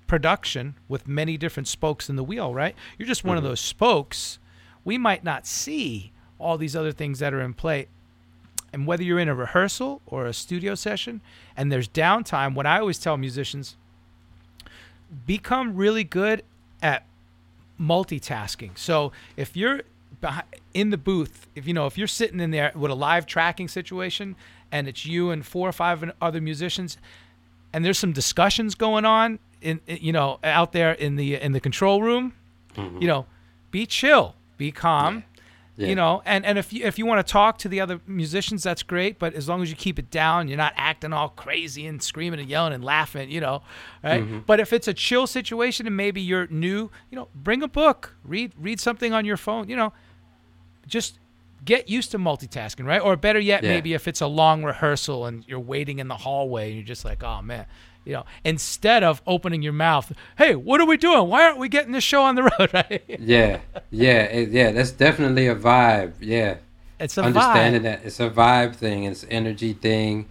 production 0.08 0.76
with 0.88 1.08
many 1.08 1.38
different 1.38 1.68
spokes 1.68 2.10
in 2.10 2.16
the 2.16 2.24
wheel, 2.24 2.54
right? 2.54 2.76
You're 2.98 3.08
just 3.08 3.24
one 3.24 3.38
mm-hmm. 3.38 3.46
of 3.46 3.50
those 3.50 3.60
spokes. 3.60 4.40
We 4.84 4.98
might 4.98 5.24
not 5.24 5.46
see 5.46 6.14
all 6.40 6.58
these 6.58 6.76
other 6.76 6.92
things 6.92 7.20
that 7.20 7.34
are 7.34 7.42
in 7.42 7.54
play. 7.54 7.88
And 8.78 8.86
whether 8.86 9.02
you're 9.02 9.18
in 9.18 9.28
a 9.28 9.34
rehearsal 9.34 10.02
or 10.06 10.28
a 10.28 10.34
studio 10.34 10.76
session 10.76 11.22
and 11.58 11.72
there's 11.72 11.88
downtime, 11.88 12.54
what 12.54 12.68
I 12.68 12.80
always 12.80 13.00
tell 13.00 13.18
musicians 13.18 13.76
become 15.26 15.76
really 15.76 16.04
good 16.04 16.44
at 16.80 17.04
multitasking. 17.82 18.78
So 18.78 19.12
if 19.36 19.58
you're 19.58 19.82
in 20.76 20.92
the 20.92 20.98
booth, 20.98 21.48
if 21.56 21.66
you 21.66 21.74
know, 21.74 21.88
if 21.88 21.98
you're 21.98 22.06
sitting 22.06 22.40
in 22.40 22.52
there 22.52 22.72
with 22.76 22.92
a 22.92 22.96
live 22.96 23.26
tracking 23.26 23.68
situation 23.68 24.36
and 24.72 24.88
it's 24.88 25.08
you 25.08 25.32
and 25.32 25.44
four 25.44 25.68
or 25.68 25.72
five 25.72 26.12
other 26.22 26.40
musicians 26.40 27.00
and 27.74 27.84
there's 27.84 27.98
some 27.98 28.14
discussions 28.14 28.76
going 28.76 29.06
on 29.06 29.40
in, 29.60 29.82
you 29.88 30.14
know 30.14 30.38
out 30.44 30.72
there 30.72 30.92
in 30.92 31.16
the 31.16 31.34
in 31.34 31.52
the 31.52 31.60
control 31.60 32.04
room 32.04 32.34
mm-hmm. 32.76 33.02
you 33.02 33.08
know 33.08 33.26
be 33.72 33.88
chill 33.88 34.36
be 34.56 34.72
calm 34.72 35.16
Yeah. 35.16 35.22
You 35.86 35.96
know, 35.96 36.24
and, 36.26 36.44
and 36.44 36.58
if 36.58 36.74
you 36.74 36.86
if 36.86 36.98
you 36.98 37.06
want 37.06 37.26
to 37.26 37.32
talk 37.32 37.60
to 37.60 37.70
the 37.70 37.80
other 37.82 38.02
musicians, 38.08 38.64
that's 38.64 38.82
great. 38.82 39.20
But 39.20 39.36
as 39.36 39.48
long 39.48 39.62
as 39.62 39.70
you 39.70 39.76
keep 39.76 40.00
it 40.00 40.10
down, 40.10 40.48
you're 40.48 40.58
not 40.58 40.74
acting 40.76 41.14
all 41.14 41.30
crazy 41.30 41.86
and 41.86 42.02
screaming 42.02 42.40
and 42.40 42.50
yelling 42.50 42.74
and 42.74 42.84
laughing, 42.84 43.30
you 43.30 43.40
know, 43.40 43.62
right? 44.04 44.24
Mm-hmm. 44.24 44.40
But 44.48 44.60
if 44.60 44.74
it's 44.74 44.88
a 44.88 44.94
chill 44.94 45.28
situation 45.28 45.86
and 45.86 45.96
maybe 45.96 46.20
you're 46.20 46.48
new, 46.48 46.90
you 47.12 47.16
know, 47.16 47.28
bring 47.36 47.62
a 47.62 47.68
book, 47.68 48.16
read 48.24 48.54
read 48.58 48.80
something 48.80 49.14
on 49.14 49.24
your 49.24 49.38
phone, 49.38 49.70
you 49.70 49.76
know, 49.76 49.94
just 50.88 51.20
get 51.64 51.90
used 51.90 52.12
to 52.12 52.18
multitasking, 52.18 52.86
right? 52.86 53.02
Or 53.02 53.16
better 53.16 53.40
yet, 53.40 53.62
yeah. 53.62 53.70
maybe 53.70 53.94
if 53.94 54.08
it's 54.08 54.22
a 54.22 54.28
long 54.28 54.64
rehearsal 54.64 55.26
and 55.26 55.46
you're 55.48 55.60
waiting 55.60 56.00
in 56.00 56.08
the 56.08 56.18
hallway 56.18 56.68
and 56.68 56.76
you're 56.76 56.86
just 56.86 57.06
like, 57.06 57.24
oh 57.24 57.42
man, 57.42 57.68
you 58.08 58.14
know, 58.14 58.26
instead 58.46 59.04
of 59.04 59.22
opening 59.28 59.62
your 59.62 59.74
mouth, 59.74 60.14
hey, 60.38 60.56
what 60.56 60.80
are 60.80 60.86
we 60.86 60.96
doing? 60.96 61.28
Why 61.28 61.44
aren't 61.44 61.58
we 61.58 61.68
getting 61.68 61.92
this 61.92 62.06
show 62.06 62.24
on 62.24 62.36
the 62.36 62.44
road? 62.44 62.52
Right? 62.74 63.04
yeah, 63.08 63.60
yeah, 63.92 64.40
yeah. 64.40 64.72
That's 64.72 64.92
definitely 64.92 65.48
a 65.48 65.56
vibe. 65.56 66.14
Yeah, 66.20 66.58
it's 67.00 67.18
a 67.18 67.24
understanding 67.24 67.82
vibe. 67.82 67.84
that 67.84 68.06
it's 68.06 68.20
a 68.20 68.30
vibe 68.30 68.76
thing. 68.76 69.04
It's 69.04 69.26
energy 69.30 69.74
thing, 69.74 70.28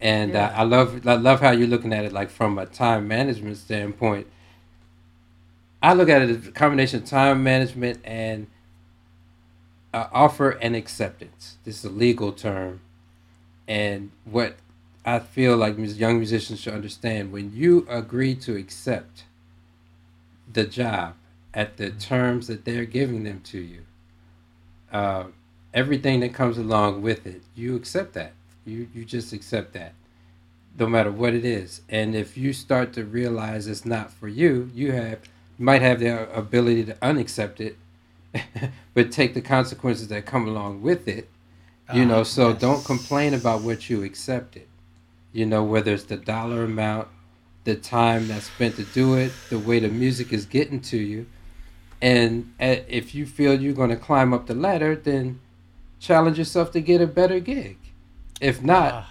and 0.00 0.32
yeah. 0.32 0.48
uh, 0.48 0.60
I 0.60 0.62
love 0.64 1.06
I 1.06 1.14
love 1.14 1.40
how 1.40 1.50
you're 1.50 1.68
looking 1.68 1.92
at 1.92 2.04
it 2.04 2.12
like 2.12 2.30
from 2.30 2.58
a 2.58 2.66
time 2.66 3.06
management 3.06 3.56
standpoint. 3.56 4.26
I 5.82 5.94
look 5.94 6.08
at 6.08 6.22
it 6.22 6.30
as 6.30 6.48
a 6.48 6.52
combination 6.52 7.02
of 7.02 7.08
time 7.08 7.42
management 7.42 8.00
and 8.04 8.46
uh, 9.92 10.08
offer 10.12 10.50
and 10.50 10.74
acceptance. 10.74 11.58
This 11.64 11.78
is 11.78 11.84
a 11.84 11.90
legal 11.90 12.32
term, 12.32 12.80
and 13.68 14.10
what 14.24 14.56
I 15.04 15.18
feel 15.18 15.56
like 15.56 15.76
young 15.76 16.16
musicians 16.16 16.60
should 16.60 16.72
understand 16.72 17.30
when 17.30 17.52
you 17.54 17.86
agree 17.90 18.34
to 18.36 18.56
accept 18.56 19.24
the 20.50 20.64
job 20.64 21.14
at 21.52 21.76
the 21.76 21.90
terms 21.90 22.46
that 22.46 22.64
they're 22.64 22.86
giving 22.86 23.24
them 23.24 23.40
to 23.44 23.58
you, 23.58 23.82
uh, 24.90 25.24
everything 25.74 26.20
that 26.20 26.32
comes 26.32 26.56
along 26.56 27.02
with 27.02 27.26
it, 27.26 27.42
you 27.54 27.76
accept 27.76 28.14
that. 28.14 28.32
You 28.64 28.88
you 28.94 29.04
just 29.04 29.34
accept 29.34 29.74
that, 29.74 29.92
no 30.78 30.86
matter 30.86 31.10
what 31.10 31.34
it 31.34 31.44
is. 31.44 31.82
And 31.90 32.14
if 32.14 32.38
you 32.38 32.54
start 32.54 32.94
to 32.94 33.04
realize 33.04 33.66
it's 33.66 33.84
not 33.84 34.10
for 34.10 34.26
you, 34.26 34.70
you 34.74 34.92
have 34.92 35.18
you 35.58 35.66
might 35.66 35.82
have 35.82 36.00
the 36.00 36.34
ability 36.34 36.84
to 36.86 36.94
unaccept 36.94 37.60
it, 37.60 37.76
but 38.94 39.12
take 39.12 39.34
the 39.34 39.42
consequences 39.42 40.08
that 40.08 40.24
come 40.24 40.48
along 40.48 40.80
with 40.80 41.06
it. 41.06 41.28
You 41.92 42.02
uh, 42.02 42.06
know, 42.06 42.22
so 42.22 42.50
yes. 42.50 42.60
don't 42.62 42.84
complain 42.86 43.34
about 43.34 43.60
what 43.60 43.90
you 43.90 44.02
accepted 44.02 44.66
you 45.34 45.44
know, 45.44 45.64
whether 45.64 45.92
it's 45.92 46.04
the 46.04 46.16
dollar 46.16 46.64
amount, 46.64 47.08
the 47.64 47.74
time 47.74 48.28
that's 48.28 48.46
spent 48.46 48.76
to 48.76 48.84
do 48.84 49.16
it, 49.16 49.32
the 49.50 49.58
way 49.58 49.80
the 49.80 49.88
music 49.88 50.32
is 50.32 50.46
getting 50.46 50.80
to 50.80 50.96
you. 50.96 51.26
And 52.00 52.54
if 52.58 53.14
you 53.14 53.26
feel 53.26 53.60
you're 53.60 53.74
going 53.74 53.90
to 53.90 53.96
climb 53.96 54.32
up 54.32 54.46
the 54.46 54.54
ladder, 54.54 54.94
then 54.94 55.40
challenge 55.98 56.38
yourself 56.38 56.70
to 56.72 56.80
get 56.80 57.00
a 57.00 57.06
better 57.06 57.40
gig. 57.40 57.78
If 58.40 58.62
not, 58.62 59.06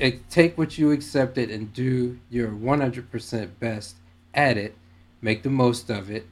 uh. 0.00 0.10
take 0.30 0.56
what 0.56 0.78
you 0.78 0.92
accepted 0.92 1.50
and 1.50 1.72
do 1.74 2.18
your 2.30 2.48
100% 2.48 3.50
best 3.60 3.96
at 4.32 4.56
it, 4.56 4.76
make 5.20 5.42
the 5.42 5.50
most 5.50 5.90
of 5.90 6.10
it. 6.10 6.26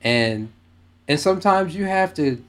And 0.00 0.52
and 1.08 1.18
sometimes 1.18 1.74
you 1.74 1.84
have 1.84 2.14
to 2.14 2.42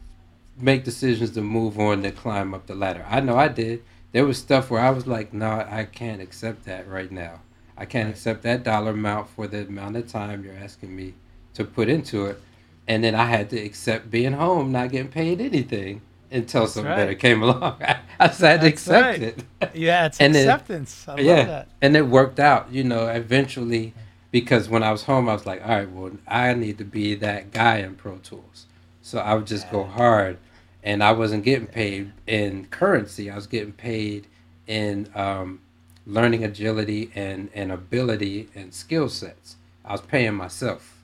make 0.57 0.83
decisions 0.83 1.31
to 1.31 1.41
move 1.41 1.79
on 1.79 2.03
to 2.03 2.11
climb 2.11 2.53
up 2.53 2.67
the 2.67 2.75
ladder. 2.75 3.05
I 3.09 3.21
know 3.21 3.37
I 3.37 3.47
did 3.47 3.83
there 4.11 4.25
was 4.25 4.37
stuff 4.37 4.69
where 4.69 4.81
I 4.81 4.89
was 4.89 5.07
like, 5.07 5.33
no, 5.33 5.65
I 5.69 5.87
can't 5.91 6.21
accept 6.21 6.65
that 6.65 6.87
right 6.87 7.11
now. 7.11 7.41
I 7.77 7.85
can't 7.85 8.07
right. 8.07 8.15
accept 8.15 8.43
that 8.43 8.63
dollar 8.63 8.91
amount 8.91 9.29
for 9.29 9.47
the 9.47 9.61
amount 9.61 9.95
of 9.95 10.07
time 10.07 10.43
you're 10.43 10.55
asking 10.55 10.95
me 10.95 11.13
to 11.53 11.63
put 11.63 11.89
into 11.89 12.25
it. 12.25 12.41
And 12.87 13.03
then 13.03 13.15
I 13.15 13.25
had 13.25 13.49
to 13.51 13.59
accept 13.59 14.09
being 14.09 14.33
home, 14.33 14.71
not 14.71 14.91
getting 14.91 15.11
paid 15.11 15.39
anything 15.39 16.01
until 16.31 16.61
That's 16.61 16.73
something 16.73 16.89
right. 16.89 16.97
better 16.97 17.15
came 17.15 17.43
along. 17.43 17.77
I, 17.81 17.99
I 18.19 18.27
just 18.27 18.41
had 18.41 18.61
to 18.61 18.67
accept 18.67 19.19
right. 19.19 19.21
it. 19.21 19.75
Yeah, 19.75 20.07
it's 20.07 20.19
and 20.21 20.35
acceptance. 20.35 21.05
Then, 21.05 21.17
yeah, 21.19 21.43
that. 21.45 21.67
And 21.81 21.95
it 21.95 22.07
worked 22.07 22.39
out, 22.39 22.71
you 22.71 22.83
know, 22.83 23.07
eventually 23.07 23.93
because 24.31 24.69
when 24.69 24.83
I 24.83 24.91
was 24.91 25.03
home, 25.03 25.29
I 25.29 25.33
was 25.33 25.45
like, 25.45 25.61
all 25.61 25.69
right, 25.69 25.89
well, 25.89 26.11
I 26.27 26.53
need 26.53 26.77
to 26.79 26.83
be 26.83 27.15
that 27.15 27.51
guy 27.51 27.77
in 27.77 27.95
Pro 27.95 28.17
Tools. 28.17 28.67
So 29.01 29.19
I 29.19 29.33
would 29.33 29.47
just 29.47 29.67
yeah. 29.67 29.71
go 29.71 29.83
hard 29.85 30.37
and 30.83 31.03
I 31.03 31.11
wasn't 31.11 31.43
getting 31.43 31.67
paid 31.67 32.11
in 32.25 32.65
currency. 32.65 33.29
I 33.29 33.35
was 33.35 33.47
getting 33.47 33.73
paid 33.73 34.27
in 34.67 35.09
um, 35.15 35.61
learning 36.05 36.43
agility 36.43 37.11
and, 37.15 37.49
and 37.53 37.71
ability 37.71 38.49
and 38.55 38.73
skill 38.73 39.09
sets. 39.09 39.57
I 39.83 39.91
was 39.91 40.01
paying 40.01 40.35
myself. 40.35 40.97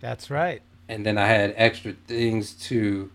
That's 0.00 0.30
right. 0.30 0.62
And 0.88 1.04
then 1.04 1.18
I 1.18 1.26
had 1.26 1.54
extra 1.56 1.92
things 2.06 2.52
to 2.66 3.10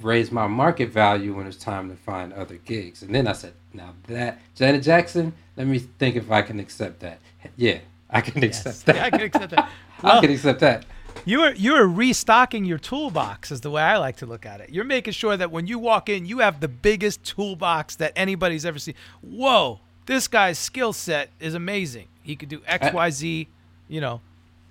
raise 0.00 0.30
my 0.30 0.46
market 0.46 0.90
value 0.90 1.34
when 1.34 1.46
it's 1.46 1.56
time 1.56 1.90
to 1.90 1.96
find 1.96 2.32
other 2.32 2.56
gigs. 2.56 3.02
And 3.02 3.14
then 3.14 3.26
I 3.26 3.32
said, 3.32 3.52
now 3.72 3.94
that 4.08 4.40
Janet 4.54 4.82
Jackson, 4.82 5.32
let 5.56 5.66
me 5.66 5.78
think 5.78 6.16
if 6.16 6.30
I 6.30 6.42
can 6.42 6.58
accept 6.58 7.00
that. 7.00 7.18
Yeah, 7.56 7.78
I 8.10 8.20
can 8.20 8.42
yes. 8.42 8.66
accept 8.66 8.86
that. 8.86 8.96
Yeah, 8.96 9.04
I 9.04 9.10
can 9.10 9.20
accept 9.20 9.50
that. 9.50 9.70
Well, 10.02 10.12
I 10.18 10.20
can 10.20 10.30
accept 10.30 10.60
that 10.60 10.84
you 11.24 11.40
are 11.40 11.54
you 11.54 11.74
are 11.74 11.86
restocking 11.86 12.64
your 12.64 12.78
toolbox 12.78 13.50
is 13.50 13.60
the 13.60 13.70
way 13.70 13.82
I 13.82 13.96
like 13.96 14.16
to 14.18 14.26
look 14.26 14.46
at 14.46 14.60
it. 14.60 14.70
You're 14.70 14.84
making 14.84 15.12
sure 15.12 15.36
that 15.36 15.50
when 15.50 15.66
you 15.66 15.78
walk 15.78 16.08
in, 16.08 16.26
you 16.26 16.38
have 16.38 16.60
the 16.60 16.68
biggest 16.68 17.24
toolbox 17.24 17.96
that 17.96 18.12
anybody's 18.16 18.64
ever 18.64 18.78
seen. 18.78 18.94
Whoa, 19.22 19.80
this 20.06 20.28
guy's 20.28 20.58
skill 20.58 20.92
set 20.92 21.30
is 21.40 21.54
amazing. 21.54 22.08
He 22.22 22.36
could 22.36 22.48
do 22.48 22.62
X, 22.66 22.86
at, 22.86 22.94
Y, 22.94 23.10
Z. 23.10 23.48
You 23.88 24.00
know, 24.00 24.20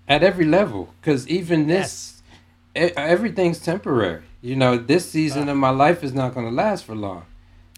at 0.08 0.24
every 0.24 0.46
level. 0.46 0.94
Because 1.02 1.28
even 1.28 1.68
this, 1.68 2.22
yes. 2.76 2.92
everything's 2.96 3.60
temporary. 3.60 4.24
You 4.42 4.56
know, 4.56 4.78
this 4.78 5.10
season 5.10 5.50
uh, 5.50 5.54
of 5.54 5.58
my 5.58 5.72
life 5.72 6.04
is 6.04 6.14
not 6.14 6.34
going 6.34 6.46
to 6.46 6.52
last 6.52 6.86
for 6.86 6.96
long. 6.96 7.26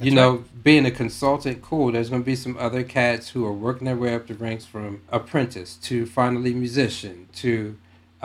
you 0.01 0.11
know, 0.11 0.32
right. 0.32 0.63
being 0.63 0.86
a 0.86 0.91
consultant, 0.91 1.61
cool. 1.61 1.91
There's 1.91 2.09
going 2.09 2.22
to 2.22 2.26
be 2.26 2.36
some 2.36 2.57
other 2.59 2.84
cats 2.84 3.30
who 3.30 3.45
are 3.45 3.53
working 3.53 3.86
their 3.86 3.95
way 3.95 4.13
up 4.13 4.28
the 4.28 4.36
ranks 4.36 4.65
from 4.65 5.01
apprentice 5.09 5.76
to 5.84 6.05
finally 6.05 6.53
musician 6.53 7.30
to 7.36 7.78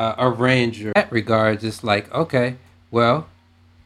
uh, 0.02 0.14
arranger. 0.18 0.88
In 0.88 0.92
that 0.96 1.12
regards, 1.12 1.62
it's 1.62 1.84
like, 1.84 2.12
okay, 2.12 2.56
well, 2.90 3.28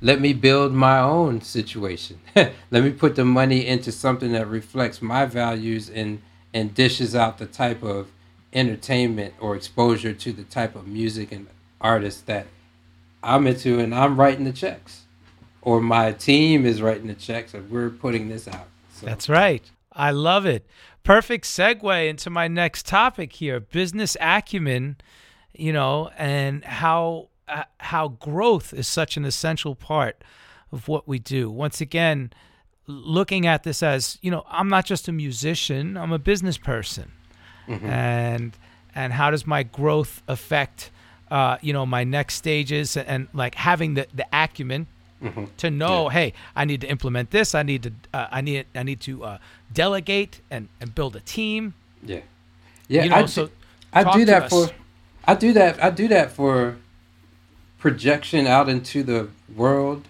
let 0.01 0.21
me 0.21 0.33
build 0.33 0.73
my 0.73 0.99
own 0.99 1.41
situation. 1.43 2.21
let 2.37 2.55
me 2.71 2.91
put 2.91 3.17
the 3.17 3.25
money 3.25 3.67
into 3.67 3.93
something 3.93 4.33
that 4.33 4.49
reflects 4.49 5.03
my 5.03 5.27
values 5.27 5.91
and 5.91 6.23
and 6.55 6.75
dishes 6.75 7.15
out 7.15 7.37
the 7.37 7.45
type 7.45 7.83
of 7.83 8.11
entertainment 8.53 9.35
or 9.41 9.55
exposure 9.55 10.15
to 10.15 10.33
the 10.33 10.45
type 10.45 10.75
of 10.75 10.87
music 10.87 11.31
and 11.31 11.47
artists 11.83 12.23
that 12.23 12.47
I'm 13.23 13.47
into 13.47 13.79
and 13.79 13.95
I'm 13.95 14.19
writing 14.19 14.45
the 14.45 14.53
checks. 14.53 15.03
Or 15.61 15.81
my 15.83 16.13
team 16.13 16.65
is 16.65 16.81
writing 16.81 17.09
the 17.09 17.15
checks 17.15 17.53
and 17.53 17.71
we're 17.71 17.91
putting 17.91 18.29
this 18.29 18.49
out. 18.49 18.69
So. 18.95 19.05
That's 19.05 19.29
right. 19.29 19.71
I 19.93 20.13
love 20.13 20.47
it. 20.47 20.65
Perfect 21.03 21.45
segue 21.45 22.09
into 22.09 22.31
my 22.31 22.49
next 22.49 22.87
topic 22.87 23.35
here 23.35 23.61
business 23.61 24.17
acumen 24.19 24.97
you 25.59 25.73
know, 25.73 26.11
and 26.17 26.65
how 26.65 27.29
uh, 27.49 27.65
how 27.79 28.09
growth 28.09 28.73
is 28.73 28.87
such 28.87 29.17
an 29.17 29.25
essential 29.25 29.75
part 29.75 30.23
of 30.73 30.89
what 30.89 31.07
we 31.07 31.19
do. 31.19 31.51
Once 31.51 31.81
again, 31.81 32.33
looking 32.87 33.47
at 33.47 33.63
this 33.63 33.83
as 33.83 34.19
you 34.23 34.31
know, 34.31 34.45
I'm 34.49 34.69
not 34.69 34.85
just 34.85 35.09
a 35.09 35.13
musician; 35.13 35.97
I'm 35.97 36.13
a 36.13 36.19
business 36.19 36.59
person, 36.59 37.13
mm-hmm. 37.69 37.87
and 37.87 38.57
and 38.95 39.13
how 39.13 39.31
does 39.31 39.47
my 39.47 39.63
growth 39.63 40.23
affect 40.29 40.91
uh, 41.31 41.59
you 41.61 41.73
know 41.73 41.87
my 41.87 42.05
next 42.05 42.35
stages 42.35 42.97
and, 42.97 43.09
and 43.09 43.29
like 43.33 43.55
having 43.55 43.95
the 43.95 44.07
the 44.15 44.27
acumen 44.33 44.87
mm-hmm. 45.23 45.45
to 45.57 45.71
know, 45.71 46.05
yeah. 46.05 46.13
hey, 46.13 46.33
I 46.55 46.65
need 46.65 46.81
to 46.83 46.89
implement 46.89 47.31
this. 47.31 47.55
I 47.55 47.63
need 47.63 47.83
to 47.85 47.93
uh, 48.13 48.29
I 48.31 48.41
need 48.41 48.67
I 48.75 48.83
need 48.83 49.01
to 49.03 49.25
uh, 49.25 49.39
delegate 49.73 50.41
and 50.51 50.69
and 50.81 50.95
build 50.95 51.17
a 51.17 51.21
team. 51.21 51.75
Yeah, 52.03 52.21
yeah. 52.89 53.05
You 53.05 53.11
know, 53.11 53.17
I 53.17 53.27
so 53.27 53.51
I 53.93 54.17
do 54.17 54.25
that 54.27 54.51
for 54.51 54.69
I 55.27 55.35
do 55.35 55.53
that. 55.55 55.83
I 55.83 55.91
do 55.91 56.09
that 56.09 56.31
for 56.31 56.77
projection 57.79 58.47
out 58.47 58.69
into 58.69 59.03
the 59.03 59.29
world, 59.55 60.09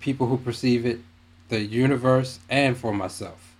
people 0.00 0.26
who 0.26 0.38
perceive 0.38 0.86
it, 0.86 1.00
the 1.48 1.60
universe, 1.60 2.40
and 2.48 2.76
for 2.76 2.92
myself. 2.92 3.54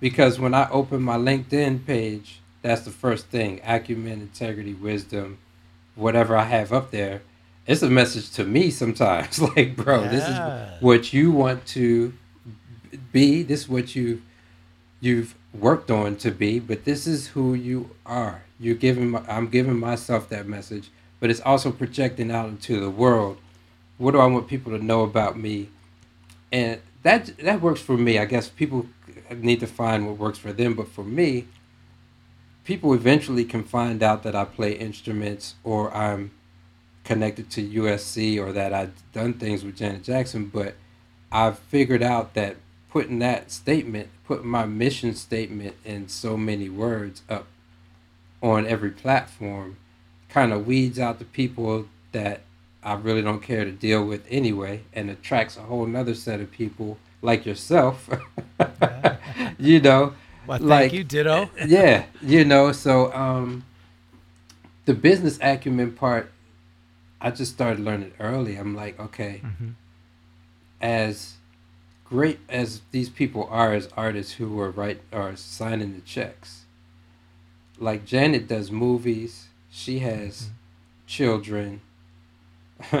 Because 0.00 0.38
when 0.38 0.54
I 0.54 0.68
open 0.70 1.02
my 1.02 1.16
LinkedIn 1.16 1.86
page, 1.86 2.40
that's 2.62 2.82
the 2.82 2.90
first 2.90 3.26
thing 3.26 3.60
acumen, 3.64 4.20
integrity, 4.20 4.74
wisdom, 4.74 5.38
whatever 5.94 6.36
I 6.36 6.44
have 6.44 6.72
up 6.72 6.90
there. 6.90 7.22
It's 7.66 7.82
a 7.82 7.90
message 7.90 8.30
to 8.32 8.44
me 8.44 8.70
sometimes. 8.70 9.40
like, 9.56 9.76
bro, 9.76 10.02
yeah. 10.02 10.08
this 10.08 10.28
is 10.28 10.82
what 10.82 11.12
you 11.12 11.32
want 11.32 11.66
to 11.68 12.12
be. 13.12 13.42
This 13.42 13.62
is 13.62 13.68
what 13.68 13.96
you 13.96 14.22
you've 15.00 15.34
worked 15.52 15.90
on 15.90 16.16
to 16.16 16.30
be, 16.30 16.58
but 16.58 16.84
this 16.84 17.06
is 17.06 17.28
who 17.28 17.54
you 17.54 17.90
are. 18.04 18.42
You're 18.58 18.74
giving. 18.74 19.14
I'm 19.28 19.48
giving 19.48 19.78
myself 19.78 20.28
that 20.30 20.46
message, 20.46 20.90
but 21.20 21.30
it's 21.30 21.40
also 21.40 21.70
projecting 21.70 22.30
out 22.30 22.48
into 22.48 22.80
the 22.80 22.90
world. 22.90 23.38
What 23.98 24.12
do 24.12 24.18
I 24.18 24.26
want 24.26 24.48
people 24.48 24.76
to 24.76 24.84
know 24.84 25.02
about 25.02 25.38
me? 25.38 25.68
And 26.52 26.80
that 27.02 27.36
that 27.38 27.60
works 27.60 27.80
for 27.80 27.96
me. 27.96 28.18
I 28.18 28.24
guess 28.24 28.48
people 28.48 28.86
need 29.30 29.60
to 29.60 29.66
find 29.66 30.06
what 30.06 30.18
works 30.18 30.38
for 30.38 30.52
them, 30.52 30.74
but 30.74 30.88
for 30.88 31.04
me, 31.04 31.46
people 32.64 32.92
eventually 32.92 33.44
can 33.44 33.62
find 33.62 34.02
out 34.02 34.22
that 34.22 34.34
I 34.34 34.44
play 34.44 34.72
instruments 34.72 35.54
or 35.64 35.94
I'm 35.94 36.32
connected 37.04 37.50
to 37.50 37.66
USC 37.66 38.38
or 38.38 38.52
that 38.52 38.72
I've 38.72 38.92
done 39.12 39.34
things 39.34 39.64
with 39.64 39.76
Janet 39.76 40.02
Jackson, 40.02 40.46
but 40.46 40.74
I've 41.30 41.58
figured 41.58 42.02
out 42.02 42.34
that 42.34 42.56
putting 42.90 43.20
that 43.20 43.50
statement, 43.52 44.08
putting 44.24 44.48
my 44.48 44.66
mission 44.66 45.14
statement 45.14 45.76
in 45.84 46.08
so 46.08 46.36
many 46.36 46.68
words 46.68 47.22
up 47.28 47.46
on 48.52 48.66
every 48.66 48.90
platform 48.90 49.76
kind 50.28 50.52
of 50.52 50.66
weeds 50.66 50.98
out 50.98 51.18
the 51.18 51.24
people 51.24 51.86
that 52.12 52.42
I 52.82 52.94
really 52.94 53.22
don't 53.22 53.42
care 53.42 53.64
to 53.64 53.72
deal 53.72 54.04
with 54.04 54.24
anyway 54.30 54.82
and 54.92 55.10
attracts 55.10 55.56
a 55.56 55.62
whole 55.62 55.86
nother 55.86 56.14
set 56.14 56.40
of 56.40 56.50
people 56.50 56.98
like 57.22 57.46
yourself. 57.46 58.08
you 59.58 59.80
know. 59.80 60.14
Well, 60.46 60.58
thank 60.58 60.70
like, 60.70 60.92
you, 60.92 61.02
ditto. 61.02 61.50
yeah, 61.66 62.04
you 62.22 62.44
know, 62.44 62.72
so 62.72 63.12
um 63.12 63.64
the 64.84 64.94
business 64.94 65.38
acumen 65.42 65.92
part 65.92 66.30
I 67.20 67.30
just 67.30 67.52
started 67.52 67.80
learning 67.80 68.12
early. 68.20 68.56
I'm 68.56 68.76
like, 68.76 69.00
okay, 69.00 69.40
mm-hmm. 69.42 69.70
as 70.80 71.34
great 72.04 72.38
as 72.48 72.82
these 72.92 73.08
people 73.08 73.48
are 73.50 73.72
as 73.72 73.88
artists 73.96 74.34
who 74.34 74.60
are 74.60 74.70
right 74.70 75.00
are 75.12 75.34
signing 75.34 75.94
the 75.94 76.02
checks. 76.02 76.65
Like 77.78 78.04
Janet 78.04 78.48
does 78.48 78.70
movies, 78.70 79.48
she 79.70 79.98
has 80.00 80.42
mm-hmm. 80.42 80.52
children, 81.06 81.80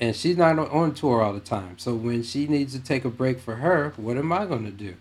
and 0.00 0.16
she's 0.16 0.36
not 0.36 0.58
on 0.58 0.94
tour 0.94 1.22
all 1.22 1.32
the 1.32 1.40
time. 1.40 1.78
So 1.78 1.94
when 1.94 2.22
she 2.22 2.46
needs 2.46 2.72
to 2.72 2.80
take 2.80 3.04
a 3.04 3.10
break 3.10 3.40
for 3.40 3.56
her, 3.56 3.92
what 3.96 4.16
am 4.16 4.32
I 4.32 4.46
going 4.46 4.64
to 4.64 4.70
do? 4.70 4.94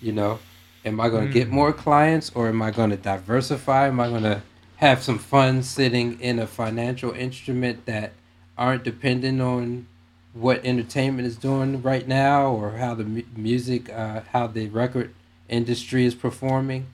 You 0.00 0.12
know, 0.12 0.38
am 0.84 1.00
I 1.00 1.08
going 1.08 1.24
to 1.24 1.30
mm. 1.30 1.34
get 1.34 1.48
more 1.48 1.72
clients 1.72 2.30
or 2.34 2.48
am 2.48 2.62
I 2.62 2.70
going 2.70 2.90
to 2.90 2.96
diversify? 2.96 3.88
Am 3.88 4.00
I 4.00 4.08
going 4.08 4.22
to 4.22 4.42
have 4.76 5.02
some 5.02 5.18
fun 5.18 5.62
sitting 5.62 6.20
in 6.20 6.38
a 6.38 6.46
financial 6.46 7.12
instrument 7.12 7.86
that 7.86 8.12
aren't 8.58 8.84
dependent 8.84 9.40
on 9.40 9.86
what 10.34 10.64
entertainment 10.64 11.26
is 11.26 11.36
doing 11.36 11.82
right 11.82 12.08
now 12.08 12.50
or 12.50 12.72
how 12.72 12.94
the 12.94 13.04
mu- 13.04 13.22
music, 13.36 13.90
uh, 13.90 14.22
how 14.32 14.46
the 14.46 14.68
record 14.68 15.14
industry 15.48 16.04
is 16.04 16.14
performing? 16.14 16.86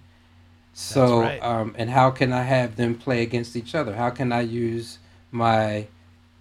So, 0.81 1.23
right. 1.23 1.43
um, 1.43 1.75
and 1.77 1.91
how 1.91 2.13
can 2.13 2.33
I 2.33 2.45
have 2.45 2.77
them 2.77 2.95
play 2.95 3.21
against 3.23 3.57
each 3.57 3.75
other? 3.75 3.97
How 3.97 4.11
can 4.11 4.31
I 4.31 4.43
use 4.43 5.01
my 5.33 5.89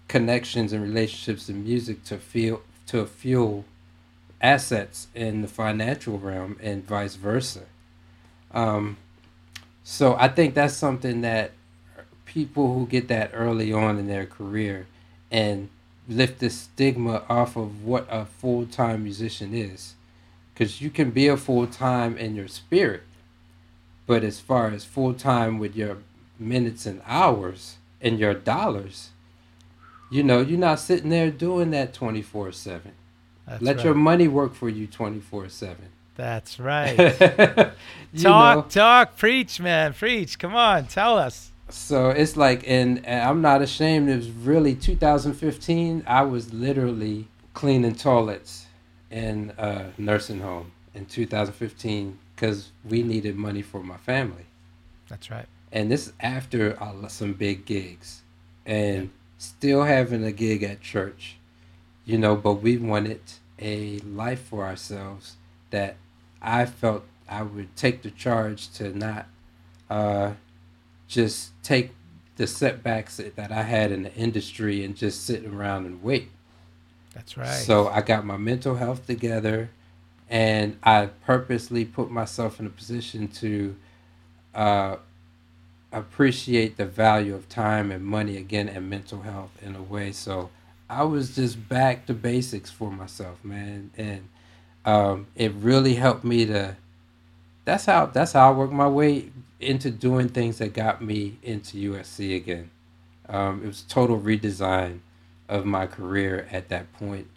connections 0.07 0.71
and 0.71 0.83
relationships 0.83 1.49
in 1.49 1.63
music 1.63 2.03
to 2.03 2.17
feel 2.17 2.61
to 2.85 3.07
fuel 3.07 3.65
assets 4.39 5.07
in 5.15 5.41
the 5.41 5.47
financial 5.47 6.19
realm 6.19 6.55
and 6.61 6.85
vice 6.85 7.15
versa? 7.15 7.63
Um, 8.51 8.97
so 9.83 10.15
I 10.19 10.27
think 10.27 10.53
that's 10.53 10.75
something 10.75 11.21
that 11.21 11.53
people 12.25 12.75
who 12.75 12.85
get 12.85 13.07
that 13.07 13.31
early 13.33 13.73
on 13.73 13.97
in 13.97 14.05
their 14.05 14.27
career 14.27 14.85
and 15.31 15.67
lift 16.07 16.41
the 16.41 16.51
stigma 16.51 17.23
off 17.27 17.55
of 17.55 17.83
what 17.83 18.07
a 18.07 18.25
full 18.25 18.67
time 18.67 19.01
musician 19.01 19.55
is. 19.55 19.95
Because 20.53 20.79
you 20.79 20.91
can 20.91 21.09
be 21.09 21.27
a 21.27 21.37
full 21.37 21.65
time 21.65 22.19
in 22.19 22.35
your 22.35 22.47
spirit, 22.47 23.01
but 24.07 24.23
as 24.23 24.39
far 24.39 24.69
as 24.69 24.85
full 24.85 25.13
time 25.13 25.59
with 25.59 25.75
your 25.75 25.97
minutes 26.39 26.85
and 26.85 27.01
hours 27.05 27.77
and 28.01 28.17
your 28.17 28.33
dollars, 28.33 29.09
you 30.09 30.23
know, 30.23 30.39
you're 30.39 30.57
not 30.57 30.79
sitting 30.79 31.09
there 31.09 31.29
doing 31.29 31.71
that 31.71 31.93
24 31.93 32.53
7. 32.53 32.93
Let 33.59 33.77
right. 33.77 33.85
your 33.85 33.93
money 33.93 34.27
work 34.27 34.55
for 34.55 34.69
you 34.69 34.87
24 34.87 35.49
7. 35.49 35.75
That's 36.15 36.59
right. 36.59 36.95
talk, 38.17 38.55
know. 38.55 38.65
talk, 38.69 39.17
preach, 39.17 39.59
man, 39.59 39.93
preach. 39.93 40.39
Come 40.39 40.55
on, 40.55 40.87
tell 40.87 41.17
us. 41.17 41.51
So 41.69 42.09
it's 42.09 42.37
like, 42.37 42.63
and, 42.65 43.05
and 43.05 43.29
I'm 43.29 43.41
not 43.41 43.61
ashamed. 43.61 44.09
It 44.09 44.15
was 44.15 44.29
really 44.29 44.73
2015. 44.73 46.03
I 46.07 46.21
was 46.23 46.53
literally 46.53 47.27
cleaning 47.53 47.95
toilets 47.95 48.67
in 49.11 49.53
a 49.57 49.91
nursing 49.97 50.39
home 50.39 50.71
in 50.93 51.05
2015 51.05 52.17
because 52.37 52.69
we 52.85 53.01
needed 53.01 53.35
money 53.35 53.63
for 53.63 53.81
my 53.81 53.97
family. 53.97 54.45
That's 55.09 55.31
right. 55.31 55.47
And 55.71 55.91
this 55.91 56.07
is 56.07 56.13
after 56.19 56.81
uh, 56.81 57.07
some 57.07 57.33
big 57.33 57.65
gigs, 57.65 58.21
and 58.65 59.03
yeah. 59.03 59.09
still 59.37 59.83
having 59.83 60.23
a 60.23 60.31
gig 60.31 60.63
at 60.63 60.81
church, 60.81 61.37
you 62.05 62.17
know. 62.17 62.35
But 62.35 62.55
we 62.55 62.77
wanted 62.77 63.21
a 63.59 63.99
life 63.99 64.41
for 64.41 64.65
ourselves 64.65 65.35
that 65.71 65.97
I 66.41 66.65
felt 66.65 67.03
I 67.27 67.41
would 67.41 67.75
take 67.75 68.03
the 68.03 68.11
charge 68.11 68.69
to 68.73 68.97
not 68.97 69.25
uh, 69.89 70.33
just 71.07 71.51
take 71.63 71.91
the 72.37 72.47
setbacks 72.47 73.17
that 73.17 73.51
I 73.51 73.63
had 73.63 73.91
in 73.91 74.03
the 74.03 74.13
industry 74.13 74.85
and 74.85 74.95
just 74.95 75.25
sit 75.25 75.43
around 75.43 75.87
and 75.87 76.03
wait. 76.03 76.29
That's 77.15 77.35
right. 77.35 77.47
So 77.47 77.87
I 77.87 78.01
got 78.01 78.25
my 78.25 78.37
mental 78.37 78.75
health 78.75 79.07
together 79.07 79.71
and 80.29 80.77
I 80.83 81.07
purposely 81.25 81.85
put 81.85 82.11
myself 82.11 82.59
in 82.59 82.65
a 82.65 82.69
position 82.69 83.27
to 83.29 83.75
uh, 84.53 84.97
appreciate 85.91 86.77
the 86.77 86.85
value 86.85 87.33
of 87.33 87.47
time 87.47 87.91
and 87.91 88.03
money 88.03 88.37
again 88.37 88.67
and 88.67 88.89
mental 88.89 89.21
health 89.21 89.51
in 89.61 89.75
a 89.75 89.81
way. 89.81 90.11
So 90.11 90.49
I 90.89 91.03
was 91.03 91.35
just 91.35 91.69
back 91.69 92.05
to 92.07 92.13
basics 92.13 92.69
for 92.69 92.91
myself, 92.91 93.43
man, 93.43 93.91
and 93.97 94.27
um, 94.85 95.27
it 95.35 95.53
really 95.53 95.95
helped 95.95 96.23
me 96.23 96.45
to. 96.45 96.75
That's 97.65 97.85
how 97.85 98.05
that's 98.05 98.31
how 98.33 98.49
I 98.49 98.55
worked 98.55 98.73
my 98.73 98.87
way 98.87 99.31
into 99.59 99.91
doing 99.91 100.29
things 100.29 100.59
that 100.59 100.73
got 100.73 101.01
me 101.01 101.37
into 101.43 101.91
USC 101.91 102.35
again. 102.35 102.69
Um, 103.27 103.61
it 103.63 103.67
was 103.67 103.81
total 103.81 104.19
redesign 104.19 104.99
of 105.49 105.65
my 105.65 105.87
career 105.87 106.47
at 106.51 106.69
that 106.69 106.91
point, 106.93 107.27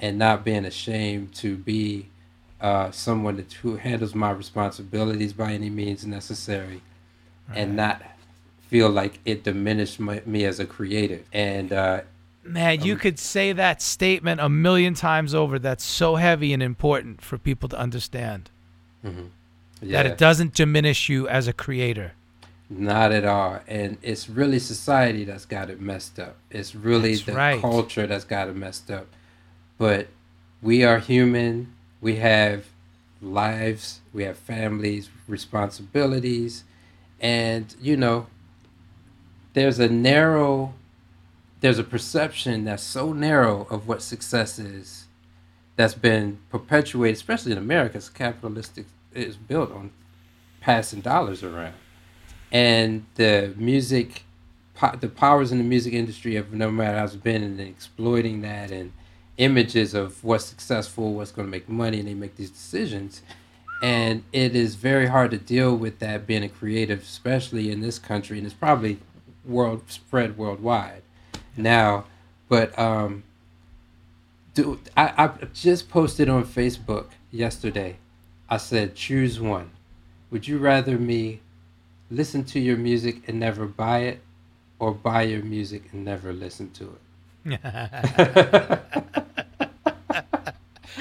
and 0.00 0.18
not 0.18 0.44
being 0.44 0.64
ashamed 0.64 1.34
to 1.36 1.56
be 1.56 2.08
uh, 2.64 2.90
someone 2.92 3.36
that, 3.36 3.52
who 3.52 3.76
handles 3.76 4.14
my 4.14 4.30
responsibilities 4.30 5.34
by 5.34 5.52
any 5.52 5.68
means 5.68 6.06
necessary, 6.06 6.80
right. 7.50 7.58
and 7.58 7.76
not 7.76 8.00
feel 8.68 8.88
like 8.88 9.20
it 9.26 9.44
diminished 9.44 10.00
my, 10.00 10.22
me 10.24 10.46
as 10.46 10.58
a 10.58 10.64
creative. 10.64 11.26
And 11.30 11.74
uh, 11.74 12.00
man, 12.42 12.80
um, 12.80 12.86
you 12.86 12.96
could 12.96 13.18
say 13.18 13.52
that 13.52 13.82
statement 13.82 14.40
a 14.40 14.48
million 14.48 14.94
times 14.94 15.34
over. 15.34 15.58
That's 15.58 15.84
so 15.84 16.16
heavy 16.16 16.54
and 16.54 16.62
important 16.62 17.20
for 17.20 17.36
people 17.36 17.68
to 17.68 17.78
understand. 17.78 18.48
Mm-hmm. 19.04 19.26
Yeah. 19.82 20.02
That 20.02 20.12
it 20.12 20.16
doesn't 20.16 20.54
diminish 20.54 21.10
you 21.10 21.28
as 21.28 21.46
a 21.46 21.52
creator. 21.52 22.12
Not 22.70 23.12
at 23.12 23.26
all. 23.26 23.60
And 23.68 23.98
it's 24.00 24.30
really 24.30 24.58
society 24.58 25.24
that's 25.24 25.44
got 25.44 25.68
it 25.68 25.82
messed 25.82 26.18
up. 26.18 26.36
It's 26.50 26.74
really 26.74 27.12
that's 27.12 27.26
the 27.26 27.34
right. 27.34 27.60
culture 27.60 28.06
that's 28.06 28.24
got 28.24 28.48
it 28.48 28.56
messed 28.56 28.90
up. 28.90 29.06
But 29.76 30.06
we 30.62 30.82
are 30.82 30.98
human 30.98 31.73
we 32.04 32.16
have 32.16 32.66
lives, 33.22 34.02
we 34.12 34.24
have 34.24 34.36
families, 34.36 35.08
responsibilities, 35.26 36.64
and 37.18 37.74
you 37.80 37.96
know, 37.96 38.26
there's 39.54 39.78
a 39.78 39.88
narrow, 39.88 40.74
there's 41.60 41.78
a 41.78 41.82
perception 41.82 42.64
that's 42.64 42.82
so 42.82 43.14
narrow 43.14 43.66
of 43.70 43.88
what 43.88 44.02
success 44.02 44.58
is 44.58 45.06
that's 45.76 45.94
been 45.94 46.38
perpetuated, 46.50 47.16
especially 47.16 47.52
in 47.52 47.58
America, 47.58 47.96
it's 47.96 48.10
capitalistic 48.10 48.84
it's 49.14 49.36
built 49.36 49.72
on 49.72 49.90
passing 50.60 51.00
dollars 51.00 51.42
around. 51.42 51.74
And 52.52 53.06
the 53.14 53.54
music, 53.56 54.24
the 55.00 55.08
powers 55.08 55.52
in 55.52 55.58
the 55.58 55.64
music 55.64 55.94
industry 55.94 56.34
have 56.34 56.52
no 56.52 56.70
matter 56.70 56.98
how's 56.98 57.16
been 57.16 57.42
and 57.42 57.58
exploiting 57.60 58.42
that 58.42 58.70
and 58.70 58.92
images 59.36 59.94
of 59.94 60.22
what's 60.22 60.44
successful, 60.44 61.14
what's 61.14 61.32
going 61.32 61.46
to 61.46 61.50
make 61.50 61.68
money, 61.68 61.98
and 61.98 62.08
they 62.08 62.14
make 62.14 62.36
these 62.36 62.50
decisions. 62.50 63.22
And 63.82 64.24
it 64.32 64.54
is 64.54 64.76
very 64.76 65.06
hard 65.06 65.30
to 65.32 65.38
deal 65.38 65.76
with 65.76 65.98
that 65.98 66.26
being 66.26 66.44
a 66.44 66.48
creative, 66.48 67.02
especially 67.02 67.70
in 67.70 67.80
this 67.80 67.98
country, 67.98 68.38
and 68.38 68.46
it's 68.46 68.54
probably 68.54 68.98
world 69.44 69.82
spread 69.88 70.38
worldwide 70.38 71.02
now. 71.56 72.04
But 72.48 72.78
um, 72.78 73.24
do 74.54 74.78
I, 74.96 75.12
I 75.16 75.30
just 75.52 75.88
posted 75.88 76.28
on 76.28 76.44
Facebook 76.44 77.06
yesterday. 77.30 77.96
I 78.48 78.58
said, 78.58 78.94
choose 78.94 79.40
one. 79.40 79.70
Would 80.30 80.46
you 80.46 80.58
rather 80.58 80.98
me 80.98 81.40
listen 82.10 82.44
to 82.44 82.60
your 82.60 82.76
music 82.76 83.28
and 83.28 83.40
never 83.40 83.66
buy 83.66 84.00
it, 84.00 84.20
or 84.78 84.92
buy 84.92 85.22
your 85.22 85.42
music 85.42 85.90
and 85.92 86.04
never 86.04 86.32
listen 86.32 86.70
to 86.72 86.84
it? 86.84 87.03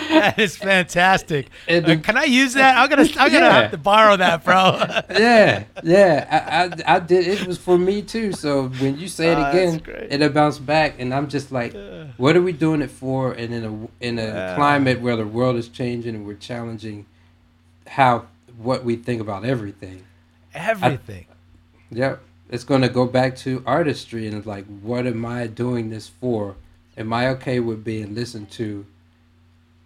That 0.10 0.36
is 0.38 0.56
fantastic. 0.58 1.50
uh, 1.70 1.96
can 2.04 2.18
I 2.18 2.26
use 2.26 2.54
that? 2.54 2.78
I'm 2.78 2.90
gonna 2.90 3.10
I'm 3.18 3.32
gonna 3.32 3.52
have 3.52 3.72
to 3.72 3.78
borrow 3.78 4.18
that, 4.18 4.44
bro. 4.44 4.78
yeah, 5.18 5.64
yeah. 5.84 6.28
I, 6.30 6.94
I, 6.94 6.96
I 6.96 7.00
did. 7.00 7.28
It 7.28 7.48
was 7.48 7.58
for 7.58 7.78
me 7.78 8.02
too. 8.02 8.34
So 8.34 8.68
when 8.68 8.98
you 8.98 9.08
say 9.08 9.32
it 9.32 9.38
oh, 9.38 9.50
again, 9.50 9.82
it'll 10.10 10.30
bounce 10.30 10.60
back, 10.60 10.96
and 11.00 11.14
I'm 11.14 11.30
just 11.30 11.52
like, 11.52 11.76
what 12.18 12.36
are 12.36 12.42
we 12.42 12.52
doing 12.52 12.82
it 12.82 12.92
for? 12.92 13.34
And 13.34 13.54
in 13.54 13.64
a 13.64 14.06
in 14.06 14.20
a 14.20 14.54
climate 14.56 15.02
where 15.02 15.16
the 15.16 15.28
world 15.28 15.56
is 15.56 15.70
changing 15.70 16.16
and 16.16 16.26
we're 16.26 16.36
challenging 16.36 17.06
how 17.88 18.26
what 18.58 18.84
we 18.84 18.96
think 18.96 19.22
about 19.22 19.46
everything. 19.46 20.04
Everything. 20.54 21.26
I, 21.30 21.96
yep. 21.96 22.22
It's 22.54 22.64
going 22.64 22.84
to 22.84 22.90
go 22.90 23.08
back 23.08 23.36
to 23.36 23.64
artistry 23.66 24.28
and 24.28 24.46
like, 24.46 24.66
what 24.84 25.08
am 25.08 25.26
I 25.26 25.48
doing 25.48 25.90
this 25.90 26.08
for? 26.08 26.56
Am 26.96 27.12
I 27.12 27.30
okay 27.30 27.60
with 27.60 27.84
being 27.84 28.14
listened 28.14 28.52
to 28.52 28.86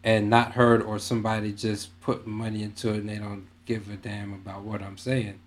and 0.03 0.30
not 0.30 0.51
heard, 0.51 0.82
or 0.82 0.99
somebody 0.99 1.53
just 1.53 1.97
put 2.01 2.28
money 2.28 2.63
into 2.63 2.89
it 2.89 2.97
and 2.97 3.07
they 3.07 3.20
don't 3.20 3.47
give 3.65 3.89
a 3.89 3.95
damn 3.95 4.34
about 4.34 4.63
what 4.63 4.82
I'm 4.82 4.97
saying? 4.97 5.39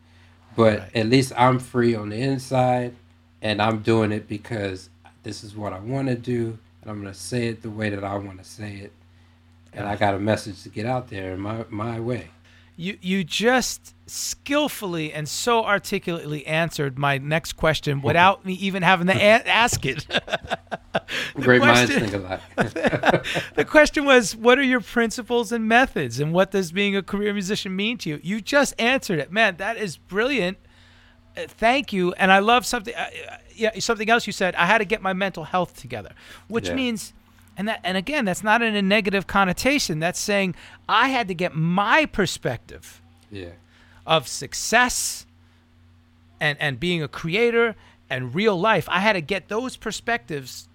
But 0.57 0.79
right. 0.79 0.97
at 0.97 1.07
least 1.09 1.35
I'm 1.37 1.59
free 1.59 1.95
on 1.95 2.09
the 2.09 2.17
inside, 2.17 2.95
and 3.43 3.61
I'm 3.61 3.83
doing 3.83 4.13
it 4.13 4.27
because 4.27 4.89
this 5.23 5.45
is 5.45 5.55
what 5.55 5.75
I 5.75 5.79
want 5.79 6.09
to 6.09 6.15
do, 6.15 6.57
and 6.81 6.91
I'm 6.91 7.03
going 7.03 7.13
to 7.13 7.19
say 7.19 7.49
it 7.49 7.61
the 7.61 7.69
way 7.69 7.91
that 7.91 8.03
I 8.03 8.17
want 8.17 8.39
to 8.39 8.49
say 8.49 8.77
it, 8.77 8.93
and 9.75 9.87
I 9.87 9.97
got 9.97 10.15
a 10.15 10.19
message 10.19 10.63
to 10.63 10.71
get 10.71 10.87
out 10.87 11.11
there 11.11 11.35
in 11.35 11.41
my 11.41 11.67
my 11.69 12.01
way 12.01 12.31
you 12.81 12.99
you 13.03 13.25
just 13.25 13.95
skillfully 14.07 15.13
and 15.13 15.29
so 15.29 15.65
articulately 15.65 16.47
answered 16.47 16.99
my 16.99 17.19
next 17.19 17.53
question 17.53 18.01
without 18.01 18.45
me 18.45 18.55
even 18.55 18.83
having 18.83 19.07
to 19.07 19.13
a- 19.13 19.47
ask 19.47 19.85
it. 19.85 20.07
Great 21.35 21.61
minds 21.61 21.93
think 21.93 22.15
alike. 22.15 22.41
the 23.55 23.67
question 23.69 24.05
was, 24.07 24.35
what 24.35 24.59
are 24.59 24.63
your 24.63 24.81
principles 24.81 25.53
and 25.53 25.69
methods, 25.69 26.19
and 26.19 26.33
what 26.33 26.51
does 26.51 26.73
being 26.73 26.97
a 26.97 27.03
career 27.03 27.35
musician 27.35 27.77
mean 27.77 27.99
to 27.99 28.09
you? 28.09 28.21
You 28.23 28.41
just 28.41 28.75
answered 28.81 29.19
it, 29.19 29.31
man. 29.31 29.57
That 29.59 29.77
is 29.77 29.99
brilliant. 29.99 30.57
Uh, 31.37 31.43
thank 31.47 31.93
you, 31.93 32.13
and 32.15 32.33
I 32.33 32.39
love 32.39 32.65
something. 32.65 32.95
Uh, 32.95 33.11
yeah, 33.55 33.79
something 33.79 34.09
else 34.09 34.27
you 34.27 34.33
said. 34.33 34.55
I 34.55 34.65
had 34.65 34.79
to 34.79 34.87
get 34.87 35.03
my 35.03 35.13
mental 35.13 35.45
health 35.45 35.79
together, 35.79 36.15
which 36.49 36.69
yeah. 36.69 36.75
means 36.75 37.13
and 37.57 37.69
that 37.69 37.81
and 37.85 37.97
again, 37.97 38.25
that's 38.25 38.43
not 38.43 38.63
in 38.63 38.75
a 38.75 38.83
negative 38.83 39.27
connotation. 39.27 39.99
That's 39.99 40.19
saying 40.19 40.55
I 40.89 41.09
had 41.09 41.29
to 41.29 41.35
get 41.35 41.55
my 41.55 42.07
perspective 42.07 43.01
yeah. 43.31 43.51
of 44.07 44.29
success 44.29 45.27
and 46.41 46.59
and 46.61 46.81
being 46.81 47.03
a 47.03 47.09
creator 47.09 47.77
and 48.09 48.35
real 48.35 48.59
life. 48.59 48.89
I 48.89 49.01
had 49.01 49.13
to 49.13 49.21
get 49.21 49.49
those 49.49 49.77
perspectives 49.77 50.69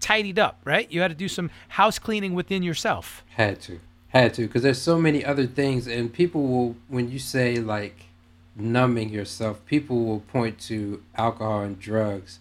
tidied 0.00 0.38
up, 0.38 0.60
right? 0.64 0.90
You 0.90 1.00
had 1.00 1.08
to 1.08 1.16
do 1.16 1.28
some 1.28 1.50
house 1.68 1.98
cleaning 1.98 2.34
within 2.34 2.62
yourself. 2.62 3.24
Had 3.36 3.60
to. 3.62 3.80
Had 4.08 4.34
to 4.34 4.46
because 4.46 4.62
there's 4.62 4.80
so 4.80 4.98
many 4.98 5.24
other 5.24 5.46
things 5.46 5.86
and 5.86 6.12
people 6.12 6.46
will 6.46 6.76
when 6.88 7.10
you 7.10 7.18
say 7.18 7.56
like 7.56 8.06
numbing 8.56 9.08
yourself, 9.08 9.64
people 9.66 10.04
will 10.04 10.20
point 10.20 10.58
to 10.60 11.02
alcohol 11.16 11.60
and 11.60 11.78
drugs, 11.78 12.38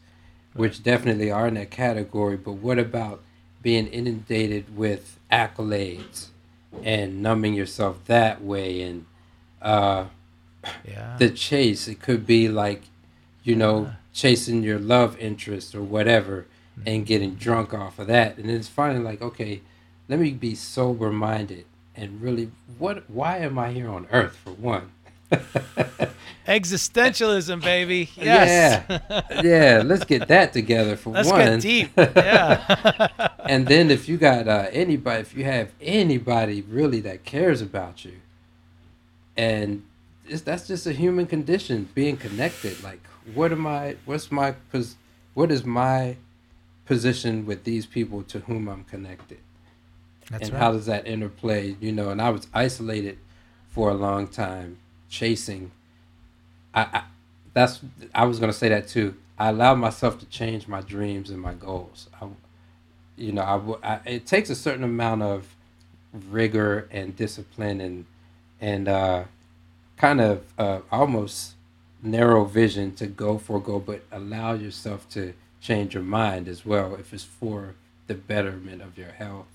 which 0.54 0.84
definitely 0.84 1.32
are 1.32 1.48
in 1.48 1.56
that 1.56 1.72
category, 1.72 2.38
but 2.38 2.54
what 2.54 2.80
about 2.80 3.22
being 3.64 3.88
inundated 3.88 4.78
with 4.78 5.18
accolades 5.32 6.28
and 6.84 7.24
numbing 7.24 7.54
yourself 7.54 8.04
that 8.06 8.44
way 8.44 8.82
and 8.82 9.06
uh, 9.62 10.06
yeah. 10.88 11.16
the 11.18 11.30
chase 11.30 11.88
it 11.88 12.00
could 12.02 12.28
be 12.28 12.48
like 12.48 12.84
you 13.44 13.56
know 13.56 13.84
yeah. 13.84 13.92
chasing 14.14 14.62
your 14.62 14.80
love 14.80 15.18
interest 15.18 15.74
or 15.74 15.82
whatever 15.82 16.46
mm-hmm. 16.78 16.88
and 16.88 17.06
getting 17.06 17.36
drunk 17.36 17.74
off 17.74 17.98
of 17.98 18.08
that 18.08 18.38
and 18.38 18.50
then 18.50 18.56
it's 18.56 18.68
finally 18.68 19.04
like 19.04 19.22
okay 19.22 19.62
let 20.08 20.20
me 20.20 20.32
be 20.32 20.54
sober 20.54 21.12
minded 21.12 21.66
and 21.96 22.22
really 22.22 22.52
what 22.78 23.10
why 23.10 23.38
am 23.38 23.58
i 23.58 23.72
here 23.72 23.90
on 23.90 24.08
earth 24.12 24.36
for 24.36 24.52
one 24.52 24.92
Existentialism, 26.48 27.62
baby. 27.62 28.10
Yes. 28.18 28.84
Yeah. 28.90 29.22
Yeah. 29.44 29.84
Let's 29.86 30.04
get 30.06 30.28
that 30.28 30.54
together 30.54 30.96
for 30.96 31.12
Let's 31.12 31.30
one. 31.30 31.40
Let's 31.40 31.64
get 31.64 31.70
deep. 31.70 31.92
Yeah. 31.98 33.30
and 33.46 33.68
then 33.68 33.92
if 33.92 34.10
you 34.10 34.18
got 34.18 34.48
uh, 34.48 34.68
anybody, 34.72 35.22
if 35.22 35.36
you 35.36 35.46
have 35.46 35.72
anybody 35.82 36.62
really 36.62 37.00
that 37.02 37.24
cares 37.24 37.62
about 37.62 38.04
you, 38.04 38.14
and 39.38 39.84
that's 40.30 40.68
just 40.68 40.86
a 40.86 40.94
human 40.94 41.28
condition, 41.28 41.90
being 41.94 42.18
connected. 42.18 42.82
Like, 42.84 43.02
what 43.34 43.52
am 43.52 43.66
I? 43.66 43.96
What's 44.06 44.32
my? 44.32 44.56
What 45.34 45.52
is 45.52 45.66
my 45.66 46.18
position 46.86 47.46
with 47.46 47.64
these 47.64 47.86
people 47.86 48.24
to 48.24 48.40
whom 48.42 48.68
I'm 48.68 48.84
connected? 48.84 49.40
That's 50.30 50.46
and 50.46 50.54
right. 50.54 50.60
how 50.60 50.72
does 50.72 50.86
that 50.88 51.08
interplay? 51.08 51.76
You 51.80 51.92
know, 51.92 52.10
and 52.10 52.22
I 52.22 52.30
was 52.30 52.48
isolated 52.54 53.18
for 53.70 53.90
a 53.90 53.94
long 53.94 54.28
time 54.28 54.78
chasing. 55.14 55.72
I, 56.74 56.82
I 56.82 57.04
that's 57.54 57.80
I 58.14 58.26
was 58.26 58.40
gonna 58.40 58.52
say 58.52 58.70
that 58.70 58.88
too. 58.88 59.16
I 59.38 59.50
allowed 59.50 59.76
myself 59.76 60.20
to 60.20 60.26
change 60.26 60.68
my 60.68 60.82
dreams 60.82 61.30
and 61.30 61.40
my 61.40 61.54
goals. 61.54 62.10
I, 62.20 62.28
you 63.16 63.32
know, 63.32 63.78
I, 63.84 63.94
I 63.94 64.00
it 64.06 64.26
takes 64.26 64.50
a 64.50 64.56
certain 64.56 64.84
amount 64.84 65.22
of 65.22 65.56
rigor 66.12 66.88
and 66.92 67.16
discipline 67.16 67.80
and 67.80 68.06
and 68.60 68.88
uh, 68.88 69.24
kind 69.98 70.20
of 70.20 70.44
uh, 70.58 70.80
almost 70.92 71.54
narrow 72.02 72.44
vision 72.44 72.96
to 72.96 73.08
go 73.08 73.38
for 73.38 73.62
go, 73.62 73.80
but 73.80 74.02
allow 74.12 74.54
yourself 74.54 75.08
to 75.10 75.34
change 75.62 75.94
your 75.94 76.04
mind 76.04 76.48
as 76.48 76.66
well 76.66 76.96
if 76.96 77.14
it's 77.14 77.24
for 77.24 77.76
the 78.08 78.16
betterment 78.16 78.82
of 78.82 78.98
your 78.98 79.12
health 79.12 79.48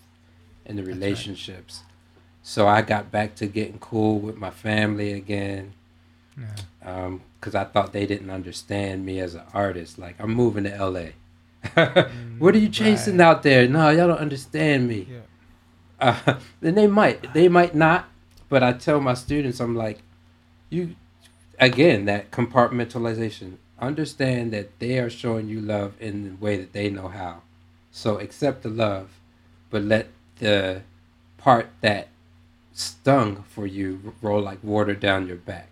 and 0.64 0.78
the 0.78 0.84
relationships. 0.84 1.82
So 2.48 2.66
I 2.66 2.80
got 2.80 3.10
back 3.10 3.34
to 3.36 3.46
getting 3.46 3.78
cool 3.78 4.20
with 4.20 4.38
my 4.38 4.48
family 4.48 5.12
again. 5.12 5.74
Yeah. 6.34 7.10
Because 7.38 7.54
um, 7.54 7.60
I 7.60 7.64
thought 7.64 7.92
they 7.92 8.06
didn't 8.06 8.30
understand 8.30 9.04
me 9.04 9.20
as 9.20 9.34
an 9.34 9.42
artist. 9.52 9.98
Like, 9.98 10.14
I'm 10.18 10.32
moving 10.32 10.64
to 10.64 10.70
LA. 10.70 11.08
what 12.38 12.54
are 12.54 12.58
you 12.58 12.70
chasing 12.70 13.18
right. 13.18 13.26
out 13.26 13.42
there? 13.42 13.68
No, 13.68 13.90
y'all 13.90 14.08
don't 14.08 14.16
understand 14.16 14.88
me. 14.88 15.08
Yeah. 15.10 15.18
Uh, 16.00 16.38
and 16.62 16.74
they 16.74 16.86
might, 16.86 17.34
they 17.34 17.50
might 17.50 17.74
not. 17.74 18.08
But 18.48 18.62
I 18.62 18.72
tell 18.72 18.98
my 18.98 19.12
students, 19.12 19.60
I'm 19.60 19.76
like, 19.76 19.98
you, 20.70 20.96
again, 21.60 22.06
that 22.06 22.30
compartmentalization. 22.30 23.58
Understand 23.78 24.54
that 24.54 24.78
they 24.78 24.98
are 24.98 25.10
showing 25.10 25.50
you 25.50 25.60
love 25.60 25.92
in 26.00 26.24
the 26.24 26.36
way 26.36 26.56
that 26.56 26.72
they 26.72 26.88
know 26.88 27.08
how. 27.08 27.42
So 27.92 28.16
accept 28.16 28.62
the 28.62 28.70
love, 28.70 29.20
but 29.68 29.82
let 29.82 30.08
the 30.38 30.80
part 31.36 31.68
that 31.82 32.08
stung 32.72 33.44
for 33.48 33.66
you 33.66 34.14
roll 34.22 34.40
like 34.40 34.62
water 34.62 34.94
down 34.94 35.26
your 35.26 35.36
back. 35.36 35.68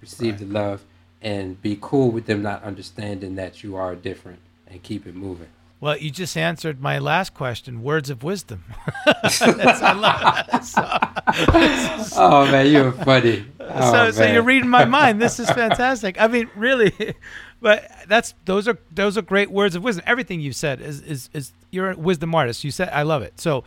Receive 0.00 0.34
right. 0.34 0.40
the 0.40 0.46
love 0.46 0.82
and 1.22 1.60
be 1.62 1.78
cool 1.80 2.10
with 2.10 2.26
them 2.26 2.42
not 2.42 2.62
understanding 2.62 3.34
that 3.36 3.62
you 3.62 3.76
are 3.76 3.94
different 3.94 4.38
and 4.68 4.82
keep 4.82 5.06
it 5.06 5.14
moving. 5.14 5.48
Well, 5.78 5.98
you 5.98 6.10
just 6.10 6.36
answered 6.36 6.80
my 6.80 6.98
last 6.98 7.34
question. 7.34 7.82
Words 7.82 8.08
of 8.08 8.22
wisdom. 8.22 8.64
I 9.06 9.92
love 9.92 10.48
oh, 11.26 12.02
so, 12.02 12.16
oh 12.22 12.46
man, 12.50 12.66
you're 12.70 12.92
funny. 12.92 13.44
Oh, 13.60 13.92
so, 13.92 14.10
so 14.10 14.26
you're 14.26 14.42
reading 14.42 14.70
my 14.70 14.86
mind. 14.86 15.20
This 15.20 15.38
is 15.38 15.50
fantastic. 15.50 16.20
I 16.20 16.28
mean, 16.28 16.48
really, 16.56 17.14
but 17.60 17.90
that's 18.08 18.34
those 18.46 18.66
are 18.68 18.78
those 18.90 19.18
are 19.18 19.22
great 19.22 19.50
words 19.50 19.74
of 19.74 19.82
wisdom. 19.82 20.04
Everything 20.06 20.40
you 20.40 20.52
said 20.52 20.80
is 20.80 21.02
is 21.02 21.28
is 21.34 21.52
you're 21.70 21.90
a 21.90 21.96
wisdom 21.96 22.34
artist. 22.34 22.64
You 22.64 22.70
said 22.70 22.88
I 22.90 23.02
love 23.02 23.22
it. 23.22 23.38
So, 23.38 23.64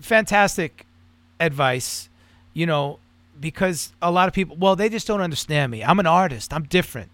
fantastic 0.00 0.86
advice, 1.40 2.08
you 2.52 2.66
know, 2.66 2.98
because 3.40 3.92
a 4.00 4.10
lot 4.10 4.28
of 4.28 4.34
people, 4.34 4.56
well, 4.56 4.76
they 4.76 4.88
just 4.88 5.06
don't 5.06 5.20
understand 5.20 5.72
me. 5.72 5.82
I'm 5.82 5.98
an 5.98 6.06
artist. 6.06 6.52
I'm 6.52 6.64
different. 6.64 7.10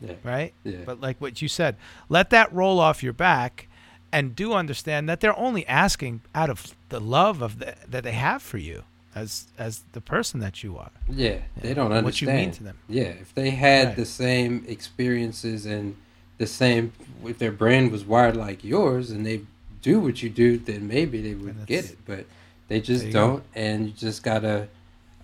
Yeah. 0.00 0.14
Right? 0.22 0.52
Yeah. 0.64 0.78
But 0.84 1.00
like 1.00 1.20
what 1.20 1.40
you 1.40 1.48
said, 1.48 1.76
let 2.08 2.30
that 2.30 2.52
roll 2.52 2.80
off 2.80 3.02
your 3.02 3.12
back 3.12 3.68
and 4.12 4.36
do 4.36 4.52
understand 4.52 5.08
that 5.08 5.20
they're 5.20 5.38
only 5.38 5.66
asking 5.66 6.20
out 6.34 6.50
of 6.50 6.74
the 6.88 7.00
love 7.00 7.42
of 7.42 7.58
the, 7.58 7.74
that 7.88 8.04
they 8.04 8.12
have 8.12 8.42
for 8.42 8.58
you 8.58 8.84
as 9.14 9.46
as 9.58 9.82
the 9.92 10.00
person 10.00 10.40
that 10.40 10.62
you 10.62 10.76
are. 10.76 10.90
Yeah, 11.08 11.38
they 11.60 11.74
don't 11.74 11.92
understand 11.92 12.04
what 12.04 12.20
you 12.20 12.28
mean 12.28 12.50
to 12.52 12.64
them. 12.64 12.78
Yeah, 12.88 13.04
if 13.04 13.34
they 13.34 13.50
had 13.50 13.88
right. 13.88 13.96
the 13.96 14.06
same 14.06 14.64
experiences 14.68 15.66
and 15.66 15.96
the 16.38 16.46
same, 16.46 16.92
if 17.24 17.38
their 17.38 17.52
brain 17.52 17.90
was 17.90 18.04
wired 18.04 18.36
like 18.36 18.64
yours 18.64 19.10
and 19.10 19.24
they 19.24 19.42
do 19.82 20.00
what 20.00 20.22
you 20.22 20.30
do, 20.30 20.58
then 20.58 20.88
maybe 20.88 21.20
they 21.20 21.34
would 21.34 21.66
get 21.66 21.84
it. 21.84 21.98
But 22.06 22.26
they 22.68 22.80
just 22.80 23.10
don't, 23.10 23.38
go. 23.38 23.42
and 23.54 23.86
you 23.86 23.92
just 23.92 24.22
gotta 24.22 24.68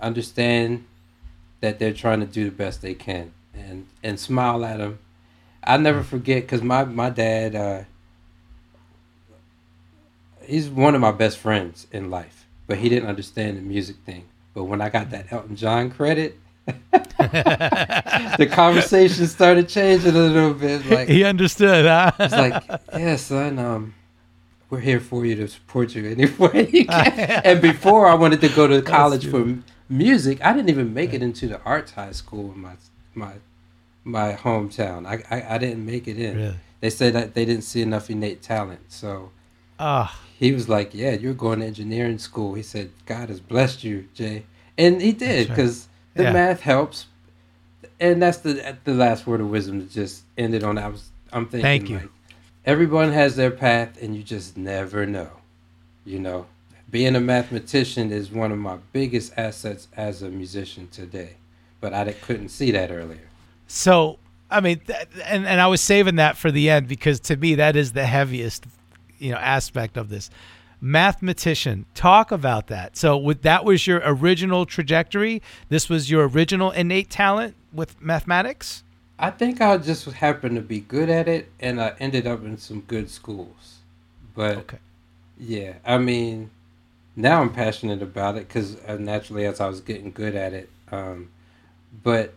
understand 0.00 0.84
that 1.60 1.78
they're 1.78 1.92
trying 1.92 2.20
to 2.20 2.26
do 2.26 2.44
the 2.44 2.50
best 2.50 2.82
they 2.82 2.94
can, 2.94 3.32
and 3.54 3.86
and 4.02 4.18
smile 4.18 4.64
at 4.64 4.78
them. 4.78 4.98
I 5.64 5.76
never 5.76 6.02
forget 6.02 6.42
because 6.42 6.62
my 6.62 6.84
my 6.84 7.10
dad, 7.10 7.54
uh, 7.54 7.82
he's 10.42 10.68
one 10.68 10.94
of 10.94 11.00
my 11.00 11.12
best 11.12 11.38
friends 11.38 11.86
in 11.92 12.10
life, 12.10 12.46
but 12.66 12.78
he 12.78 12.88
didn't 12.88 13.08
understand 13.08 13.56
the 13.56 13.62
music 13.62 13.96
thing. 14.04 14.24
But 14.54 14.64
when 14.64 14.80
I 14.80 14.88
got 14.88 15.10
that 15.10 15.32
Elton 15.32 15.56
John 15.56 15.90
credit, 15.90 16.38
the 16.90 18.48
conversation 18.50 19.26
started 19.26 19.68
changing 19.68 20.14
a 20.14 20.18
little 20.18 20.54
bit. 20.54 20.84
Like 20.86 21.08
he 21.08 21.24
understood, 21.24 21.86
huh? 21.86 22.12
It's 22.18 22.32
like, 22.32 22.62
yeah, 22.92 23.16
son, 23.16 23.58
um, 23.58 23.94
we're 24.70 24.80
here 24.80 25.00
for 25.00 25.26
you 25.26 25.34
to 25.34 25.48
support 25.48 25.94
you 25.94 26.08
any 26.08 26.26
way 26.38 26.68
you 26.72 26.86
can. 26.86 27.18
and 27.44 27.60
before 27.60 28.06
I 28.06 28.14
wanted 28.14 28.40
to 28.42 28.48
go 28.48 28.66
to 28.66 28.80
college 28.80 29.26
for 29.28 29.58
music, 29.88 30.42
I 30.42 30.52
didn't 30.52 30.70
even 30.70 30.94
make 30.94 31.12
it 31.12 31.22
into 31.22 31.48
the 31.48 31.60
arts 31.62 31.92
high 31.92 32.12
school 32.12 32.52
in 32.52 32.60
my 32.60 32.74
my 33.14 33.34
my 34.04 34.32
hometown. 34.34 35.06
I 35.06 35.22
I, 35.34 35.54
I 35.54 35.58
didn't 35.58 35.84
make 35.84 36.08
it 36.08 36.18
in. 36.18 36.36
Really? 36.36 36.56
They 36.80 36.90
said 36.90 37.12
that 37.12 37.34
they 37.34 37.44
didn't 37.44 37.64
see 37.64 37.82
enough 37.82 38.08
innate 38.08 38.40
talent. 38.40 38.80
So 38.88 39.30
uh, 39.78 40.08
he 40.38 40.52
was 40.52 40.68
like, 40.68 40.94
"Yeah, 40.94 41.12
you're 41.12 41.34
going 41.34 41.60
to 41.60 41.66
engineering 41.66 42.18
school." 42.18 42.54
He 42.54 42.62
said, 42.62 42.90
"God 43.06 43.28
has 43.28 43.40
blessed 43.40 43.84
you, 43.84 44.08
Jae," 44.14 44.44
and 44.78 45.02
he 45.02 45.12
did 45.12 45.48
because 45.48 45.88
right. 46.14 46.18
the 46.18 46.22
yeah. 46.24 46.32
math 46.32 46.60
helps. 46.60 47.06
and 47.98 48.22
that's 48.22 48.38
the 48.38 48.78
the 48.84 48.94
last 48.94 49.26
word 49.26 49.40
of 49.40 49.50
wisdom 49.50 49.80
that 49.80 49.90
just 49.90 50.22
ended 50.38 50.62
on. 50.62 50.78
I 50.78 50.88
was 50.88 51.10
I'm 51.32 51.46
thinking. 51.46 51.62
Thank 51.62 51.90
you. 51.90 51.96
Like, 51.98 52.08
everyone 52.64 53.12
has 53.12 53.36
their 53.36 53.50
path, 53.50 54.00
and 54.02 54.16
you 54.16 54.22
just 54.22 54.56
never 54.56 55.06
know. 55.06 55.30
You 56.04 56.18
know, 56.18 56.46
being 56.90 57.16
a 57.16 57.20
mathematician 57.20 58.10
is 58.10 58.30
one 58.30 58.52
of 58.52 58.58
my 58.58 58.78
biggest 58.92 59.32
assets 59.36 59.88
as 59.96 60.22
a 60.22 60.28
musician 60.28 60.88
today, 60.88 61.34
but 61.80 61.92
I 61.92 62.12
couldn't 62.12 62.48
see 62.48 62.70
that 62.70 62.90
earlier. 62.90 63.28
So 63.66 64.18
I 64.50 64.60
mean, 64.60 64.80
th- 64.80 65.06
and 65.24 65.46
and 65.46 65.60
I 65.60 65.68
was 65.68 65.80
saving 65.80 66.16
that 66.16 66.36
for 66.36 66.50
the 66.50 66.68
end 66.70 66.88
because 66.88 67.20
to 67.20 67.36
me 67.36 67.54
that 67.56 67.76
is 67.76 67.92
the 67.92 68.06
heaviest, 68.06 68.66
you 69.18 69.32
know, 69.32 69.38
aspect 69.38 69.96
of 69.96 70.08
this. 70.08 70.30
Mathematician, 70.82 71.84
talk 71.94 72.32
about 72.32 72.68
that. 72.68 72.96
So, 72.96 73.16
with 73.16 73.42
that 73.42 73.66
was 73.66 73.86
your 73.86 74.00
original 74.02 74.64
trajectory. 74.64 75.42
This 75.68 75.90
was 75.90 76.10
your 76.10 76.26
original 76.26 76.70
innate 76.70 77.10
talent 77.10 77.54
with 77.72 78.00
mathematics. 78.00 78.82
I 79.22 79.30
think 79.30 79.60
I 79.60 79.76
just 79.76 80.06
happened 80.06 80.56
to 80.56 80.62
be 80.62 80.80
good 80.80 81.10
at 81.10 81.28
it, 81.28 81.52
and 81.60 81.78
I 81.78 81.94
ended 82.00 82.26
up 82.26 82.42
in 82.42 82.56
some 82.56 82.80
good 82.80 83.10
schools. 83.10 83.80
But 84.34 84.56
okay. 84.56 84.78
yeah, 85.38 85.74
I 85.84 85.98
mean, 85.98 86.50
now 87.14 87.42
I'm 87.42 87.52
passionate 87.52 88.00
about 88.00 88.36
it 88.36 88.48
because 88.48 88.78
uh, 88.88 88.96
naturally, 88.96 89.44
as 89.44 89.60
I 89.60 89.68
was 89.68 89.82
getting 89.82 90.10
good 90.10 90.34
at 90.34 90.54
it, 90.54 90.70
um, 90.90 91.28
but 92.02 92.32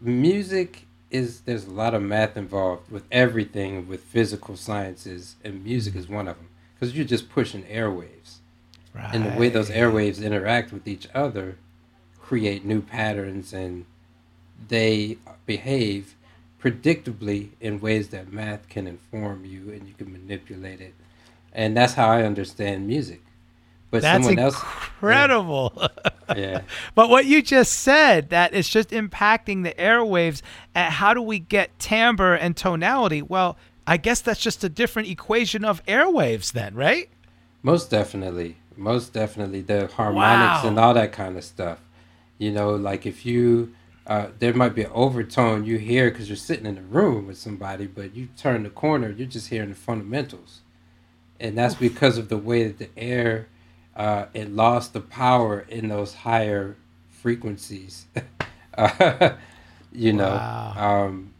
music 0.00 0.86
is 1.12 1.42
there's 1.42 1.66
a 1.66 1.70
lot 1.70 1.94
of 1.94 2.02
math 2.02 2.36
involved 2.36 2.90
with 2.90 3.04
everything 3.12 3.86
with 3.86 4.02
physical 4.02 4.56
sciences, 4.56 5.36
and 5.44 5.62
music 5.62 5.94
is 5.94 6.08
one 6.08 6.26
of 6.26 6.36
them 6.36 6.48
because 6.74 6.96
you're 6.96 7.06
just 7.06 7.30
pushing 7.30 7.62
airwaves, 7.64 8.38
right. 8.92 9.14
and 9.14 9.24
the 9.24 9.38
way 9.38 9.48
those 9.48 9.70
airwaves 9.70 10.20
interact 10.20 10.72
with 10.72 10.88
each 10.88 11.06
other 11.14 11.56
create 12.20 12.64
new 12.64 12.80
patterns, 12.80 13.52
and 13.52 13.84
they 14.68 15.18
behave 15.46 16.14
predictably 16.60 17.50
in 17.60 17.80
ways 17.80 18.08
that 18.08 18.32
math 18.32 18.68
can 18.68 18.86
inform 18.86 19.44
you, 19.44 19.70
and 19.70 19.86
you 19.86 19.94
can 19.94 20.12
manipulate 20.12 20.80
it, 20.80 20.94
and 21.52 21.76
that's 21.76 21.94
how 21.94 22.08
I 22.08 22.22
understand 22.22 22.86
music. 22.86 23.20
But 23.94 24.02
That's 24.02 24.24
someone 24.24 24.42
else, 24.42 24.60
incredible. 24.60 25.72
Yeah. 26.30 26.36
yeah. 26.36 26.60
but 26.96 27.10
what 27.10 27.26
you 27.26 27.40
just 27.40 27.74
said, 27.74 28.30
that 28.30 28.52
it's 28.52 28.68
just 28.68 28.90
impacting 28.90 29.62
the 29.62 29.70
airwaves. 29.74 30.42
And 30.74 30.92
how 30.92 31.14
do 31.14 31.22
we 31.22 31.38
get 31.38 31.78
timbre 31.78 32.34
and 32.34 32.56
tonality? 32.56 33.22
Well, 33.22 33.56
I 33.86 33.96
guess 33.98 34.20
that's 34.20 34.40
just 34.40 34.64
a 34.64 34.68
different 34.68 35.06
equation 35.08 35.64
of 35.64 35.80
airwaves, 35.86 36.50
then, 36.50 36.74
right? 36.74 37.08
Most 37.62 37.88
definitely. 37.88 38.56
Most 38.76 39.12
definitely. 39.12 39.60
The 39.60 39.86
harmonics 39.86 40.64
wow. 40.64 40.68
and 40.68 40.78
all 40.80 40.94
that 40.94 41.12
kind 41.12 41.36
of 41.36 41.44
stuff. 41.44 41.78
You 42.38 42.50
know, 42.50 42.74
like 42.74 43.06
if 43.06 43.24
you, 43.24 43.76
uh, 44.06 44.28
there 44.38 44.52
might 44.52 44.74
be 44.74 44.82
an 44.82 44.90
overtone 44.92 45.64
you 45.64 45.78
hear 45.78 46.10
because 46.10 46.28
you're 46.28 46.36
sitting 46.36 46.66
in 46.66 46.76
a 46.78 46.82
room 46.82 47.26
with 47.26 47.38
somebody, 47.38 47.86
but 47.86 48.14
you 48.14 48.28
turn 48.36 48.62
the 48.62 48.70
corner, 48.70 49.10
you're 49.10 49.26
just 49.26 49.48
hearing 49.48 49.70
the 49.70 49.74
fundamentals. 49.74 50.60
And 51.40 51.56
that's 51.56 51.74
because 51.74 52.18
of 52.18 52.28
the 52.28 52.38
way 52.38 52.66
that 52.66 52.78
the 52.78 52.88
air 52.96 53.48
uh, 53.96 54.26
it 54.34 54.50
lost 54.50 54.92
the 54.92 55.00
power 55.00 55.64
in 55.68 55.88
those 55.88 56.14
higher 56.14 56.76
frequencies. 57.10 58.06
uh, 58.76 59.30
you 59.92 60.12
know, 60.12 60.30
wow. 60.30 60.74
um, 61.06 61.32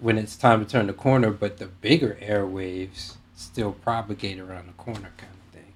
when 0.00 0.18
it's 0.18 0.36
time 0.36 0.64
to 0.64 0.70
turn 0.70 0.86
the 0.86 0.92
corner, 0.92 1.30
but 1.30 1.56
the 1.56 1.66
bigger 1.66 2.18
airwaves 2.20 3.14
still 3.34 3.72
propagate 3.72 4.38
around 4.38 4.68
the 4.68 4.72
corner, 4.74 5.10
kind 5.16 5.32
of 5.32 5.54
thing. 5.54 5.72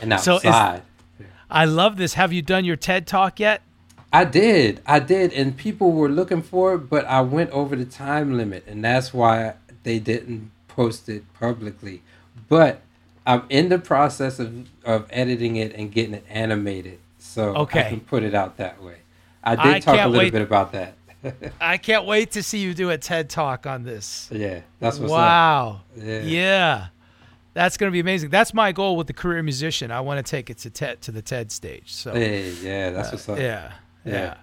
And 0.00 0.12
outside. 0.12 0.24
So 0.24 1.20
is, 1.20 1.26
I 1.48 1.64
love 1.64 1.96
this. 1.96 2.14
Have 2.14 2.32
you 2.32 2.42
done 2.42 2.64
your 2.64 2.76
TED 2.76 3.06
talk 3.06 3.38
yet? 3.38 3.62
I 4.16 4.24
did. 4.24 4.80
I 4.86 4.98
did. 4.98 5.32
And 5.32 5.56
people 5.56 5.92
were 5.92 6.08
looking 6.08 6.42
for 6.42 6.74
it, 6.74 6.78
but 6.88 7.04
I 7.04 7.20
went 7.20 7.50
over 7.50 7.76
the 7.76 7.84
time 7.84 8.36
limit. 8.36 8.64
And 8.66 8.82
that's 8.84 9.12
why 9.12 9.54
they 9.82 9.98
didn't 9.98 10.50
post 10.68 11.08
it 11.08 11.24
publicly. 11.34 12.02
But 12.48 12.80
I'm 13.26 13.44
in 13.48 13.68
the 13.68 13.78
process 13.78 14.38
of, 14.38 14.68
of 14.84 15.06
editing 15.10 15.56
it 15.56 15.74
and 15.74 15.90
getting 15.90 16.14
it 16.14 16.24
animated, 16.30 16.98
so 17.18 17.56
okay. 17.56 17.86
I 17.86 17.88
can 17.90 18.00
put 18.00 18.22
it 18.22 18.34
out 18.34 18.56
that 18.58 18.82
way. 18.82 18.98
I 19.42 19.56
did 19.56 19.66
I 19.66 19.80
talk 19.80 19.94
a 19.94 20.06
little 20.06 20.18
wait. 20.18 20.32
bit 20.32 20.42
about 20.42 20.72
that. 20.72 20.94
I 21.60 21.76
can't 21.76 22.06
wait 22.06 22.32
to 22.32 22.42
see 22.42 22.58
you 22.58 22.72
do 22.72 22.90
a 22.90 22.98
TED 22.98 23.28
talk 23.28 23.66
on 23.66 23.82
this. 23.82 24.28
Yeah, 24.32 24.60
that's 24.78 24.98
what's 24.98 25.10
wow. 25.10 25.80
Yeah. 25.96 26.20
yeah. 26.20 26.86
That's 27.52 27.76
going 27.76 27.90
to 27.90 27.92
be 27.92 28.00
amazing. 28.00 28.30
That's 28.30 28.54
my 28.54 28.70
goal 28.70 28.96
with 28.96 29.06
the 29.06 29.12
career 29.12 29.42
musician. 29.42 29.90
I 29.90 30.00
want 30.00 30.24
to 30.24 30.30
take 30.30 30.50
it 30.50 30.58
to 30.58 30.70
TED 30.70 31.00
to 31.02 31.10
the 31.10 31.22
TED 31.22 31.50
stage. 31.50 31.92
So 31.92 32.12
hey, 32.12 32.52
yeah, 32.62 32.90
that's 32.90 33.08
uh, 33.08 33.12
what's 33.12 33.28
up. 33.28 33.38
Yeah, 33.38 33.72
yeah, 34.06 34.12
yeah. 34.12 34.36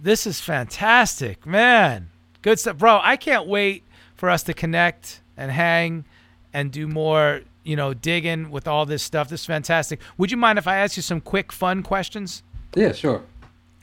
This 0.00 0.26
is 0.26 0.40
fantastic, 0.40 1.46
man. 1.46 2.10
Good 2.42 2.60
stuff, 2.60 2.78
bro. 2.78 3.00
I 3.02 3.16
can't 3.16 3.46
wait 3.46 3.82
for 4.14 4.30
us 4.30 4.42
to 4.44 4.54
connect 4.54 5.20
and 5.36 5.50
hang 5.50 6.04
and 6.52 6.70
do 6.70 6.86
more 6.86 7.42
you 7.68 7.76
know, 7.76 7.92
digging 7.92 8.50
with 8.50 8.66
all 8.66 8.86
this 8.86 9.02
stuff. 9.02 9.28
This 9.28 9.42
is 9.42 9.46
fantastic. 9.46 10.00
Would 10.16 10.30
you 10.30 10.38
mind 10.38 10.58
if 10.58 10.66
I 10.66 10.78
ask 10.78 10.96
you 10.96 11.02
some 11.02 11.20
quick, 11.20 11.52
fun 11.52 11.82
questions? 11.82 12.42
Yeah, 12.74 12.92
sure. 12.92 13.22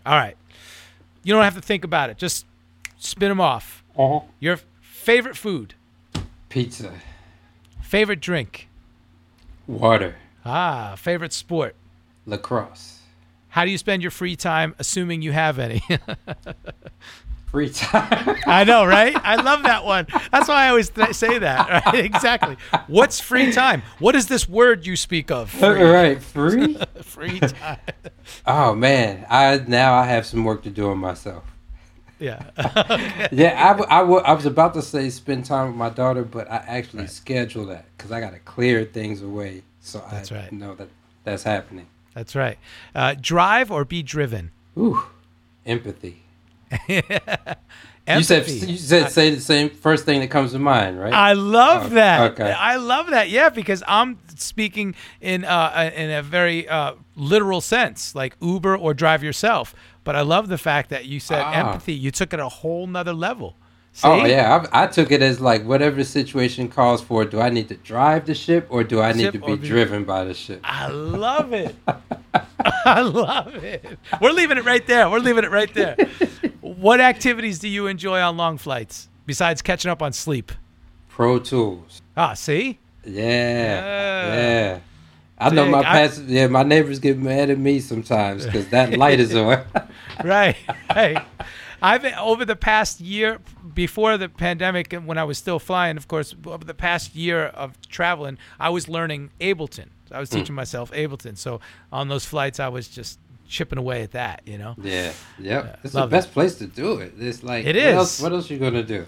All 0.03 0.17
right. 0.17 0.36
You 1.23 1.34
don't 1.36 1.43
have 1.43 1.53
to 1.53 1.61
think 1.61 1.84
about 1.84 2.09
it. 2.09 2.17
Just 2.17 2.47
spin 2.97 3.30
them 3.30 3.39
off. 3.39 3.84
Uh-huh. 3.95 4.21
Your 4.39 4.57
favorite 4.82 5.38
food? 5.38 5.76
Pizza. 6.49 6.93
Favorite 7.84 8.21
drink? 8.21 8.67
Water. 9.67 10.15
Ah, 10.43 10.95
favorite 10.97 11.32
sport? 11.32 11.76
Lacrosse. 12.26 12.95
How 13.56 13.64
do 13.64 13.72
you 13.72 13.78
spend 13.78 14.01
your 14.01 14.12
free 14.12 14.36
time, 14.36 14.76
assuming 14.80 15.22
you 15.22 15.32
have 15.32 15.60
any? 15.60 15.82
free 17.45 17.70
time. 17.70 18.36
I 18.45 18.66
know, 18.66 18.86
right? 18.86 19.16
I 19.16 19.41
love 19.41 19.64
that 19.64 19.86
one. 19.86 20.08
That's 20.30 20.49
why 20.49 20.66
I 20.66 20.70
always 20.72 20.89
th- 20.89 21.14
say 21.14 21.39
that. 21.39 21.86
Right? 21.86 22.03
Exactly. 22.03 22.58
What's 22.88 23.22
free 23.22 23.53
time? 23.53 23.82
What 23.99 24.14
is 24.14 24.28
this 24.28 24.49
word 24.49 24.86
you 24.86 24.97
speak 24.97 25.32
of? 25.32 25.49
Free. 25.62 25.84
Right, 25.84 26.22
free. 26.22 26.78
free 27.01 27.39
time. 27.39 27.78
Oh 28.45 28.76
man, 28.76 29.26
I 29.30 29.64
now 29.66 29.93
I 29.93 30.03
have 30.03 30.26
some 30.26 30.43
work 30.43 30.64
to 30.64 30.70
do 30.70 30.89
on 30.89 30.97
myself. 30.97 31.45
Yeah. 32.20 32.43
okay. 32.60 33.30
Yeah, 33.32 33.78
I, 33.89 34.01
I, 34.01 34.01
I 34.01 34.34
was 34.34 34.45
about 34.45 34.74
to 34.74 34.82
say 34.82 35.10
spend 35.10 35.45
time 35.45 35.68
with 35.68 35.78
my 35.78 35.91
daughter, 35.91 36.24
but 36.24 36.51
I 36.51 36.58
actually 36.58 37.03
right. 37.03 37.10
schedule 37.10 37.68
that 37.68 37.86
because 37.95 38.12
I 38.12 38.20
got 38.20 38.32
to 38.32 38.39
clear 38.39 38.84
things 38.84 39.22
away 39.22 39.64
so 39.80 40.03
that's 40.12 40.30
I 40.30 40.39
right. 40.39 40.51
know 40.51 40.76
that 40.76 40.89
that's 41.24 41.43
happening. 41.43 41.88
That's 42.16 42.36
right. 42.36 42.57
Uh, 42.95 43.13
drive 43.20 43.70
or 43.70 43.86
be 43.86 44.01
driven? 44.01 44.51
Ooh, 44.78 45.03
empathy. 45.66 46.24
you 46.88 47.03
said 48.24 48.47
you 48.47 48.78
said 48.78 49.11
say 49.11 49.30
the 49.30 49.41
same 49.41 49.70
first 49.70 50.05
thing 50.05 50.22
that 50.22 50.30
comes 50.30 50.53
to 50.53 50.59
mind, 50.59 50.99
right? 50.99 51.13
I 51.13 51.34
love 51.34 51.88
oh, 51.91 51.95
that. 51.95 52.32
Okay. 52.32 52.51
I 52.51 52.78
love 52.78 53.11
that. 53.11 53.30
Yeah, 53.30 53.49
because 53.49 53.84
I'm 53.88 54.18
speaking 54.36 54.95
in 55.22 55.45
uh, 55.45 55.91
in 55.95 56.09
a 56.09 56.24
very 56.24 56.68
uh, 56.68 56.93
literal 57.16 57.61
sense, 57.61 58.16
like 58.16 58.36
Uber 58.41 58.78
or 58.78 58.93
drive 58.93 59.22
yourself. 59.22 59.76
But 60.03 60.16
I 60.16 60.22
love 60.22 60.47
the 60.47 60.57
fact 60.57 60.89
that 60.91 61.05
you 61.05 61.20
said 61.20 61.41
ah. 61.41 61.51
empathy. 61.51 61.93
You 61.93 62.11
took 62.11 62.34
it 62.34 62.39
a 62.39 62.49
whole 62.49 62.88
nother 62.88 63.13
level. 63.13 63.57
See? 63.96 64.10
Oh 64.10 64.26
yeah, 64.26 64.68
I, 64.74 64.84
I, 64.84 64.88
took 64.88 65.10
it 65.10 65.22
as 65.22 65.39
like 65.39 65.64
whatever 65.64 66.04
situation 66.04 66.68
calls 66.68 67.02
for. 67.02 67.24
Do 67.24 67.39
I 67.39 67.50
need 67.50 67.70
to 67.70 67.76
drive 67.78 68.26
the 68.26 68.36
ship 68.36 68.68
or 68.70 68.84
do 68.84 69.00
I 69.00 69.14
need 69.14 69.32
to 69.32 69.39
be, 69.39 69.56
be 69.56 69.68
driven 69.68 70.04
by 70.04 70.26
the 70.26 70.34
ship? 70.34 70.60
I 70.66 70.89
love 70.89 71.54
it. 71.54 71.74
I 72.60 73.00
love 73.00 73.56
it. 73.56 73.86
We're 74.20 74.34
leaving 74.34 74.58
it 74.58 74.66
right 74.66 74.86
there. 74.86 75.10
We're 75.10 75.20
leaving 75.20 75.46
it 75.46 75.50
right 75.50 75.74
there. 75.74 75.96
what 76.60 77.00
activities 77.00 77.60
do 77.60 77.70
you 77.70 77.88
enjoy 77.88 78.20
on 78.20 78.36
long 78.36 78.58
flights 78.58 79.08
besides 79.26 79.62
catching 79.62 79.89
up 79.89 80.02
on 80.02 80.12
sleep? 80.12 80.52
Pro 81.08 81.39
Tools. 81.39 82.02
Ah, 82.18 82.34
see? 82.34 82.80
Yeah, 83.06 83.24
yeah. 83.24 84.34
yeah. 84.34 84.80
I 85.38 85.50
know 85.52 85.70
my 85.70 85.84
past. 85.84 86.22
Yeah, 86.24 86.48
my 86.48 86.64
neighbors 86.64 87.00
get 87.00 87.18
mad 87.18 87.50
at 87.50 87.58
me 87.58 87.80
sometimes 87.80 88.46
because 88.46 88.68
that 88.72 88.98
light 88.98 89.22
is 89.22 89.34
on. 89.34 89.64
right. 90.26 90.58
Hey. 90.93 91.18
I've 91.82 92.06
over 92.18 92.46
the 92.46 92.56
past 92.56 93.00
year 93.00 93.39
before 93.76 94.17
the 94.17 94.30
pandemic 94.30 94.93
and 94.93 95.05
when 95.05 95.17
I 95.17 95.23
was 95.26 95.38
still 95.38 95.59
flying, 95.59 95.97
of 95.97 96.07
course, 96.07 96.34
over 96.45 96.63
the 96.63 96.73
past 96.73 97.15
year 97.15 97.45
of 97.45 97.80
traveling, 97.89 98.38
I 98.59 98.69
was 98.69 98.89
learning 98.89 99.32
Ableton. 99.39 99.89
I 100.11 100.19
was 100.19 100.30
hmm. 100.30 100.38
teaching 100.38 100.53
mm. 100.53 100.57
myself 100.57 100.91
Ableton. 100.91 101.38
So 101.38 101.59
on 101.91 102.07
those 102.07 102.26
flights, 102.26 102.59
I 102.59 102.69
was 102.69 102.88
just 102.88 103.19
chipping 103.47 103.78
away 103.78 104.01
at 104.01 104.11
that, 104.13 104.41
you 104.45 104.57
know. 104.57 104.76
Yeah, 104.82 105.13
yep. 105.38 105.80
It's 105.84 105.93
the 105.93 106.07
best 106.07 106.30
it. 106.30 106.34
place 106.34 106.55
to 106.55 106.67
do 106.67 106.97
it. 106.99 107.13
It's 107.19 107.43
like 107.43 107.65
it 107.65 107.76
what 107.76 107.76
is. 107.76 107.95
Else, 107.95 108.21
what 108.21 108.32
else 108.32 108.49
you 108.49 108.57
gonna 108.57 108.84
do? 108.84 109.05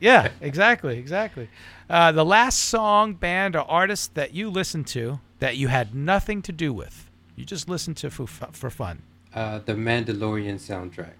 Yeah, 0.00 0.28
exactly, 0.40 0.98
exactly. 0.98 1.48
Uh, 1.88 2.12
the 2.12 2.24
last 2.24 2.58
song, 2.58 3.14
band, 3.14 3.56
or 3.56 3.68
artist 3.68 4.14
that 4.14 4.34
you 4.34 4.50
listened 4.50 4.86
to 4.88 5.20
that 5.38 5.56
you 5.56 5.68
had 5.68 5.94
nothing 5.94 6.42
to 6.42 6.52
do 6.52 6.72
with, 6.72 7.10
you 7.34 7.44
just 7.44 7.68
listened 7.68 7.96
to 7.98 8.10
for, 8.10 8.26
for 8.26 8.70
fun. 8.70 9.02
Uh, 9.34 9.58
the 9.58 9.72
Mandalorian 9.72 10.56
soundtrack. 10.56 11.14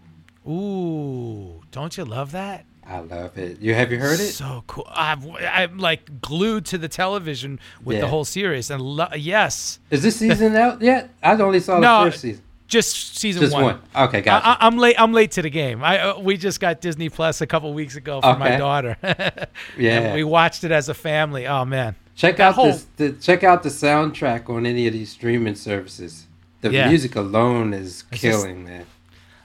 Ooh, 0.48 1.62
don't 1.70 1.96
you 1.96 2.04
love 2.04 2.32
that? 2.32 2.64
I 2.88 3.00
love 3.00 3.36
it. 3.36 3.60
You 3.60 3.74
have 3.74 3.92
you 3.92 3.98
heard 3.98 4.18
it? 4.18 4.32
So 4.32 4.64
cool. 4.66 4.86
I'm, 4.90 5.22
I'm 5.40 5.78
like 5.78 6.22
glued 6.22 6.64
to 6.66 6.78
the 6.78 6.88
television 6.88 7.60
with 7.84 7.96
yeah. 7.96 8.00
the 8.02 8.08
whole 8.08 8.24
series, 8.24 8.70
and 8.70 8.80
lo- 8.80 9.08
yes. 9.14 9.78
Is 9.90 10.02
this 10.02 10.16
season 10.16 10.56
out 10.56 10.80
yet? 10.80 11.10
I 11.22 11.34
only 11.34 11.60
saw 11.60 11.80
the 11.80 12.10
first 12.10 12.22
season. 12.22 12.42
Just 12.66 13.16
season 13.18 13.40
Just 13.42 13.54
one. 13.54 13.64
one. 13.64 13.80
Okay, 14.08 14.20
got 14.20 14.42
it. 14.42 14.46
I, 14.62 14.66
am 14.66 14.76
late. 14.76 14.96
I'm 14.98 15.12
late 15.12 15.30
to 15.32 15.42
the 15.42 15.48
game. 15.50 15.82
I 15.82 15.98
uh, 16.00 16.18
we 16.18 16.36
just 16.36 16.60
got 16.60 16.80
Disney 16.82 17.08
Plus 17.08 17.40
a 17.40 17.46
couple 17.46 17.72
weeks 17.72 17.96
ago 17.96 18.20
for 18.20 18.36
my 18.36 18.56
daughter. 18.56 18.96
Yeah. 19.76 20.00
And 20.00 20.14
we 20.14 20.24
watched 20.24 20.64
it 20.64 20.70
as 20.70 20.88
a 20.88 20.94
family. 20.94 21.46
Oh 21.46 21.64
man. 21.64 21.94
Check 22.14 22.36
That 22.38 22.48
out 22.48 22.54
whole- 22.56 22.66
this. 22.66 22.86
The, 22.96 23.12
check 23.12 23.44
out 23.44 23.62
the 23.62 23.68
soundtrack 23.68 24.48
on 24.50 24.66
any 24.66 24.86
of 24.86 24.92
these 24.92 25.10
streaming 25.10 25.54
services. 25.54 26.26
The 26.62 26.70
Yeah. 26.70 26.88
music 26.88 27.14
alone 27.16 27.72
is 27.72 28.04
just- 28.10 28.20
killing, 28.22 28.64
man. 28.64 28.86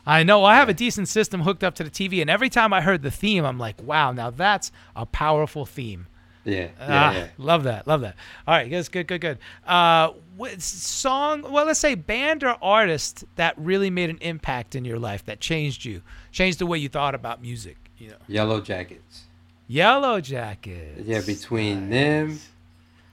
I 0.06 0.24
know. 0.24 0.44
I 0.44 0.56
have 0.56 0.70
a 0.70 0.74
decent 0.74 1.08
system 1.08 1.42
hooked 1.42 1.64
up 1.64 1.76
to 1.76 1.84
the 1.84 1.90
TV, 1.90 2.22
and 2.22 2.30
every 2.30 2.50
time 2.50 2.74
I 2.74 2.82
heard 2.82 3.02
the 3.02 3.12
theme, 3.12 3.46
I'm 3.46 3.58
like, 3.58 3.82
wow, 3.82 4.12
now 4.12 4.30
that's 4.30 4.72
a 4.96 5.06
powerful 5.06 5.66
theme. 5.66 6.08
Yeah, 6.46 6.56
yeah, 6.56 6.70
ah, 6.80 7.14
yeah. 7.14 7.28
Love 7.38 7.64
that. 7.64 7.88
Love 7.88 8.02
that. 8.02 8.16
All 8.46 8.54
right, 8.54 8.70
good, 8.70 8.92
good, 8.92 9.08
good, 9.08 9.22
good. 9.22 9.38
Uh, 9.66 10.12
what 10.36 10.62
song? 10.62 11.44
Well, 11.44 11.66
let's 11.66 11.80
say 11.80 11.96
band 11.96 12.44
or 12.44 12.58
artist 12.62 13.24
that 13.38 13.58
really 13.58 13.90
made 13.90 14.10
an 14.10 14.18
impact 14.20 14.76
in 14.76 14.84
your 14.84 15.00
life 15.00 15.24
that 15.26 15.40
changed 15.40 15.86
you, 15.86 16.02
changed 16.32 16.60
the 16.60 16.66
way 16.66 16.78
you 16.78 16.90
thought 16.90 17.16
about 17.16 17.42
music. 17.42 17.78
You 17.98 18.10
know, 18.10 18.18
Yellow 18.28 18.60
Jackets. 18.60 19.24
Yellow 19.68 20.20
Jackets. 20.20 21.08
Yeah, 21.08 21.22
between 21.22 21.90
them 21.90 22.40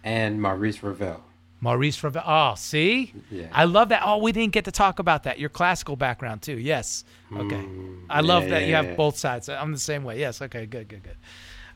and 0.03 0.43
Maurice 0.43 0.83
Ravel. 0.83 1.23
Maurice 1.61 2.03
Ravel. 2.03 2.23
Oh, 2.25 2.55
see, 2.57 3.13
Yeah. 3.31 3.47
I 3.53 3.65
love 3.65 3.91
that. 3.91 4.03
Oh, 4.05 4.19
we 4.19 4.33
didn't 4.33 4.53
get 4.53 4.65
to 4.65 4.73
talk 4.73 4.99
about 4.99 5.25
that. 5.25 5.39
Your 5.39 5.51
classical 5.51 5.97
background 5.97 6.43
too. 6.43 6.59
Yes. 6.59 7.05
Okay. 7.35 7.65
I 8.09 8.21
love 8.23 8.45
Mm, 8.45 8.47
yeah, 8.49 8.51
that 8.59 8.67
you 8.67 8.75
have 8.75 8.87
yeah. 8.87 8.95
both 8.95 9.17
sides. 9.19 9.49
I'm 9.49 9.73
the 9.73 9.79
same 9.79 10.03
way. 10.05 10.19
Yes. 10.19 10.41
Okay. 10.43 10.67
Good. 10.67 10.89
Good. 10.89 11.03
Good. 11.03 11.17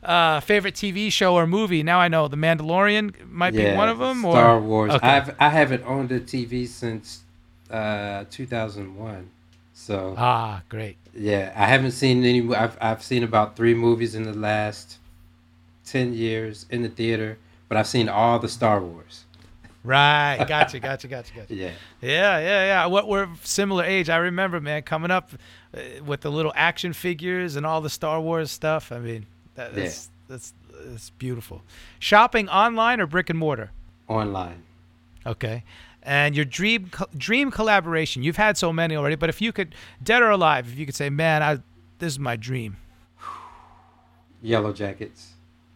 Uh, 0.03 0.39
favorite 0.39 0.75
TV 0.75 1.11
show 1.11 1.33
or 1.35 1.47
movie? 1.47 1.81
Now 1.81 1.99
I 1.99 2.07
know 2.09 2.27
The 2.27 2.37
Mandalorian 2.37 3.27
might 3.29 3.53
be 3.55 3.71
one 3.73 3.89
of 3.89 3.97
them. 3.99 4.19
Star 4.21 4.55
or 4.55 4.59
Wars. 4.61 4.91
Okay. 4.93 5.07
I've 5.07 5.35
I 5.39 5.49
haven't 5.49 5.83
owned 5.85 6.11
a 6.11 6.19
TV 6.19 6.67
since 6.67 7.21
uh, 7.71 8.25
2001. 8.29 9.29
So 9.73 10.15
ah, 10.17 10.61
great. 10.69 10.95
yeah, 11.13 11.51
I 11.55 11.65
haven't 11.65 11.91
seen 11.91 12.23
any. 12.23 12.53
I've 12.55 12.77
I've 12.79 13.03
seen 13.03 13.23
about 13.23 13.55
three 13.57 13.73
movies 13.73 14.15
in 14.15 14.23
the 14.23 14.33
last 14.33 14.97
ten 15.85 16.13
years 16.13 16.65
in 16.69 16.81
the 16.81 16.87
theater, 16.89 17.37
but 17.67 17.77
I've 17.77 17.87
seen 17.87 18.07
all 18.07 18.39
the 18.39 18.47
Star 18.47 18.79
Wars. 18.81 19.25
Right. 19.85 20.43
Gotcha. 20.47 20.79
Gotcha. 20.79 21.07
Gotcha. 21.07 21.33
Gotcha. 21.35 21.53
Yeah, 21.55 21.71
Yeah, 22.01 22.39
yeah, 22.39 22.65
yeah. 22.65 22.85
What 22.87 23.07
we're 23.07 23.27
similar 23.43 23.83
age. 23.83 24.09
I 24.09 24.17
remember, 24.17 24.59
man, 24.59 24.81
coming 24.81 25.11
up 25.11 25.29
uh, 25.75 25.79
with 26.03 26.21
the 26.21 26.31
little 26.31 26.51
action 26.55 26.91
figures 26.93 27.55
and 27.55 27.65
all 27.65 27.81
the 27.81 27.89
Star 27.89 28.19
Wars 28.19 28.49
stuff. 28.51 28.91
I 28.91 28.97
mean, 28.99 29.25
that, 29.55 29.73
Yeah. 29.73 29.83
that's 29.83 30.09
that's 30.27 30.53
that's 30.83 31.09
beautiful. 31.11 31.61
Shopping 31.99 32.49
online 32.49 32.99
or 32.99 33.05
brick 33.07 33.29
and 33.29 33.37
mortar? 33.39 33.71
online. 34.07 34.63
Okay. 35.25 35.63
And 36.03 36.35
your 36.35 36.45
dream 36.45 36.91
dream 37.17 37.49
collaboration. 37.51 38.21
You've 38.23 38.37
had 38.37 38.57
so 38.57 38.71
many 38.73 38.95
already, 38.95 39.15
but 39.15 39.29
if 39.29 39.41
you 39.41 39.51
could, 39.51 39.73
dead 40.03 40.21
or 40.21 40.29
alive, 40.29 40.67
if 40.71 40.77
you 40.77 40.85
could 40.85 40.95
say, 40.95 41.09
man, 41.09 41.41
I 41.43 41.55
this 41.99 42.13
is 42.13 42.19
my 42.19 42.35
dream. 42.35 42.77
Yellow 44.41 44.73
Jackets. 44.73 45.33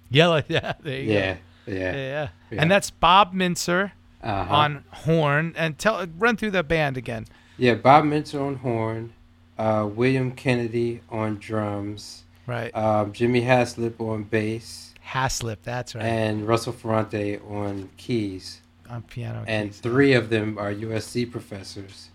Yellow. 0.10 0.42
Yeah. 0.48 0.74
There 0.82 1.00
you 1.02 1.12
Yeah, 1.14 1.34
go. 1.34 1.40
yeah. 1.68 1.76
Yeah, 1.76 1.92
yeah. 1.94 2.28
Yeah. 2.52 2.62
And 2.62 2.70
that's 2.72 2.90
Bob 2.92 3.34
Mintzer 3.34 3.92
Uh-huh. 4.24 4.54
on 4.56 4.84
horn. 4.92 5.54
And 5.58 5.78
tell 5.78 6.06
run 6.18 6.36
through 6.38 6.52
the 6.52 6.64
band 6.64 6.98
again. 6.98 7.26
Yeah, 7.58 7.76
Bob 7.76 8.06
Mintzer 8.06 8.42
on 8.46 8.56
horn, 8.56 9.14
uh, 9.58 9.88
William 9.94 10.32
Kennedy 10.32 11.02
on 11.10 11.38
drums, 11.40 12.24
Right. 12.48 12.76
um, 12.76 13.12
Jimmy 13.14 13.42
Haslip 13.42 14.00
on 14.00 14.24
bass, 14.24 14.94
Haslip. 15.12 15.58
That's 15.64 15.94
right. 15.96 16.04
and 16.06 16.48
Russell 16.48 16.74
Ferrante 16.74 17.40
on 17.40 17.90
keys. 17.98 18.62
on 18.90 19.02
piano. 19.04 19.44
And 19.48 19.70
keys. 19.70 19.80
three 19.80 20.14
of 20.14 20.30
them 20.30 20.58
are 20.58 20.72
USC 20.74 21.26
professors. 21.32 22.10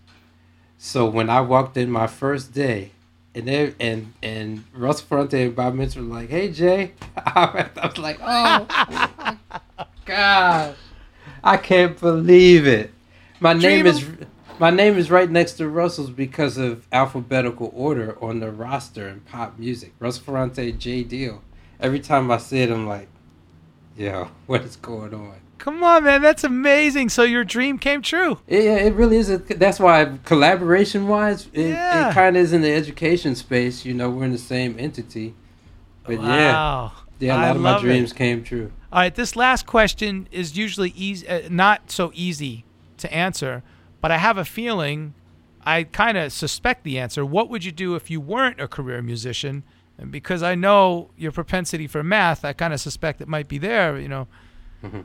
So 0.77 1.05
when 1.05 1.29
I 1.29 1.41
walked 1.41 1.77
in 1.77 1.89
my 1.89 2.07
first 2.07 2.53
day, 2.53 2.91
and 3.33 3.47
they 3.47 3.73
and 3.79 4.13
and 4.23 4.63
Russell 4.73 5.05
Ferrante 5.07 5.41
and 5.43 5.55
Bob 5.55 5.73
Mintzer 5.75 5.97
were 5.97 6.01
like, 6.03 6.29
"Hey 6.29 6.49
Jae," 6.49 6.91
I 7.17 7.69
was 7.83 7.97
like, 7.97 8.17
"Oh 8.21 8.65
God, 10.05 10.75
I 11.45 11.57
can't 11.57 11.97
believe 11.99 12.67
it." 12.67 12.91
My 13.39 13.53
name 13.53 13.85
is 13.85 14.05
my 14.59 14.69
name 14.69 14.97
is 14.97 15.11
right 15.11 15.29
next 15.29 15.53
to 15.53 15.67
Russell's 15.67 16.09
because 16.09 16.57
of 16.57 16.87
alphabetical 16.91 17.71
order 17.75 18.17
on 18.23 18.39
the 18.39 18.51
roster 18.51 19.07
in 19.07 19.19
pop 19.21 19.59
music. 19.59 19.93
Russell 19.99 20.23
Ferrante, 20.23 20.71
Jae 20.73 21.07
Deal. 21.07 21.41
Every 21.79 21.99
time 21.99 22.31
I 22.31 22.37
see 22.37 22.59
it, 22.61 22.71
I'm 22.71 22.87
like, 22.87 23.07
"Yo, 23.97 24.29
what 24.45 24.61
is 24.61 24.75
going 24.77 25.13
on?" 25.13 25.35
Come 25.57 25.83
on, 25.83 26.03
man, 26.03 26.21
that's 26.21 26.43
amazing. 26.43 27.09
So 27.09 27.23
your 27.23 27.43
dream 27.43 27.79
came 27.79 28.01
true. 28.01 28.39
Yeah, 28.47 28.75
it 28.77 28.93
really 28.93 29.17
is. 29.17 29.29
A, 29.29 29.37
that's 29.37 29.79
why 29.79 30.19
collaboration 30.23 31.07
wise, 31.07 31.47
it, 31.53 31.69
Yeah. 31.69 32.09
it 32.09 32.13
kind 32.13 32.37
of 32.37 32.43
is 32.43 32.53
in 32.53 32.61
the 32.61 32.71
education 32.71 33.35
space. 33.35 33.83
You 33.85 33.93
know, 33.93 34.09
we're 34.09 34.25
in 34.25 34.31
the 34.31 34.37
same 34.37 34.75
entity. 34.77 35.33
But 36.03 36.19
wow. 36.19 36.25
yeah, 36.27 36.89
a 37.21 37.29
I 37.29 37.35
lot 37.47 37.55
of 37.55 37.61
my 37.61 37.71
love 37.71 37.83
it. 37.85 37.87
dreams 37.87 38.13
came 38.13 38.43
true. 38.43 38.71
All 38.91 38.99
right, 38.99 39.13
this 39.15 39.35
last 39.35 39.65
question 39.65 40.27
is 40.31 40.57
usually 40.57 40.91
easy, 40.91 41.27
uh, 41.27 41.41
not 41.49 41.91
so 41.91 42.11
easy 42.13 42.65
to 42.97 43.13
answer, 43.13 43.63
but 44.01 44.11
I 44.11 44.17
have 44.17 44.37
a 44.37 44.45
feeling 44.45 45.13
I 45.65 45.83
kind 45.83 46.17
of 46.17 46.31
suspect 46.31 46.83
the 46.83 46.99
answer. 46.99 47.25
What 47.25 47.49
would 47.49 47.63
you 47.63 47.71
do 47.71 47.95
if 47.95 48.09
you 48.11 48.21
weren't 48.21 48.59
a 48.61 48.67
career 48.67 49.01
musician? 49.01 49.63
And 49.97 50.11
because 50.11 50.43
I 50.43 50.55
know 50.55 51.09
your 51.17 51.31
propensity 51.31 51.87
for 51.87 52.03
math, 52.03 52.43
I 52.45 52.53
kind 52.53 52.73
of 52.73 52.79
suspect 52.79 53.21
it 53.21 53.27
might 53.27 53.47
be 53.47 53.57
there. 53.57 53.97
You 53.99 54.07
know, 54.09 54.27
Mm-hmm. 54.83 55.01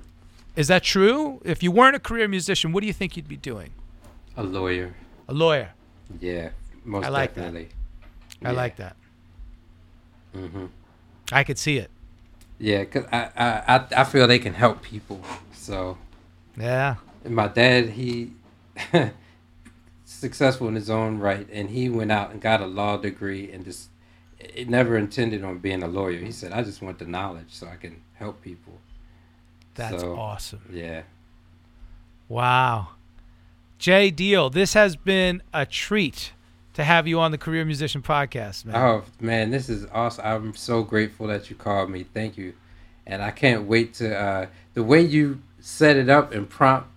is 0.56 0.68
that 0.68 0.82
true? 0.82 1.40
If 1.44 1.62
you 1.62 1.70
weren't 1.70 1.96
a 1.96 2.00
career 2.00 2.28
musician, 2.28 2.72
what 2.72 2.80
do 2.82 2.86
you 2.88 2.92
think 2.92 3.16
you'd 3.16 3.28
be 3.28 3.36
doing? 3.36 3.70
A 4.36 4.42
lawyer. 4.42 4.94
A 5.28 5.32
lawyer. 5.32 5.70
Yeah, 6.20 6.50
most 6.84 7.06
I 7.06 7.08
like 7.08 7.34
that. 7.34 7.40
definitely. 7.52 7.68
I 8.44 8.50
Yeah. 8.50 8.56
like 8.56 8.76
that. 8.76 8.96
hmm 10.34 10.66
I 11.32 11.44
could 11.44 11.58
see 11.58 11.78
it. 11.78 11.90
Yeah, 12.60 12.84
cause 12.84 13.06
I, 13.10 13.30
I 13.66 13.86
I 14.02 14.04
feel 14.04 14.26
they 14.28 14.38
can 14.38 14.52
help 14.54 14.82
people. 14.82 15.20
So 15.52 15.96
Yeah. 16.56 16.96
and 17.24 17.34
my 17.34 17.48
dad, 17.48 17.88
he 17.90 18.32
successful 20.04 20.68
in 20.68 20.74
his 20.74 20.90
own 20.90 21.18
right, 21.18 21.48
and 21.50 21.70
he 21.70 21.88
went 21.88 22.12
out 22.12 22.30
and 22.30 22.40
got 22.40 22.60
a 22.60 22.66
law 22.66 22.98
degree 22.98 23.50
and 23.50 23.64
just 23.64 23.88
it 24.38 24.68
never 24.68 24.96
intended 24.96 25.42
on 25.42 25.58
being 25.58 25.82
a 25.82 25.88
lawyer. 25.88 26.18
He 26.18 26.32
said, 26.32 26.52
"I 26.52 26.62
just 26.62 26.82
want 26.82 26.98
the 26.98 27.06
knowledge 27.06 27.48
so 27.50 27.66
I 27.66 27.76
can 27.76 28.02
help 28.14 28.42
people." 28.42 28.78
That's 29.74 30.02
So, 30.02 30.16
awesome. 30.16 30.62
Yeah. 30.70 31.02
Wow. 32.28 32.88
Jae 33.78 34.14
Deal, 34.14 34.50
this 34.50 34.74
has 34.74 34.96
been 34.96 35.42
a 35.54 35.64
treat 35.64 36.32
to 36.74 36.84
have 36.84 37.06
you 37.06 37.20
on 37.20 37.30
the 37.30 37.38
Career 37.38 37.64
Musician 37.64 38.02
Podcast, 38.02 38.64
man. 38.64 38.76
Oh 38.76 39.04
man, 39.20 39.50
this 39.50 39.68
is 39.68 39.86
awesome. 39.92 40.24
I'm 40.24 40.54
so 40.54 40.82
grateful 40.82 41.26
that 41.28 41.50
you 41.50 41.56
called 41.56 41.90
me. 41.90 42.04
Thank 42.04 42.36
you. 42.36 42.54
And 43.06 43.22
I 43.22 43.30
can't 43.30 43.64
wait 43.64 43.94
to 43.94 44.16
uh 44.16 44.46
the 44.74 44.82
way 44.82 45.00
you 45.00 45.40
set 45.60 45.96
it 45.96 46.08
up 46.08 46.32
and 46.32 46.48
prompt 46.48 46.88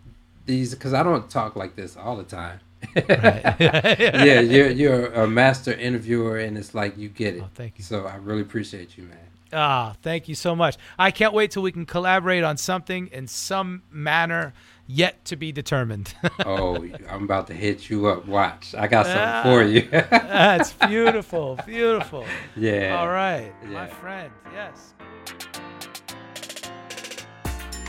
these 0.46 0.74
cuz 0.76 0.94
I 0.94 1.04
don't 1.04 1.30
talk 1.30 1.56
like 1.56 1.76
this 1.76 1.98
all 1.98 2.16
the 2.16 2.24
time. 2.24 2.60
yeah, 2.96 4.42
you're 4.42 4.70
you're 4.70 5.06
a 5.14 5.28
master 5.28 5.74
interviewer 5.74 6.38
and 6.38 6.58
it's 6.58 6.76
like 6.76 6.98
you 6.98 7.10
get 7.10 7.36
it. 7.36 7.42
Oh, 7.44 7.50
thank 7.56 7.78
you. 7.78 7.84
So 7.84 8.06
I 8.06 8.16
really 8.18 8.42
appreciate 8.42 8.98
you, 8.98 9.06
man. 9.06 9.18
Ah, 9.54 9.96
thank 10.02 10.28
you 10.28 10.36
so 10.36 10.56
much. 10.56 10.78
I 10.98 11.12
can't 11.12 11.34
wait 11.34 11.52
till 11.52 11.62
we 11.62 11.72
can 11.72 11.86
collaborate 11.86 12.44
on 12.44 12.58
something 12.58 13.08
in 13.08 13.28
some 13.28 13.84
manner 13.92 14.54
yet 14.88 15.24
to 15.26 15.36
be 15.36 15.52
determined. 15.52 16.14
Oh, 16.46 16.76
I'm 17.10 17.24
about 17.24 17.48
to 17.48 17.54
hit 17.54 17.90
you 17.90 18.08
up. 18.08 18.26
Watch. 18.28 18.76
I 18.78 18.88
got 18.88 19.06
something 19.06 19.22
Ah. 19.22 19.44
for 19.44 19.64
you. 19.64 19.88
That's 19.92 20.74
beautiful, 20.74 21.58
beautiful. 21.66 22.26
yeah. 22.56 22.98
All 23.00 23.08
right, 23.10 23.52
my 23.66 23.88
friend. 23.88 24.32
Yes. 24.54 24.94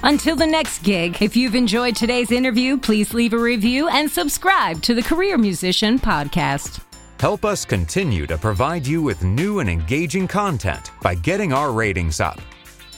Until 0.03 0.37
the 0.37 0.47
next 0.47 0.83
gig, 0.83 1.23
if 1.23 1.35
you've 1.35 1.55
enjoyed 1.55 1.97
today's 1.97 2.31
interview, 2.31 2.77
please 2.77 3.15
leave 3.15 3.33
a 3.33 3.39
review 3.39 3.89
and 3.89 4.11
subscribe 4.11 4.83
to 4.83 4.95
the 4.95 5.03
Career 5.03 5.39
Musician 5.39 5.99
Podcast. 5.99 6.83
Help 7.19 7.45
us 7.47 7.65
continue 7.65 8.27
to 8.27 8.37
provide 8.37 8.87
you 8.87 9.01
with 9.03 9.25
new 9.25 9.61
and 9.61 9.71
engaging 9.71 10.29
content 10.29 10.91
by 11.01 11.15
getting 11.15 11.55
our 11.55 11.73
ratings 11.73 12.21
up. 12.21 12.39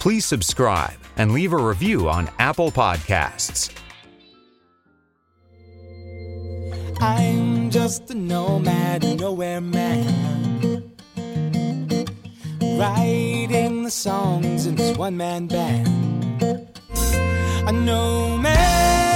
Please 0.00 0.24
subscribe 0.26 0.96
and 1.16 1.30
leave 1.32 1.52
a 1.52 1.56
review 1.56 2.08
on 2.08 2.28
Apple 2.40 2.72
Podcasts. 2.72 3.72
I'm 7.00 7.70
just 7.70 8.10
a 8.10 8.14
nomad, 8.14 9.02
nowhere 9.20 9.60
man. 9.60 10.92
Writing 12.60 13.82
the 13.84 13.90
songs 13.90 14.66
in 14.66 14.76
this 14.76 14.96
one 14.96 15.16
man 15.16 15.46
band. 15.46 15.88
A 17.66 17.72
nomad, 17.72 19.15